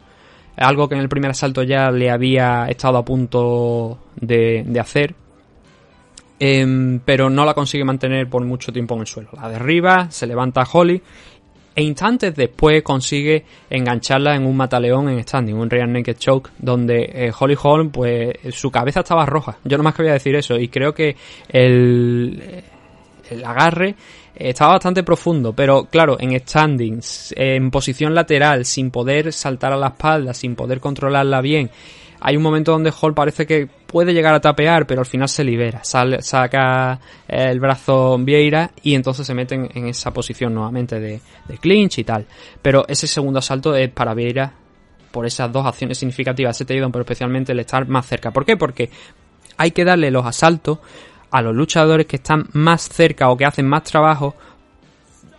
algo 0.59 0.91
que 0.91 0.97
en 0.97 1.01
el 1.01 1.09
primer 1.09 1.31
asalto 1.31 1.63
ya 1.63 1.91
le 1.91 2.11
había 2.11 2.67
estado 2.69 2.99
a 2.99 3.05
punto 3.07 3.99
de, 4.21 4.79
hacer, 4.79 5.15
em, 6.39 7.01
pero 7.03 7.31
no 7.31 7.47
la 7.47 7.55
consigue 7.55 7.85
mantener 7.85 8.29
por 8.29 8.45
mucho 8.45 8.75
tiempo 8.75 8.95
en 8.95 9.01
el 9.01 9.07
suelo. 9.07 9.31
La 9.41 9.49
derriba, 9.49 10.11
se 10.11 10.27
levanta 10.27 10.69
Holly 10.71 11.01
e 11.79 11.83
instantes 11.85 12.35
después 12.35 12.83
consigue 12.83 13.45
engancharla 13.71 14.35
en 14.35 14.45
un 14.45 14.57
mataleón 14.57 15.09
en 15.11 15.23
standing, 15.23 15.55
un 15.55 15.71
real 15.71 15.93
naked 15.93 16.17
choke, 16.17 16.51
donde 16.59 17.09
eh, 17.15 17.33
Holly 17.39 17.57
Holm, 17.63 17.91
pues 17.91 18.35
su 18.51 18.69
cabeza 18.69 19.01
estaba 19.01 19.25
roja. 19.25 19.59
Yo 19.63 19.79
nomás 19.79 19.95
quería 19.95 20.15
decir 20.15 20.35
eso 20.35 20.57
y 20.57 20.67
creo 20.67 20.93
que 20.93 21.15
el, 21.49 22.65
el 23.31 23.45
agarre 23.45 23.95
estaba 24.35 24.73
bastante 24.73 25.05
profundo, 25.05 25.53
pero 25.53 25.85
claro, 25.85 26.17
en 26.19 26.37
standing, 26.41 26.99
en 27.37 27.71
posición 27.71 28.13
lateral, 28.13 28.65
sin 28.65 28.91
poder 28.91 29.33
saltar 29.33 29.73
a 29.73 29.77
la 29.77 29.91
espalda, 29.91 30.35
sin 30.35 30.57
poder 30.57 30.81
controlarla 30.81 31.41
bien, 31.41 31.71
hay 32.21 32.37
un 32.37 32.43
momento 32.43 32.73
donde 32.73 32.93
Hall 33.01 33.15
parece 33.15 33.47
que 33.47 33.69
puede 33.89 34.13
llegar 34.13 34.35
a 34.35 34.41
tapear, 34.41 34.87
pero 34.87 35.01
al 35.01 35.07
final 35.07 35.31
se 35.31 35.43
libera, 35.43 35.83
sale, 35.83 36.21
saca 36.21 37.01
el 37.27 37.59
brazo 37.59 38.19
Vieira 38.19 38.71
y 38.83 38.95
entonces 38.95 39.27
se 39.27 39.33
mete 39.33 39.55
en, 39.55 39.67
en 39.75 39.87
esa 39.87 40.13
posición 40.13 40.53
nuevamente 40.53 41.01
de, 41.01 41.21
de 41.49 41.59
clinch 41.59 41.99
y 41.99 42.05
tal. 42.05 42.27
Pero 42.61 42.85
ese 42.87 43.07
segundo 43.07 43.39
asalto 43.39 43.75
es 43.75 43.91
para 43.91 44.13
Vieira 44.13 44.53
por 45.11 45.25
esas 45.25 45.51
dos 45.51 45.65
acciones 45.67 45.97
significativas, 45.97 46.55
ese 46.55 46.67
takedown, 46.67 46.93
pero 46.93 47.03
especialmente 47.03 47.53
el 47.53 47.61
estar 47.61 47.89
más 47.89 48.05
cerca. 48.07 48.31
¿Por 48.31 48.45
qué? 48.45 48.59
Porque 48.59 48.91
hay 49.57 49.71
que 49.71 49.87
darle 49.87 50.11
los 50.11 50.27
asaltos 50.27 50.81
a 51.31 51.41
los 51.41 51.55
luchadores 51.55 52.07
que 52.07 52.17
están 52.17 52.47
más 52.53 52.83
cerca 52.91 53.31
o 53.31 53.39
que 53.39 53.47
hacen 53.47 53.67
más 53.67 53.85
trabajo 53.85 54.35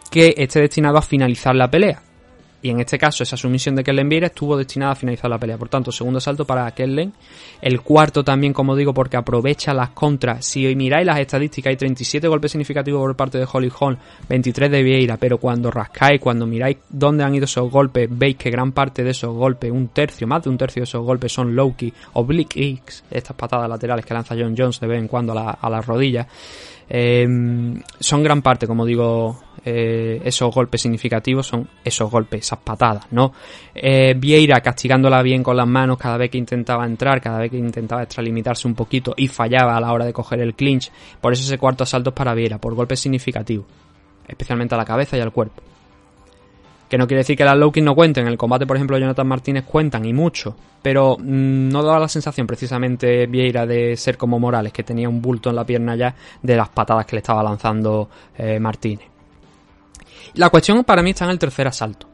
que 0.09 0.33
esté 0.35 0.61
destinado 0.61 0.97
a 0.97 1.03
finalizar 1.03 1.55
la 1.55 1.69
pelea. 1.69 2.01
Y 2.61 2.69
en 2.69 2.79
este 2.81 2.97
caso, 2.97 3.23
esa 3.23 3.37
sumisión 3.37 3.75
de 3.75 3.83
Kellen 3.83 4.09
Vieira 4.09 4.27
estuvo 4.27 4.57
destinada 4.57 4.91
a 4.91 4.95
finalizar 4.95 5.29
la 5.29 5.37
pelea. 5.37 5.57
Por 5.57 5.69
tanto, 5.69 5.91
segundo 5.91 6.19
salto 6.19 6.45
para 6.45 6.69
Kellen. 6.71 7.13
El 7.61 7.81
cuarto 7.81 8.23
también, 8.23 8.51
como 8.51 8.75
digo, 8.75 8.93
porque 8.93 9.15
aprovecha 9.15 9.73
las 9.73 9.91
contras. 9.91 10.45
Si 10.45 10.75
miráis 10.75 11.05
las 11.05 11.19
estadísticas, 11.19 11.71
hay 11.71 11.77
37 11.77 12.27
golpes 12.27 12.51
significativos 12.51 12.99
por 12.99 13.15
parte 13.15 13.37
de 13.37 13.47
Holly 13.51 13.71
Holm, 13.79 13.97
23 14.27 14.71
de 14.71 14.83
Vieira. 14.83 15.17
Pero 15.17 15.37
cuando 15.37 15.71
rascáis, 15.71 16.19
cuando 16.19 16.45
miráis 16.45 16.77
dónde 16.89 17.23
han 17.23 17.33
ido 17.33 17.45
esos 17.45 17.71
golpes, 17.71 18.09
veis 18.11 18.35
que 18.35 18.49
gran 18.49 18.73
parte 18.73 19.03
de 19.03 19.11
esos 19.11 19.33
golpes, 19.33 19.71
un 19.71 19.87
tercio, 19.89 20.27
más 20.27 20.43
de 20.43 20.49
un 20.49 20.57
tercio 20.57 20.81
de 20.81 20.85
esos 20.85 21.03
golpes 21.03 21.31
son 21.31 21.55
low 21.55 21.75
key, 21.75 21.93
oblique 22.13 22.61
X, 22.61 23.05
estas 23.09 23.37
patadas 23.37 23.69
laterales 23.69 24.05
que 24.05 24.13
lanza 24.13 24.35
John 24.37 24.55
Jones 24.57 24.79
de 24.79 24.87
vez 24.87 24.99
en 24.99 25.07
cuando 25.07 25.37
a, 25.37 25.51
a 25.51 25.69
las 25.69 25.85
rodillas. 25.85 26.27
Eh, 26.89 27.27
son 27.99 28.23
gran 28.23 28.41
parte, 28.41 28.65
como 28.65 28.85
digo, 28.85 29.39
eh, 29.63 30.21
esos 30.23 30.53
golpes 30.53 30.81
significativos 30.81 31.45
son 31.45 31.67
esos 31.83 32.09
golpes, 32.09 32.41
esas 32.41 32.59
patadas, 32.59 33.05
¿no? 33.11 33.33
Eh, 33.75 34.15
Vieira 34.17 34.61
castigándola 34.61 35.21
bien 35.21 35.43
con 35.43 35.57
las 35.57 35.67
manos 35.67 35.97
cada 35.97 36.17
vez 36.17 36.31
que 36.31 36.37
intentaba 36.37 36.85
entrar, 36.85 37.21
cada 37.21 37.39
vez 37.39 37.51
que 37.51 37.57
intentaba 37.57 38.03
extralimitarse 38.03 38.67
un 38.67 38.75
poquito 38.75 39.13
y 39.17 39.27
fallaba 39.27 39.75
a 39.75 39.81
la 39.81 39.91
hora 39.91 40.05
de 40.05 40.13
coger 40.13 40.39
el 40.39 40.55
clinch. 40.55 40.91
Por 41.21 41.33
eso 41.33 41.43
ese 41.43 41.57
cuarto 41.57 41.83
asalto 41.83 42.09
es 42.09 42.15
para 42.15 42.33
Vieira, 42.33 42.57
por 42.57 42.73
golpes 42.73 42.99
significativos, 42.99 43.65
especialmente 44.27 44.75
a 44.75 44.77
la 44.77 44.85
cabeza 44.85 45.17
y 45.17 45.21
al 45.21 45.31
cuerpo. 45.31 45.61
Que 46.89 46.97
no 46.97 47.07
quiere 47.07 47.19
decir 47.19 47.37
que 47.37 47.45
las 47.45 47.55
low 47.55 47.71
no 47.81 47.95
cuenten. 47.95 48.25
En 48.25 48.31
el 48.31 48.37
combate, 48.37 48.65
por 48.65 48.75
ejemplo, 48.75 48.97
Jonathan 48.97 49.27
Martínez 49.27 49.63
cuentan 49.63 50.05
y 50.05 50.13
mucho. 50.13 50.55
Pero 50.81 51.17
mmm, 51.19 51.69
no 51.69 51.83
daba 51.83 51.99
la 51.99 52.07
sensación 52.07 52.47
precisamente 52.47 53.27
Vieira 53.27 53.65
de 53.65 53.95
ser 53.95 54.17
como 54.17 54.39
Morales, 54.39 54.73
que 54.73 54.83
tenía 54.83 55.07
un 55.07 55.21
bulto 55.21 55.49
en 55.49 55.55
la 55.55 55.65
pierna 55.65 55.95
ya 55.95 56.15
de 56.41 56.55
las 56.55 56.69
patadas 56.69 57.05
que 57.05 57.15
le 57.15 57.19
estaba 57.19 57.43
lanzando 57.43 58.09
eh, 58.37 58.59
Martínez. 58.59 59.07
La 60.33 60.49
cuestión 60.49 60.83
para 60.83 61.01
mí 61.03 61.11
está 61.11 61.25
en 61.25 61.31
el 61.31 61.39
tercer 61.39 61.67
asalto. 61.67 62.07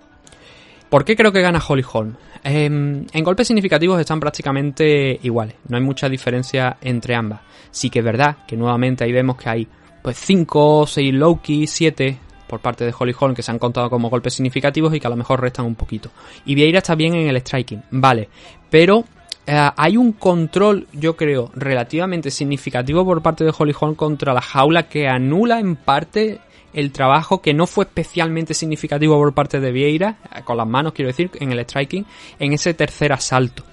¿Por 0.90 1.04
qué 1.04 1.16
creo 1.16 1.32
que 1.32 1.42
gana 1.42 1.62
Holly 1.66 1.84
Holm? 1.92 2.16
Eh, 2.44 2.66
en 2.66 3.24
golpes 3.24 3.48
significativos 3.48 4.00
están 4.00 4.20
prácticamente 4.20 5.20
iguales. 5.24 5.56
No 5.68 5.78
hay 5.78 5.84
mucha 5.84 6.08
diferencia 6.08 6.78
entre 6.82 7.16
ambas. 7.16 7.42
Sí 7.72 7.90
que 7.90 8.00
es 8.00 8.06
verdad 8.06 8.38
que 8.48 8.56
nuevamente 8.56 9.04
ahí 9.04 9.12
vemos 9.12 9.36
que 9.36 9.50
hay 9.50 9.68
pues 10.02 10.18
5, 10.18 10.86
6 10.86 11.14
low 11.14 11.42
key, 11.42 11.66
7 11.66 12.20
por 12.48 12.60
parte 12.60 12.86
de 12.86 12.94
Holly 12.98 13.16
Holm 13.18 13.36
que 13.36 13.44
se 13.44 13.52
han 13.52 13.60
contado 13.60 13.90
como 13.90 14.10
golpes 14.10 14.34
significativos 14.34 14.94
y 14.94 15.00
que 15.00 15.08
a 15.08 15.10
lo 15.10 15.16
mejor 15.16 15.42
restan 15.42 15.66
un 15.66 15.76
poquito. 15.76 16.10
Y 16.46 16.56
Vieira 16.56 16.80
está 16.80 16.96
bien 16.96 17.16
en 17.16 17.28
el 17.28 17.38
striking, 17.38 17.84
vale, 17.92 18.30
pero 18.70 19.06
eh, 19.48 19.70
hay 19.76 19.98
un 19.98 20.14
control, 20.14 20.88
yo 20.94 21.16
creo, 21.16 21.52
relativamente 21.56 22.32
significativo 22.32 23.06
por 23.06 23.22
parte 23.22 23.44
de 23.44 23.54
Holly 23.58 23.76
Holm 23.80 23.96
contra 23.96 24.34
la 24.34 24.42
jaula 24.42 24.88
que 24.88 25.08
anula 25.08 25.60
en 25.60 25.76
parte 25.76 26.40
el 26.74 26.92
trabajo 26.92 27.42
que 27.42 27.54
no 27.54 27.68
fue 27.68 27.86
especialmente 27.86 28.54
significativo 28.54 29.18
por 29.18 29.34
parte 29.34 29.60
de 29.60 29.72
Vieira, 29.72 30.18
eh, 30.36 30.42
con 30.44 30.58
las 30.58 30.68
manos 30.68 30.94
quiero 30.94 31.08
decir, 31.08 31.32
en 31.36 31.52
el 31.52 31.60
striking, 31.60 32.06
en 32.40 32.54
ese 32.54 32.74
tercer 32.74 33.14
asalto. 33.14 33.64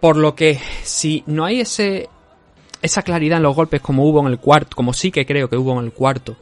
Por 0.00 0.16
lo 0.16 0.34
que 0.34 0.58
si 0.82 1.22
no 1.26 1.44
hay 1.44 1.60
ese 1.60 2.08
esa 2.82 3.02
claridad 3.02 3.36
en 3.36 3.44
los 3.44 3.54
golpes 3.54 3.80
como 3.80 4.04
hubo 4.04 4.20
en 4.20 4.26
el 4.26 4.38
cuarto, 4.38 4.76
como 4.76 4.92
sí 4.92 5.12
que 5.12 5.24
creo 5.24 5.48
que 5.48 5.56
hubo 5.56 5.78
en 5.78 5.86
el 5.86 5.92
cuarto, 5.92 6.36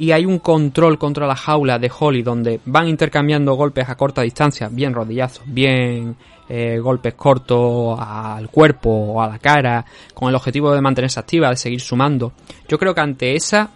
y 0.00 0.12
hay 0.12 0.24
un 0.24 0.38
control 0.38 0.98
contra 0.98 1.26
la 1.26 1.36
jaula 1.36 1.78
de 1.78 1.92
Holly 1.96 2.22
donde 2.22 2.58
van 2.64 2.88
intercambiando 2.88 3.52
golpes 3.52 3.86
a 3.86 3.96
corta 3.96 4.22
distancia, 4.22 4.70
bien 4.72 4.94
rodillazos, 4.94 5.44
bien 5.44 6.16
eh, 6.48 6.78
golpes 6.78 7.12
cortos 7.12 8.00
al 8.00 8.48
cuerpo 8.48 8.88
o 8.88 9.20
a 9.20 9.28
la 9.28 9.38
cara, 9.38 9.84
con 10.14 10.30
el 10.30 10.34
objetivo 10.34 10.72
de 10.72 10.80
mantenerse 10.80 11.20
activa, 11.20 11.50
de 11.50 11.56
seguir 11.56 11.82
sumando. 11.82 12.32
Yo 12.66 12.78
creo 12.78 12.94
que 12.94 13.00
ante 13.02 13.36
esa 13.36 13.68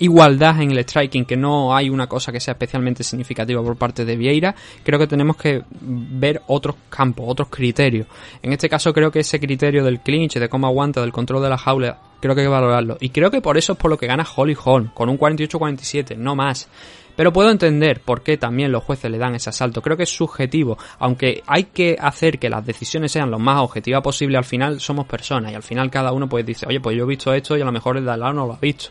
igualdad 0.00 0.60
en 0.60 0.72
el 0.72 0.78
striking, 0.78 1.24
que 1.24 1.36
no 1.36 1.74
hay 1.74 1.88
una 1.88 2.06
cosa 2.06 2.32
que 2.32 2.40
sea 2.40 2.52
especialmente 2.52 3.04
significativa 3.04 3.62
por 3.62 3.76
parte 3.76 4.04
de 4.04 4.16
Vieira, 4.16 4.54
creo 4.82 4.98
que 4.98 5.06
tenemos 5.06 5.36
que 5.36 5.62
ver 5.80 6.42
otros 6.48 6.76
campos, 6.88 7.26
otros 7.28 7.48
criterios. 7.48 8.06
En 8.42 8.52
este 8.52 8.68
caso 8.68 8.92
creo 8.92 9.10
que 9.10 9.20
ese 9.20 9.38
criterio 9.38 9.84
del 9.84 10.00
clinch, 10.00 10.38
de 10.38 10.48
cómo 10.48 10.66
aguanta, 10.66 11.02
del 11.02 11.12
control 11.12 11.42
de 11.42 11.50
la 11.50 11.58
jaula, 11.58 11.98
creo 12.20 12.34
que 12.34 12.40
hay 12.40 12.46
que 12.46 12.50
valorarlo. 12.50 12.96
Y 13.00 13.10
creo 13.10 13.30
que 13.30 13.42
por 13.42 13.58
eso 13.58 13.74
es 13.74 13.78
por 13.78 13.90
lo 13.90 13.98
que 13.98 14.06
gana 14.06 14.26
Holly 14.34 14.56
Holm, 14.62 14.90
con 14.94 15.10
un 15.10 15.18
48-47, 15.18 16.16
no 16.16 16.34
más. 16.34 16.68
Pero 17.14 17.32
puedo 17.34 17.50
entender 17.50 18.00
por 18.00 18.22
qué 18.22 18.38
también 18.38 18.72
los 18.72 18.82
jueces 18.82 19.10
le 19.10 19.18
dan 19.18 19.34
ese 19.34 19.50
asalto. 19.50 19.82
Creo 19.82 19.98
que 19.98 20.04
es 20.04 20.16
subjetivo, 20.16 20.78
aunque 20.98 21.42
hay 21.46 21.64
que 21.64 21.96
hacer 22.00 22.38
que 22.38 22.48
las 22.48 22.64
decisiones 22.64 23.12
sean 23.12 23.30
lo 23.30 23.38
más 23.38 23.60
objetivas 23.60 24.00
posible. 24.00 24.38
Al 24.38 24.44
final 24.44 24.80
somos 24.80 25.06
personas 25.06 25.52
y 25.52 25.54
al 25.54 25.62
final 25.62 25.90
cada 25.90 26.12
uno 26.12 26.26
pues 26.26 26.46
dice, 26.46 26.64
oye, 26.66 26.80
pues 26.80 26.96
yo 26.96 27.04
he 27.04 27.08
visto 27.08 27.34
esto 27.34 27.58
y 27.58 27.60
a 27.60 27.66
lo 27.66 27.72
mejor 27.72 27.98
el 27.98 28.06
de 28.06 28.12
al 28.12 28.20
lado 28.20 28.32
no 28.32 28.46
lo 28.46 28.54
ha 28.54 28.58
visto 28.58 28.90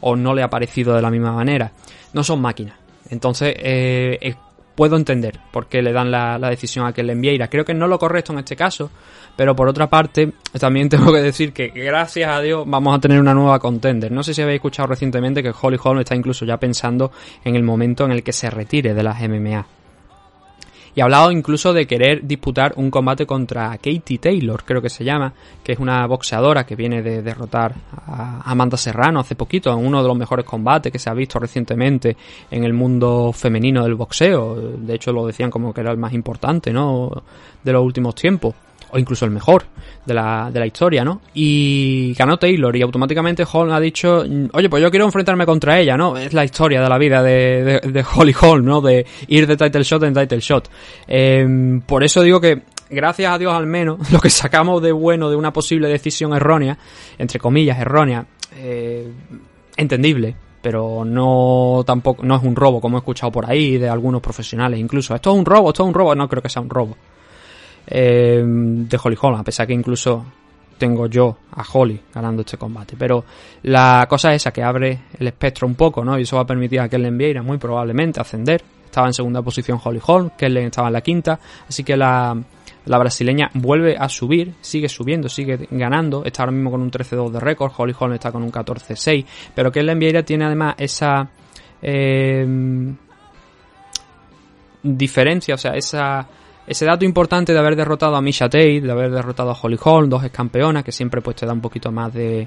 o 0.00 0.16
no 0.16 0.34
le 0.34 0.42
ha 0.42 0.50
parecido 0.50 0.94
de 0.94 1.02
la 1.02 1.10
misma 1.10 1.32
manera. 1.32 1.72
No 2.12 2.24
son 2.24 2.40
máquinas. 2.40 2.76
Entonces, 3.10 3.54
eh, 3.58 4.18
eh, 4.20 4.34
puedo 4.74 4.96
entender 4.96 5.38
por 5.50 5.66
qué 5.66 5.82
le 5.82 5.92
dan 5.92 6.10
la, 6.10 6.38
la 6.38 6.48
decisión 6.48 6.86
a 6.86 6.92
que 6.92 7.02
le 7.02 7.14
Vieira. 7.14 7.48
Creo 7.48 7.64
que 7.64 7.74
no 7.74 7.86
lo 7.86 7.98
correcto 7.98 8.32
en 8.32 8.38
este 8.38 8.56
caso, 8.56 8.90
pero 9.36 9.54
por 9.54 9.68
otra 9.68 9.88
parte, 9.88 10.32
también 10.60 10.88
tengo 10.88 11.12
que 11.12 11.20
decir 11.20 11.52
que 11.52 11.68
gracias 11.68 12.30
a 12.30 12.40
Dios 12.40 12.64
vamos 12.66 12.96
a 12.96 13.00
tener 13.00 13.20
una 13.20 13.34
nueva 13.34 13.58
contender. 13.58 14.12
No 14.12 14.22
sé 14.22 14.34
si 14.34 14.42
habéis 14.42 14.56
escuchado 14.56 14.88
recientemente 14.88 15.42
que 15.42 15.52
Holly 15.58 15.78
Holm 15.82 16.00
está 16.00 16.14
incluso 16.14 16.44
ya 16.44 16.56
pensando 16.56 17.12
en 17.44 17.56
el 17.56 17.62
momento 17.62 18.04
en 18.04 18.12
el 18.12 18.22
que 18.22 18.32
se 18.32 18.50
retire 18.50 18.94
de 18.94 19.02
las 19.02 19.20
MMA. 19.20 19.79
Y 20.94 21.00
ha 21.00 21.04
hablado 21.04 21.30
incluso 21.30 21.72
de 21.72 21.86
querer 21.86 22.26
disputar 22.26 22.74
un 22.76 22.90
combate 22.90 23.26
contra 23.26 23.70
Katie 23.78 24.18
Taylor, 24.18 24.64
creo 24.64 24.82
que 24.82 24.90
se 24.90 25.04
llama, 25.04 25.32
que 25.62 25.72
es 25.72 25.78
una 25.78 26.06
boxeadora 26.06 26.64
que 26.64 26.74
viene 26.74 27.02
de 27.02 27.22
derrotar 27.22 27.74
a 28.06 28.50
Amanda 28.50 28.76
Serrano 28.76 29.20
hace 29.20 29.36
poquito, 29.36 29.72
en 29.72 29.86
uno 29.86 30.02
de 30.02 30.08
los 30.08 30.16
mejores 30.16 30.44
combates 30.44 30.90
que 30.90 30.98
se 30.98 31.08
ha 31.10 31.14
visto 31.14 31.38
recientemente 31.38 32.16
en 32.50 32.64
el 32.64 32.72
mundo 32.72 33.32
femenino 33.32 33.84
del 33.84 33.94
boxeo. 33.94 34.56
De 34.56 34.94
hecho, 34.94 35.12
lo 35.12 35.26
decían 35.26 35.50
como 35.50 35.72
que 35.72 35.80
era 35.80 35.92
el 35.92 35.98
más 35.98 36.12
importante, 36.12 36.72
¿no? 36.72 37.10
De 37.62 37.72
los 37.72 37.84
últimos 37.84 38.14
tiempos 38.14 38.54
o 38.92 38.98
incluso 38.98 39.24
el 39.24 39.30
mejor 39.30 39.64
de 40.04 40.14
la, 40.14 40.50
de 40.52 40.60
la 40.60 40.66
historia, 40.66 41.04
¿no? 41.04 41.20
Y 41.34 42.14
ganó 42.14 42.38
Taylor 42.38 42.74
y 42.76 42.82
automáticamente 42.82 43.44
Holm 43.50 43.72
ha 43.72 43.80
dicho, 43.80 44.24
oye, 44.52 44.68
pues 44.68 44.82
yo 44.82 44.90
quiero 44.90 45.04
enfrentarme 45.04 45.46
contra 45.46 45.78
ella, 45.78 45.96
¿no? 45.96 46.16
Es 46.16 46.32
la 46.32 46.44
historia 46.44 46.80
de 46.80 46.88
la 46.88 46.98
vida 46.98 47.22
de, 47.22 47.80
de, 47.82 48.04
Holly 48.14 48.34
Holm, 48.40 48.64
¿no? 48.64 48.80
De 48.80 49.06
ir 49.28 49.46
de 49.46 49.56
title 49.56 49.82
shot 49.82 50.02
en 50.02 50.14
title 50.14 50.40
shot. 50.40 50.70
Eh, 51.06 51.80
por 51.86 52.02
eso 52.04 52.22
digo 52.22 52.40
que 52.40 52.62
gracias 52.90 53.32
a 53.32 53.38
Dios 53.38 53.52
al 53.52 53.66
menos, 53.66 54.10
lo 54.12 54.20
que 54.20 54.30
sacamos 54.30 54.82
de 54.82 54.92
bueno 54.92 55.30
de 55.30 55.36
una 55.36 55.52
posible 55.52 55.88
decisión 55.88 56.34
errónea, 56.34 56.78
entre 57.18 57.38
comillas 57.38 57.78
errónea, 57.78 58.26
eh, 58.56 59.08
entendible, 59.76 60.34
pero 60.60 61.04
no 61.04 61.82
tampoco 61.86 62.22
no 62.24 62.36
es 62.36 62.42
un 62.42 62.56
robo 62.56 62.80
como 62.80 62.98
he 62.98 63.00
escuchado 63.00 63.32
por 63.32 63.48
ahí 63.48 63.78
de 63.78 63.88
algunos 63.88 64.20
profesionales 64.20 64.78
incluso 64.78 65.14
esto 65.14 65.30
es 65.30 65.38
un 65.38 65.46
robo 65.46 65.70
esto 65.70 65.84
es 65.84 65.88
un 65.88 65.94
robo 65.94 66.14
no 66.14 66.28
creo 66.28 66.42
que 66.42 66.48
sea 66.48 66.60
un 66.60 66.68
robo 66.68 66.96
eh, 67.90 68.42
de 68.44 68.98
Holly 69.02 69.16
Holm, 69.20 69.34
a 69.34 69.44
pesar 69.44 69.66
que 69.66 69.72
incluso 69.72 70.24
tengo 70.80 71.06
yo 71.08 71.36
a 71.52 71.62
Holly 71.62 72.00
ganando 72.12 72.40
este 72.40 72.56
combate. 72.56 72.96
Pero 72.98 73.24
la 73.64 74.06
cosa 74.08 74.30
es 74.30 74.36
esa, 74.36 74.50
que 74.50 74.62
abre 74.62 74.98
el 75.18 75.26
espectro 75.26 75.66
un 75.66 75.74
poco, 75.74 76.04
¿no? 76.04 76.18
Y 76.18 76.22
eso 76.22 76.36
va 76.36 76.42
a 76.42 76.46
permitir 76.46 76.80
a 76.80 76.88
Kellen 76.88 77.18
Vieira 77.18 77.42
muy 77.42 77.58
probablemente 77.58 78.20
ascender. 78.20 78.62
Estaba 78.86 79.06
en 79.06 79.12
segunda 79.12 79.42
posición 79.42 79.78
Holly 79.82 80.00
Holm, 80.04 80.30
Kellen 80.36 80.66
estaba 80.66 80.88
en 80.88 80.94
la 80.94 81.00
quinta, 81.00 81.38
así 81.68 81.84
que 81.84 81.96
la, 81.96 82.36
la 82.86 82.98
brasileña 82.98 83.48
vuelve 83.54 83.96
a 83.96 84.08
subir, 84.08 84.54
sigue 84.60 84.88
subiendo, 84.88 85.28
sigue 85.28 85.68
ganando, 85.70 86.24
está 86.24 86.42
ahora 86.42 86.52
mismo 86.52 86.72
con 86.72 86.80
un 86.80 86.90
13-2 86.90 87.30
de 87.30 87.38
récord, 87.38 87.70
Holly 87.76 87.94
Holm 87.96 88.14
está 88.14 88.32
con 88.32 88.42
un 88.42 88.50
14-6, 88.50 89.24
pero 89.54 89.70
Kellen 89.70 89.96
Vieira 89.96 90.24
tiene 90.24 90.46
además 90.46 90.74
esa 90.78 91.28
eh, 91.80 92.44
diferencia, 94.82 95.54
o 95.54 95.58
sea, 95.58 95.74
esa 95.74 96.26
ese 96.70 96.84
dato 96.84 97.04
importante 97.04 97.52
de 97.52 97.58
haber 97.58 97.74
derrotado 97.74 98.14
a 98.14 98.22
Misha 98.22 98.48
Tate, 98.48 98.80
de 98.80 98.92
haber 98.92 99.10
derrotado 99.10 99.50
a 99.50 99.58
Holly 99.60 99.76
Holm, 99.82 100.08
dos 100.08 100.22
ex 100.22 100.32
campeonas, 100.32 100.84
que 100.84 100.92
siempre 100.92 101.20
pues 101.20 101.34
te 101.34 101.44
da 101.44 101.52
un 101.52 101.60
poquito 101.60 101.90
más 101.90 102.14
de, 102.14 102.46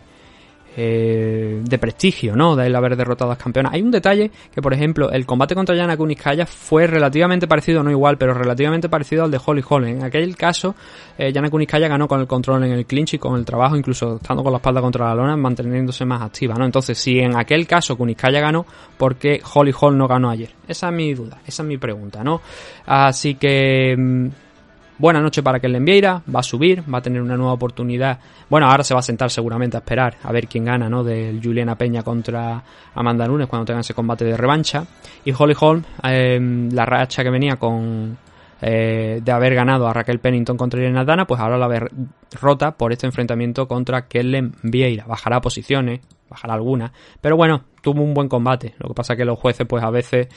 eh, 0.76 1.62
de 1.64 1.78
prestigio, 1.78 2.36
¿no? 2.36 2.56
De 2.56 2.68
él 2.68 2.76
haber 2.76 2.96
derrotado 2.96 3.32
a 3.32 3.36
las 3.36 3.44
campeonas. 3.44 3.74
Hay 3.74 3.82
un 3.82 3.92
detalle 3.92 4.32
que, 4.54 4.62
por 4.62 4.74
ejemplo, 4.74 5.12
el 5.12 5.26
combate 5.26 5.56
contra 5.56 5.76
Yana 5.76 5.98
Kuniskaya 5.98 6.46
fue 6.46 6.88
relativamente 6.88 7.48
parecido, 7.48 7.84
no 7.84 7.92
igual, 7.92 8.18
pero 8.18 8.34
relativamente 8.34 8.90
parecido 8.90 9.24
al 9.24 9.32
de 9.32 9.40
Holly 9.44 9.64
Holm. 9.68 9.86
En 9.86 10.04
aquel 10.04 10.36
caso, 10.36 10.76
eh, 11.18 11.32
Yana 11.32 11.50
Kuniskaya 11.50 11.88
ganó 11.88 12.08
con 12.08 12.20
el 12.20 12.28
control 12.28 12.64
en 12.64 12.72
el 12.72 12.86
clinch 12.86 13.16
y 13.16 13.18
con 13.20 13.38
el 13.38 13.46
trabajo, 13.46 13.76
incluso 13.76 14.16
estando 14.16 14.44
con 14.44 14.52
la 14.52 14.58
espalda 14.58 14.82
contra 14.82 15.08
la 15.10 15.16
lona, 15.16 15.38
manteniéndose 15.38 16.06
más 16.06 16.22
activa, 16.22 16.56
¿no? 16.56 16.66
Entonces, 16.66 16.98
si 16.98 17.20
en 17.20 17.36
aquel 17.38 17.68
caso 17.68 17.96
Kuniskaya 17.96 18.40
ganó, 18.40 18.66
¿por 18.98 19.16
qué 19.16 19.42
Holly 19.54 19.74
Holm 19.80 19.98
no 19.98 20.08
ganó 20.08 20.30
ayer? 20.30 20.50
Esa 20.68 20.90
es 20.90 20.94
mi 20.94 21.14
duda, 21.14 21.40
esa 21.46 21.64
es 21.64 21.68
mi 21.68 21.78
pregunta, 21.78 22.24
¿no? 22.24 22.42
Así 22.86 23.36
que... 23.36 24.32
Buena 24.98 25.20
noche 25.22 25.42
para 25.42 25.58
el 25.58 25.84
Vieira, 25.84 26.22
va 26.34 26.42
a 26.42 26.44
subir, 26.44 26.84
va 26.92 27.00
a 27.00 27.02
tener 27.02 27.22
una 27.22 27.36
nueva 27.36 27.54
oportunidad. 27.54 28.20
Bueno, 28.48 28.68
ahora 28.68 28.84
se 28.84 28.94
va 28.94 29.00
a 29.00 29.04
sentar 29.04 29.32
seguramente 29.32 29.76
a 29.76 29.80
esperar 29.80 30.18
a 30.22 30.32
ver 30.32 30.48
quién 30.48 30.66
gana, 30.66 30.88
¿no? 30.88 31.04
De 31.04 31.40
Juliana 31.44 31.76
Peña 31.76 32.04
contra 32.04 32.64
Amanda 32.94 33.28
Nunes 33.28 33.48
cuando 33.48 33.66
tengan 33.66 33.82
ese 33.82 33.96
combate 33.96 34.24
de 34.24 34.38
revancha. 34.38 34.86
Y 35.26 35.34
Holly 35.36 35.56
Holm, 35.60 35.84
em, 36.04 36.70
la 36.72 36.86
racha 36.86 37.24
que 37.24 37.32
venía 37.32 37.56
con 37.56 38.18
eh, 38.62 39.20
de 39.22 39.32
haber 39.34 39.56
ganado 39.56 39.88
a 39.88 39.94
Raquel 39.94 40.20
Pennington 40.20 40.56
contra 40.56 40.80
Irene 40.80 41.04
Dana, 41.04 41.26
pues 41.26 41.42
ahora 41.42 41.58
la 41.58 41.68
ver 41.68 41.92
rota 42.40 42.78
por 42.78 42.94
este 42.94 43.06
enfrentamiento 43.06 43.68
contra 43.68 44.08
Kellen 44.08 44.54
Vieira. 44.62 45.06
Bajará 45.06 45.42
posiciones, 45.42 46.00
bajará 46.30 46.54
algunas, 46.54 46.92
pero 47.20 47.36
bueno, 47.36 47.66
tuvo 47.82 48.02
un 48.04 48.14
buen 48.14 48.30
combate. 48.30 48.76
Lo 48.80 48.88
que 48.88 48.94
pasa 48.94 49.14
es 49.14 49.18
que 49.18 49.26
los 49.26 49.38
jueces, 49.38 49.68
pues 49.68 49.84
a 49.84 49.90
veces 49.90 50.30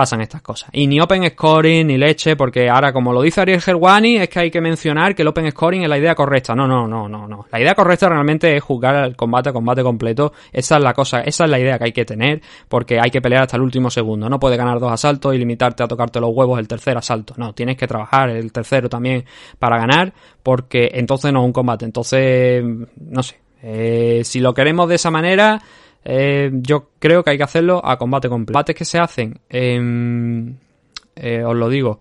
pasan 0.00 0.22
estas 0.22 0.40
cosas. 0.40 0.70
Y 0.72 0.86
ni 0.86 0.98
open 0.98 1.28
scoring, 1.28 1.86
ni 1.86 1.98
leche, 1.98 2.34
porque 2.34 2.70
ahora, 2.70 2.90
como 2.90 3.12
lo 3.12 3.20
dice 3.20 3.42
Ariel 3.42 3.60
Gerwani, 3.60 4.16
es 4.16 4.30
que 4.30 4.38
hay 4.38 4.50
que 4.50 4.62
mencionar 4.62 5.14
que 5.14 5.20
el 5.20 5.28
open 5.28 5.50
scoring 5.50 5.82
es 5.82 5.90
la 5.90 5.98
idea 5.98 6.14
correcta. 6.14 6.54
No, 6.54 6.66
no, 6.66 6.88
no, 6.88 7.06
no, 7.06 7.28
no. 7.28 7.44
La 7.52 7.60
idea 7.60 7.74
correcta 7.74 8.08
realmente 8.08 8.56
es 8.56 8.62
jugar 8.62 9.04
el 9.04 9.14
combate 9.14 9.50
a 9.50 9.52
combate 9.52 9.82
completo. 9.82 10.32
Esa 10.50 10.78
es 10.78 10.82
la 10.82 10.94
cosa, 10.94 11.20
esa 11.20 11.44
es 11.44 11.50
la 11.50 11.58
idea 11.60 11.76
que 11.76 11.84
hay 11.84 11.92
que 11.92 12.06
tener, 12.06 12.40
porque 12.66 12.98
hay 12.98 13.10
que 13.10 13.20
pelear 13.20 13.42
hasta 13.42 13.58
el 13.58 13.62
último 13.62 13.90
segundo. 13.90 14.30
No 14.30 14.40
puedes 14.40 14.56
ganar 14.56 14.80
dos 14.80 14.90
asaltos 14.90 15.34
y 15.34 15.38
limitarte 15.38 15.82
a 15.82 15.86
tocarte 15.86 16.18
los 16.18 16.30
huevos 16.32 16.58
el 16.58 16.66
tercer 16.66 16.96
asalto. 16.96 17.34
No, 17.36 17.52
tienes 17.52 17.76
que 17.76 17.86
trabajar 17.86 18.30
el 18.30 18.50
tercero 18.52 18.88
también 18.88 19.26
para 19.58 19.76
ganar, 19.76 20.14
porque 20.42 20.92
entonces 20.94 21.30
no 21.30 21.40
es 21.40 21.44
un 21.44 21.52
combate. 21.52 21.84
Entonces, 21.84 22.64
no 22.64 23.22
sé. 23.22 23.38
Eh, 23.62 24.22
si 24.24 24.40
lo 24.40 24.54
queremos 24.54 24.88
de 24.88 24.94
esa 24.94 25.10
manera, 25.10 25.60
eh, 26.04 26.50
yo 26.52 26.90
creo 26.98 27.22
que 27.22 27.30
hay 27.30 27.36
que 27.36 27.44
hacerlo 27.44 27.80
a 27.84 27.96
combate 27.96 28.28
completo. 28.28 28.52
Combates 28.52 28.76
que 28.76 28.84
se 28.84 28.98
hacen, 28.98 29.38
eh, 29.48 31.44
os 31.44 31.56
lo 31.56 31.68
digo, 31.68 32.00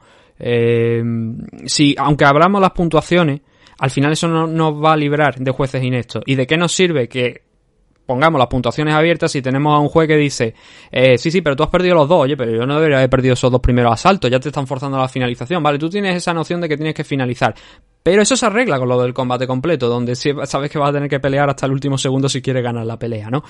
si 1.65 1.95
aunque 1.97 2.25
abramos 2.25 2.61
las 2.61 2.71
puntuaciones, 2.71 3.41
al 3.79 3.89
final 3.89 4.11
eso 4.11 4.27
no 4.27 4.47
nos 4.47 4.73
va 4.73 4.93
a 4.93 4.97
librar 4.97 5.35
de 5.35 5.51
jueces 5.51 5.83
ineptos. 5.83 6.23
¿Y 6.25 6.35
de 6.35 6.45
qué 6.45 6.57
nos 6.57 6.71
sirve 6.71 7.07
que 7.07 7.48
pongamos 8.09 8.39
las 8.39 8.47
puntuaciones 8.47 8.95
abiertas 8.95 9.35
y 9.35 9.41
tenemos 9.43 9.77
a 9.77 9.77
un 9.77 9.87
juez 9.87 10.07
que 10.07 10.17
dice, 10.17 10.55
sí, 11.17 11.29
sí, 11.29 11.41
pero 11.41 11.55
tú 11.55 11.61
has 11.61 11.69
perdido 11.69 11.93
los 11.93 12.09
dos, 12.09 12.23
oye, 12.23 12.35
pero 12.35 12.51
yo 12.51 12.65
no 12.65 12.73
debería 12.73 12.97
haber 12.97 13.09
perdido 13.11 13.35
esos 13.35 13.51
dos 13.51 13.61
primeros 13.61 13.93
asaltos, 13.93 14.31
ya 14.31 14.39
te 14.39 14.49
están 14.49 14.65
forzando 14.65 14.97
a 14.97 15.01
la 15.01 15.07
finalización, 15.07 15.61
vale, 15.61 15.77
tú 15.77 15.91
tienes 15.91 16.15
esa 16.15 16.33
noción 16.33 16.59
de 16.59 16.67
que 16.67 16.75
tienes 16.75 16.95
que 16.95 17.03
finalizar, 17.03 17.53
pero 18.01 18.23
eso 18.23 18.35
se 18.35 18.47
arregla 18.47 18.79
con 18.79 18.89
lo 18.89 18.99
del 18.99 19.13
combate 19.13 19.45
completo, 19.45 19.87
donde 19.87 20.15
sabes 20.15 20.71
que 20.71 20.79
vas 20.79 20.89
a 20.89 20.93
tener 20.93 21.07
que 21.07 21.19
pelear 21.19 21.47
hasta 21.51 21.67
el 21.67 21.71
último 21.71 21.99
segundo 21.99 22.27
si 22.27 22.41
quieres 22.41 22.63
ganar 22.63 22.83
la 22.83 22.97
pelea, 22.97 23.29
¿no? 23.29 23.43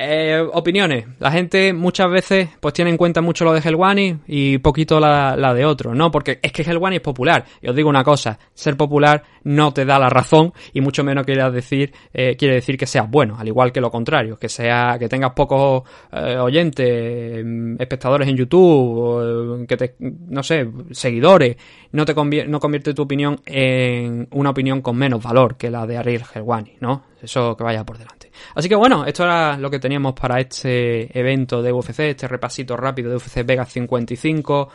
Eh, 0.00 0.40
opiniones. 0.52 1.06
La 1.18 1.32
gente 1.32 1.72
muchas 1.72 2.08
veces 2.08 2.48
pues 2.60 2.72
tiene 2.72 2.92
en 2.92 2.96
cuenta 2.96 3.20
mucho 3.20 3.44
lo 3.44 3.52
de 3.52 3.58
Helwani 3.58 4.18
y 4.28 4.58
poquito 4.58 5.00
la, 5.00 5.34
de 5.52 5.64
otro, 5.64 5.92
¿no? 5.92 6.12
Porque 6.12 6.38
es 6.40 6.52
que 6.52 6.62
Helwani 6.62 6.96
es 6.96 7.02
popular. 7.02 7.44
Y 7.60 7.68
os 7.68 7.74
digo 7.74 7.88
una 7.88 8.04
cosa, 8.04 8.38
ser 8.54 8.76
popular 8.76 9.24
no 9.42 9.72
te 9.74 9.84
da 9.84 9.98
la 9.98 10.08
razón 10.08 10.52
y 10.72 10.82
mucho 10.82 11.02
menos 11.02 11.26
quiere 11.26 11.50
decir, 11.50 11.92
eh, 12.14 12.36
quiere 12.36 12.54
decir 12.54 12.78
que 12.78 12.86
seas 12.86 13.10
bueno, 13.10 13.36
al 13.40 13.48
igual 13.48 13.72
que 13.72 13.80
lo 13.80 13.90
contrario, 13.90 14.38
que 14.38 14.48
sea, 14.48 14.98
que 15.00 15.08
tengas 15.08 15.32
pocos 15.32 15.82
eh, 16.12 16.36
oyentes, 16.36 17.44
mm, 17.44 17.80
espectadores 17.80 18.28
en 18.28 18.36
YouTube, 18.36 19.66
que 19.66 19.76
te, 19.76 19.96
no 19.98 20.44
sé, 20.44 20.70
seguidores, 20.92 21.56
no 21.90 22.04
te 22.04 22.14
convierte, 22.14 22.48
no 22.48 22.60
convierte 22.60 22.94
tu 22.94 23.02
opinión 23.02 23.40
en 23.46 24.28
una 24.30 24.50
opinión 24.50 24.80
con 24.80 24.96
menos 24.96 25.20
valor 25.20 25.56
que 25.56 25.72
la 25.72 25.88
de 25.88 25.96
Ariel 25.96 26.22
Helwani, 26.32 26.76
¿no? 26.80 27.02
Eso 27.22 27.56
que 27.56 27.64
vaya 27.64 27.84
por 27.84 27.98
delante. 27.98 28.30
Así 28.54 28.68
que 28.68 28.76
bueno, 28.76 29.04
esto 29.04 29.24
era 29.24 29.56
lo 29.56 29.70
que 29.70 29.78
teníamos 29.78 30.14
para 30.14 30.40
este 30.40 31.18
evento 31.18 31.62
de 31.62 31.72
UFC, 31.72 32.00
este 32.00 32.28
repasito 32.28 32.76
rápido 32.76 33.10
de 33.10 33.16
UFC 33.16 33.44
Vegas 33.44 33.72
55. 33.72 34.68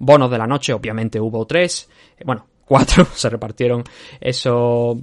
Bonos 0.00 0.30
de 0.30 0.38
la 0.38 0.46
noche, 0.46 0.72
obviamente 0.72 1.20
hubo 1.20 1.44
tres. 1.46 1.88
Eh, 2.16 2.22
bueno, 2.24 2.46
cuatro. 2.64 3.04
Se 3.14 3.28
repartieron 3.28 3.82
esos 4.20 4.98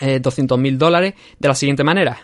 eh, 0.00 0.20
200 0.20 0.58
mil 0.58 0.78
dólares 0.78 1.14
de 1.38 1.48
la 1.48 1.54
siguiente 1.54 1.84
manera. 1.84 2.18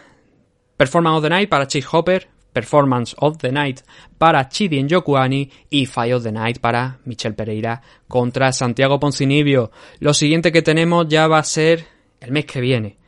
Performance 0.77 1.17
of 1.19 1.23
the 1.23 1.31
Night 1.31 1.49
para 1.49 1.67
Chase 1.67 1.87
Hopper, 1.93 2.29
Performance 2.53 3.15
of 3.19 3.39
the 3.39 3.53
Night 3.53 3.81
para 4.19 4.49
Chidi 4.49 4.87
Yokuani 4.87 5.51
y 5.71 5.87
Fight 5.87 6.15
of 6.15 6.23
the 6.23 6.33
Night 6.33 6.59
para 6.59 6.99
Michel 7.05 7.35
Pereira 7.35 7.81
contra 8.09 8.53
Santiago 8.53 8.99
Poncinibio. 8.99 9.71
Lo 10.01 10.13
siguiente 10.15 10.51
que 10.51 10.63
tenemos 10.63 11.09
ya 11.09 11.29
va 11.29 11.39
a 11.39 11.45
ser 11.45 11.87
el 12.21 12.33
mes 12.33 12.47
que 12.47 12.61
viene. 12.61 12.99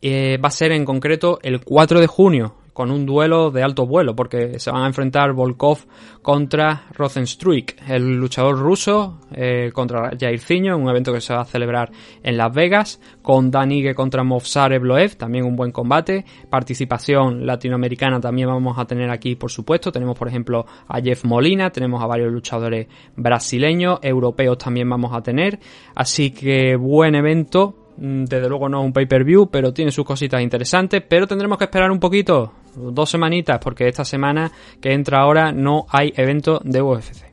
Eh, 0.00 0.38
va 0.42 0.48
a 0.48 0.52
ser 0.52 0.72
en 0.72 0.84
concreto 0.84 1.38
el 1.42 1.64
4 1.64 2.00
de 2.00 2.06
junio, 2.06 2.54
con 2.78 2.92
un 2.92 3.04
duelo 3.06 3.50
de 3.50 3.64
alto 3.64 3.88
vuelo, 3.88 4.14
porque 4.14 4.60
se 4.60 4.70
van 4.70 4.84
a 4.84 4.86
enfrentar 4.86 5.32
Volkov 5.32 5.78
contra 6.22 6.84
Rozenstruik, 6.92 7.74
el 7.88 8.14
luchador 8.14 8.56
ruso 8.56 9.18
eh, 9.32 9.72
contra 9.74 10.12
Jairzinho, 10.16 10.78
un 10.78 10.88
evento 10.88 11.12
que 11.12 11.20
se 11.20 11.34
va 11.34 11.40
a 11.40 11.44
celebrar 11.44 11.90
en 12.22 12.36
Las 12.36 12.54
Vegas, 12.54 13.00
con 13.20 13.50
Danige 13.50 13.96
contra 13.96 14.22
Movsare 14.22 14.78
Bloev, 14.78 15.16
también 15.16 15.44
un 15.44 15.56
buen 15.56 15.72
combate, 15.72 16.24
participación 16.48 17.44
latinoamericana 17.44 18.20
también 18.20 18.46
vamos 18.46 18.78
a 18.78 18.84
tener 18.84 19.10
aquí, 19.10 19.34
por 19.34 19.50
supuesto, 19.50 19.90
tenemos 19.90 20.16
por 20.16 20.28
ejemplo 20.28 20.64
a 20.86 21.00
Jeff 21.00 21.24
Molina, 21.24 21.70
tenemos 21.70 22.00
a 22.00 22.06
varios 22.06 22.30
luchadores 22.32 22.86
brasileños, 23.16 23.98
europeos 24.02 24.56
también 24.56 24.88
vamos 24.88 25.12
a 25.12 25.20
tener, 25.20 25.58
así 25.96 26.30
que 26.30 26.76
buen 26.76 27.16
evento, 27.16 27.87
desde 28.00 28.48
luego 28.48 28.68
no 28.68 28.80
es 28.80 28.86
un 28.86 28.92
pay-per-view, 28.92 29.48
pero 29.50 29.72
tiene 29.72 29.90
sus 29.90 30.04
cositas 30.04 30.40
interesantes. 30.40 31.02
Pero 31.06 31.26
tendremos 31.26 31.58
que 31.58 31.64
esperar 31.64 31.90
un 31.90 31.98
poquito, 31.98 32.52
dos 32.74 33.10
semanitas, 33.10 33.58
porque 33.58 33.88
esta 33.88 34.04
semana 34.04 34.52
que 34.80 34.92
entra 34.92 35.20
ahora 35.20 35.52
no 35.52 35.86
hay 35.90 36.12
evento 36.16 36.60
de 36.64 36.80
UFC. 36.80 37.27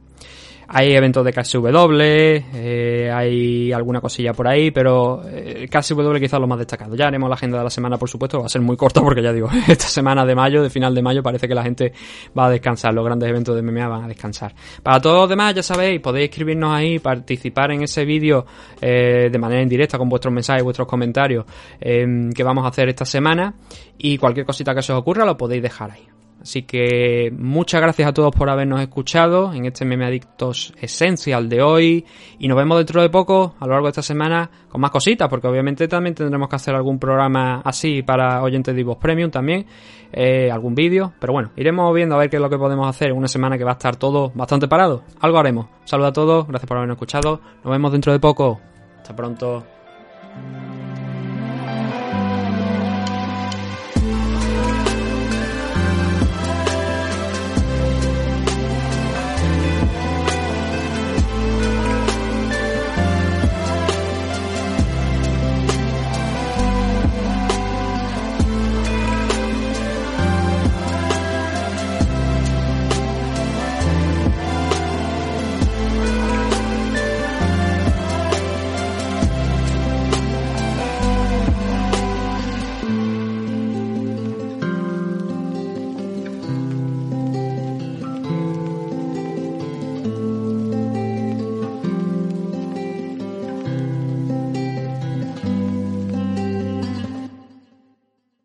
Hay 0.67 0.93
eventos 0.93 1.23
de 1.23 1.31
KSW, 1.31 2.01
eh, 2.01 3.11
hay 3.13 3.71
alguna 3.71 4.01
cosilla 4.01 4.33
por 4.33 4.47
ahí, 4.47 4.71
pero 4.71 5.21
eh, 5.27 5.67
KSW 5.69 6.15
quizás 6.19 6.39
lo 6.39 6.47
más 6.47 6.57
destacado. 6.57 6.95
Ya 6.95 7.07
haremos 7.07 7.29
la 7.29 7.35
agenda 7.35 7.57
de 7.57 7.63
la 7.63 7.69
semana, 7.69 7.97
por 7.97 8.09
supuesto, 8.09 8.39
va 8.39 8.45
a 8.45 8.49
ser 8.49 8.61
muy 8.61 8.75
corta 8.75 9.01
porque 9.01 9.21
ya 9.21 9.31
digo, 9.31 9.49
esta 9.67 9.87
semana 9.87 10.25
de 10.25 10.35
mayo, 10.35 10.63
de 10.63 10.69
final 10.69 10.95
de 10.95 11.01
mayo, 11.01 11.21
parece 11.21 11.47
que 11.47 11.55
la 11.55 11.63
gente 11.63 11.93
va 12.37 12.47
a 12.47 12.49
descansar, 12.49 12.93
los 12.93 13.05
grandes 13.05 13.29
eventos 13.29 13.55
de 13.55 13.61
MMA 13.61 13.87
van 13.87 14.03
a 14.05 14.07
descansar. 14.07 14.53
Para 14.81 14.99
todos 14.99 15.21
los 15.21 15.29
demás, 15.29 15.53
ya 15.53 15.63
sabéis, 15.63 16.01
podéis 16.01 16.29
escribirnos 16.29 16.71
ahí, 16.73 16.99
participar 16.99 17.71
en 17.71 17.83
ese 17.83 18.05
vídeo 18.05 18.45
eh, 18.81 19.29
de 19.31 19.37
manera 19.39 19.61
indirecta 19.61 19.97
con 19.97 20.09
vuestros 20.09 20.33
mensajes, 20.33 20.63
vuestros 20.63 20.87
comentarios 20.87 21.45
eh, 21.79 22.05
que 22.33 22.43
vamos 22.43 22.65
a 22.65 22.69
hacer 22.69 22.89
esta 22.89 23.05
semana 23.05 23.55
y 23.97 24.17
cualquier 24.17 24.45
cosita 24.45 24.73
que 24.73 24.79
os 24.79 24.89
ocurra 24.89 25.25
lo 25.25 25.37
podéis 25.37 25.61
dejar 25.61 25.91
ahí. 25.91 26.14
Así 26.45 26.61
que 26.61 27.33
muchas 27.35 27.81
gracias 27.81 28.07
a 28.07 28.13
todos 28.13 28.31
por 28.31 28.51
habernos 28.51 28.79
escuchado 28.79 29.51
en 29.51 29.65
este 29.65 29.83
Meme 29.83 30.05
Adictos 30.05 30.75
Essential 30.79 31.49
de 31.49 31.63
hoy. 31.63 32.05
Y 32.37 32.47
nos 32.47 32.55
vemos 32.55 32.77
dentro 32.77 33.01
de 33.01 33.09
poco, 33.09 33.55
a 33.59 33.65
lo 33.65 33.71
largo 33.71 33.87
de 33.87 33.89
esta 33.89 34.03
semana, 34.03 34.51
con 34.69 34.79
más 34.79 34.91
cositas, 34.91 35.27
porque 35.27 35.47
obviamente 35.47 35.87
también 35.87 36.13
tendremos 36.13 36.47
que 36.47 36.55
hacer 36.55 36.75
algún 36.75 36.99
programa 36.99 37.63
así 37.65 38.03
para 38.03 38.43
oyentes 38.43 38.75
de 38.75 38.83
Voz 38.83 38.97
Premium 38.97 39.31
también, 39.31 39.65
eh, 40.13 40.51
algún 40.51 40.75
vídeo. 40.75 41.13
Pero 41.19 41.33
bueno, 41.33 41.49
iremos 41.55 41.91
viendo 41.95 42.13
a 42.13 42.19
ver 42.19 42.29
qué 42.29 42.35
es 42.35 42.41
lo 42.43 42.49
que 42.51 42.59
podemos 42.59 42.87
hacer 42.87 43.09
en 43.09 43.17
una 43.17 43.27
semana 43.27 43.57
que 43.57 43.63
va 43.63 43.71
a 43.71 43.79
estar 43.79 43.95
todo 43.95 44.31
bastante 44.35 44.67
parado. 44.67 45.01
Algo 45.21 45.39
haremos. 45.39 45.65
Saludos 45.85 46.11
a 46.11 46.13
todos, 46.13 46.47
gracias 46.47 46.67
por 46.67 46.77
habernos 46.77 46.97
escuchado. 46.97 47.41
Nos 47.63 47.71
vemos 47.71 47.91
dentro 47.91 48.13
de 48.13 48.19
poco. 48.19 48.61
Hasta 48.99 49.15
pronto. 49.15 49.63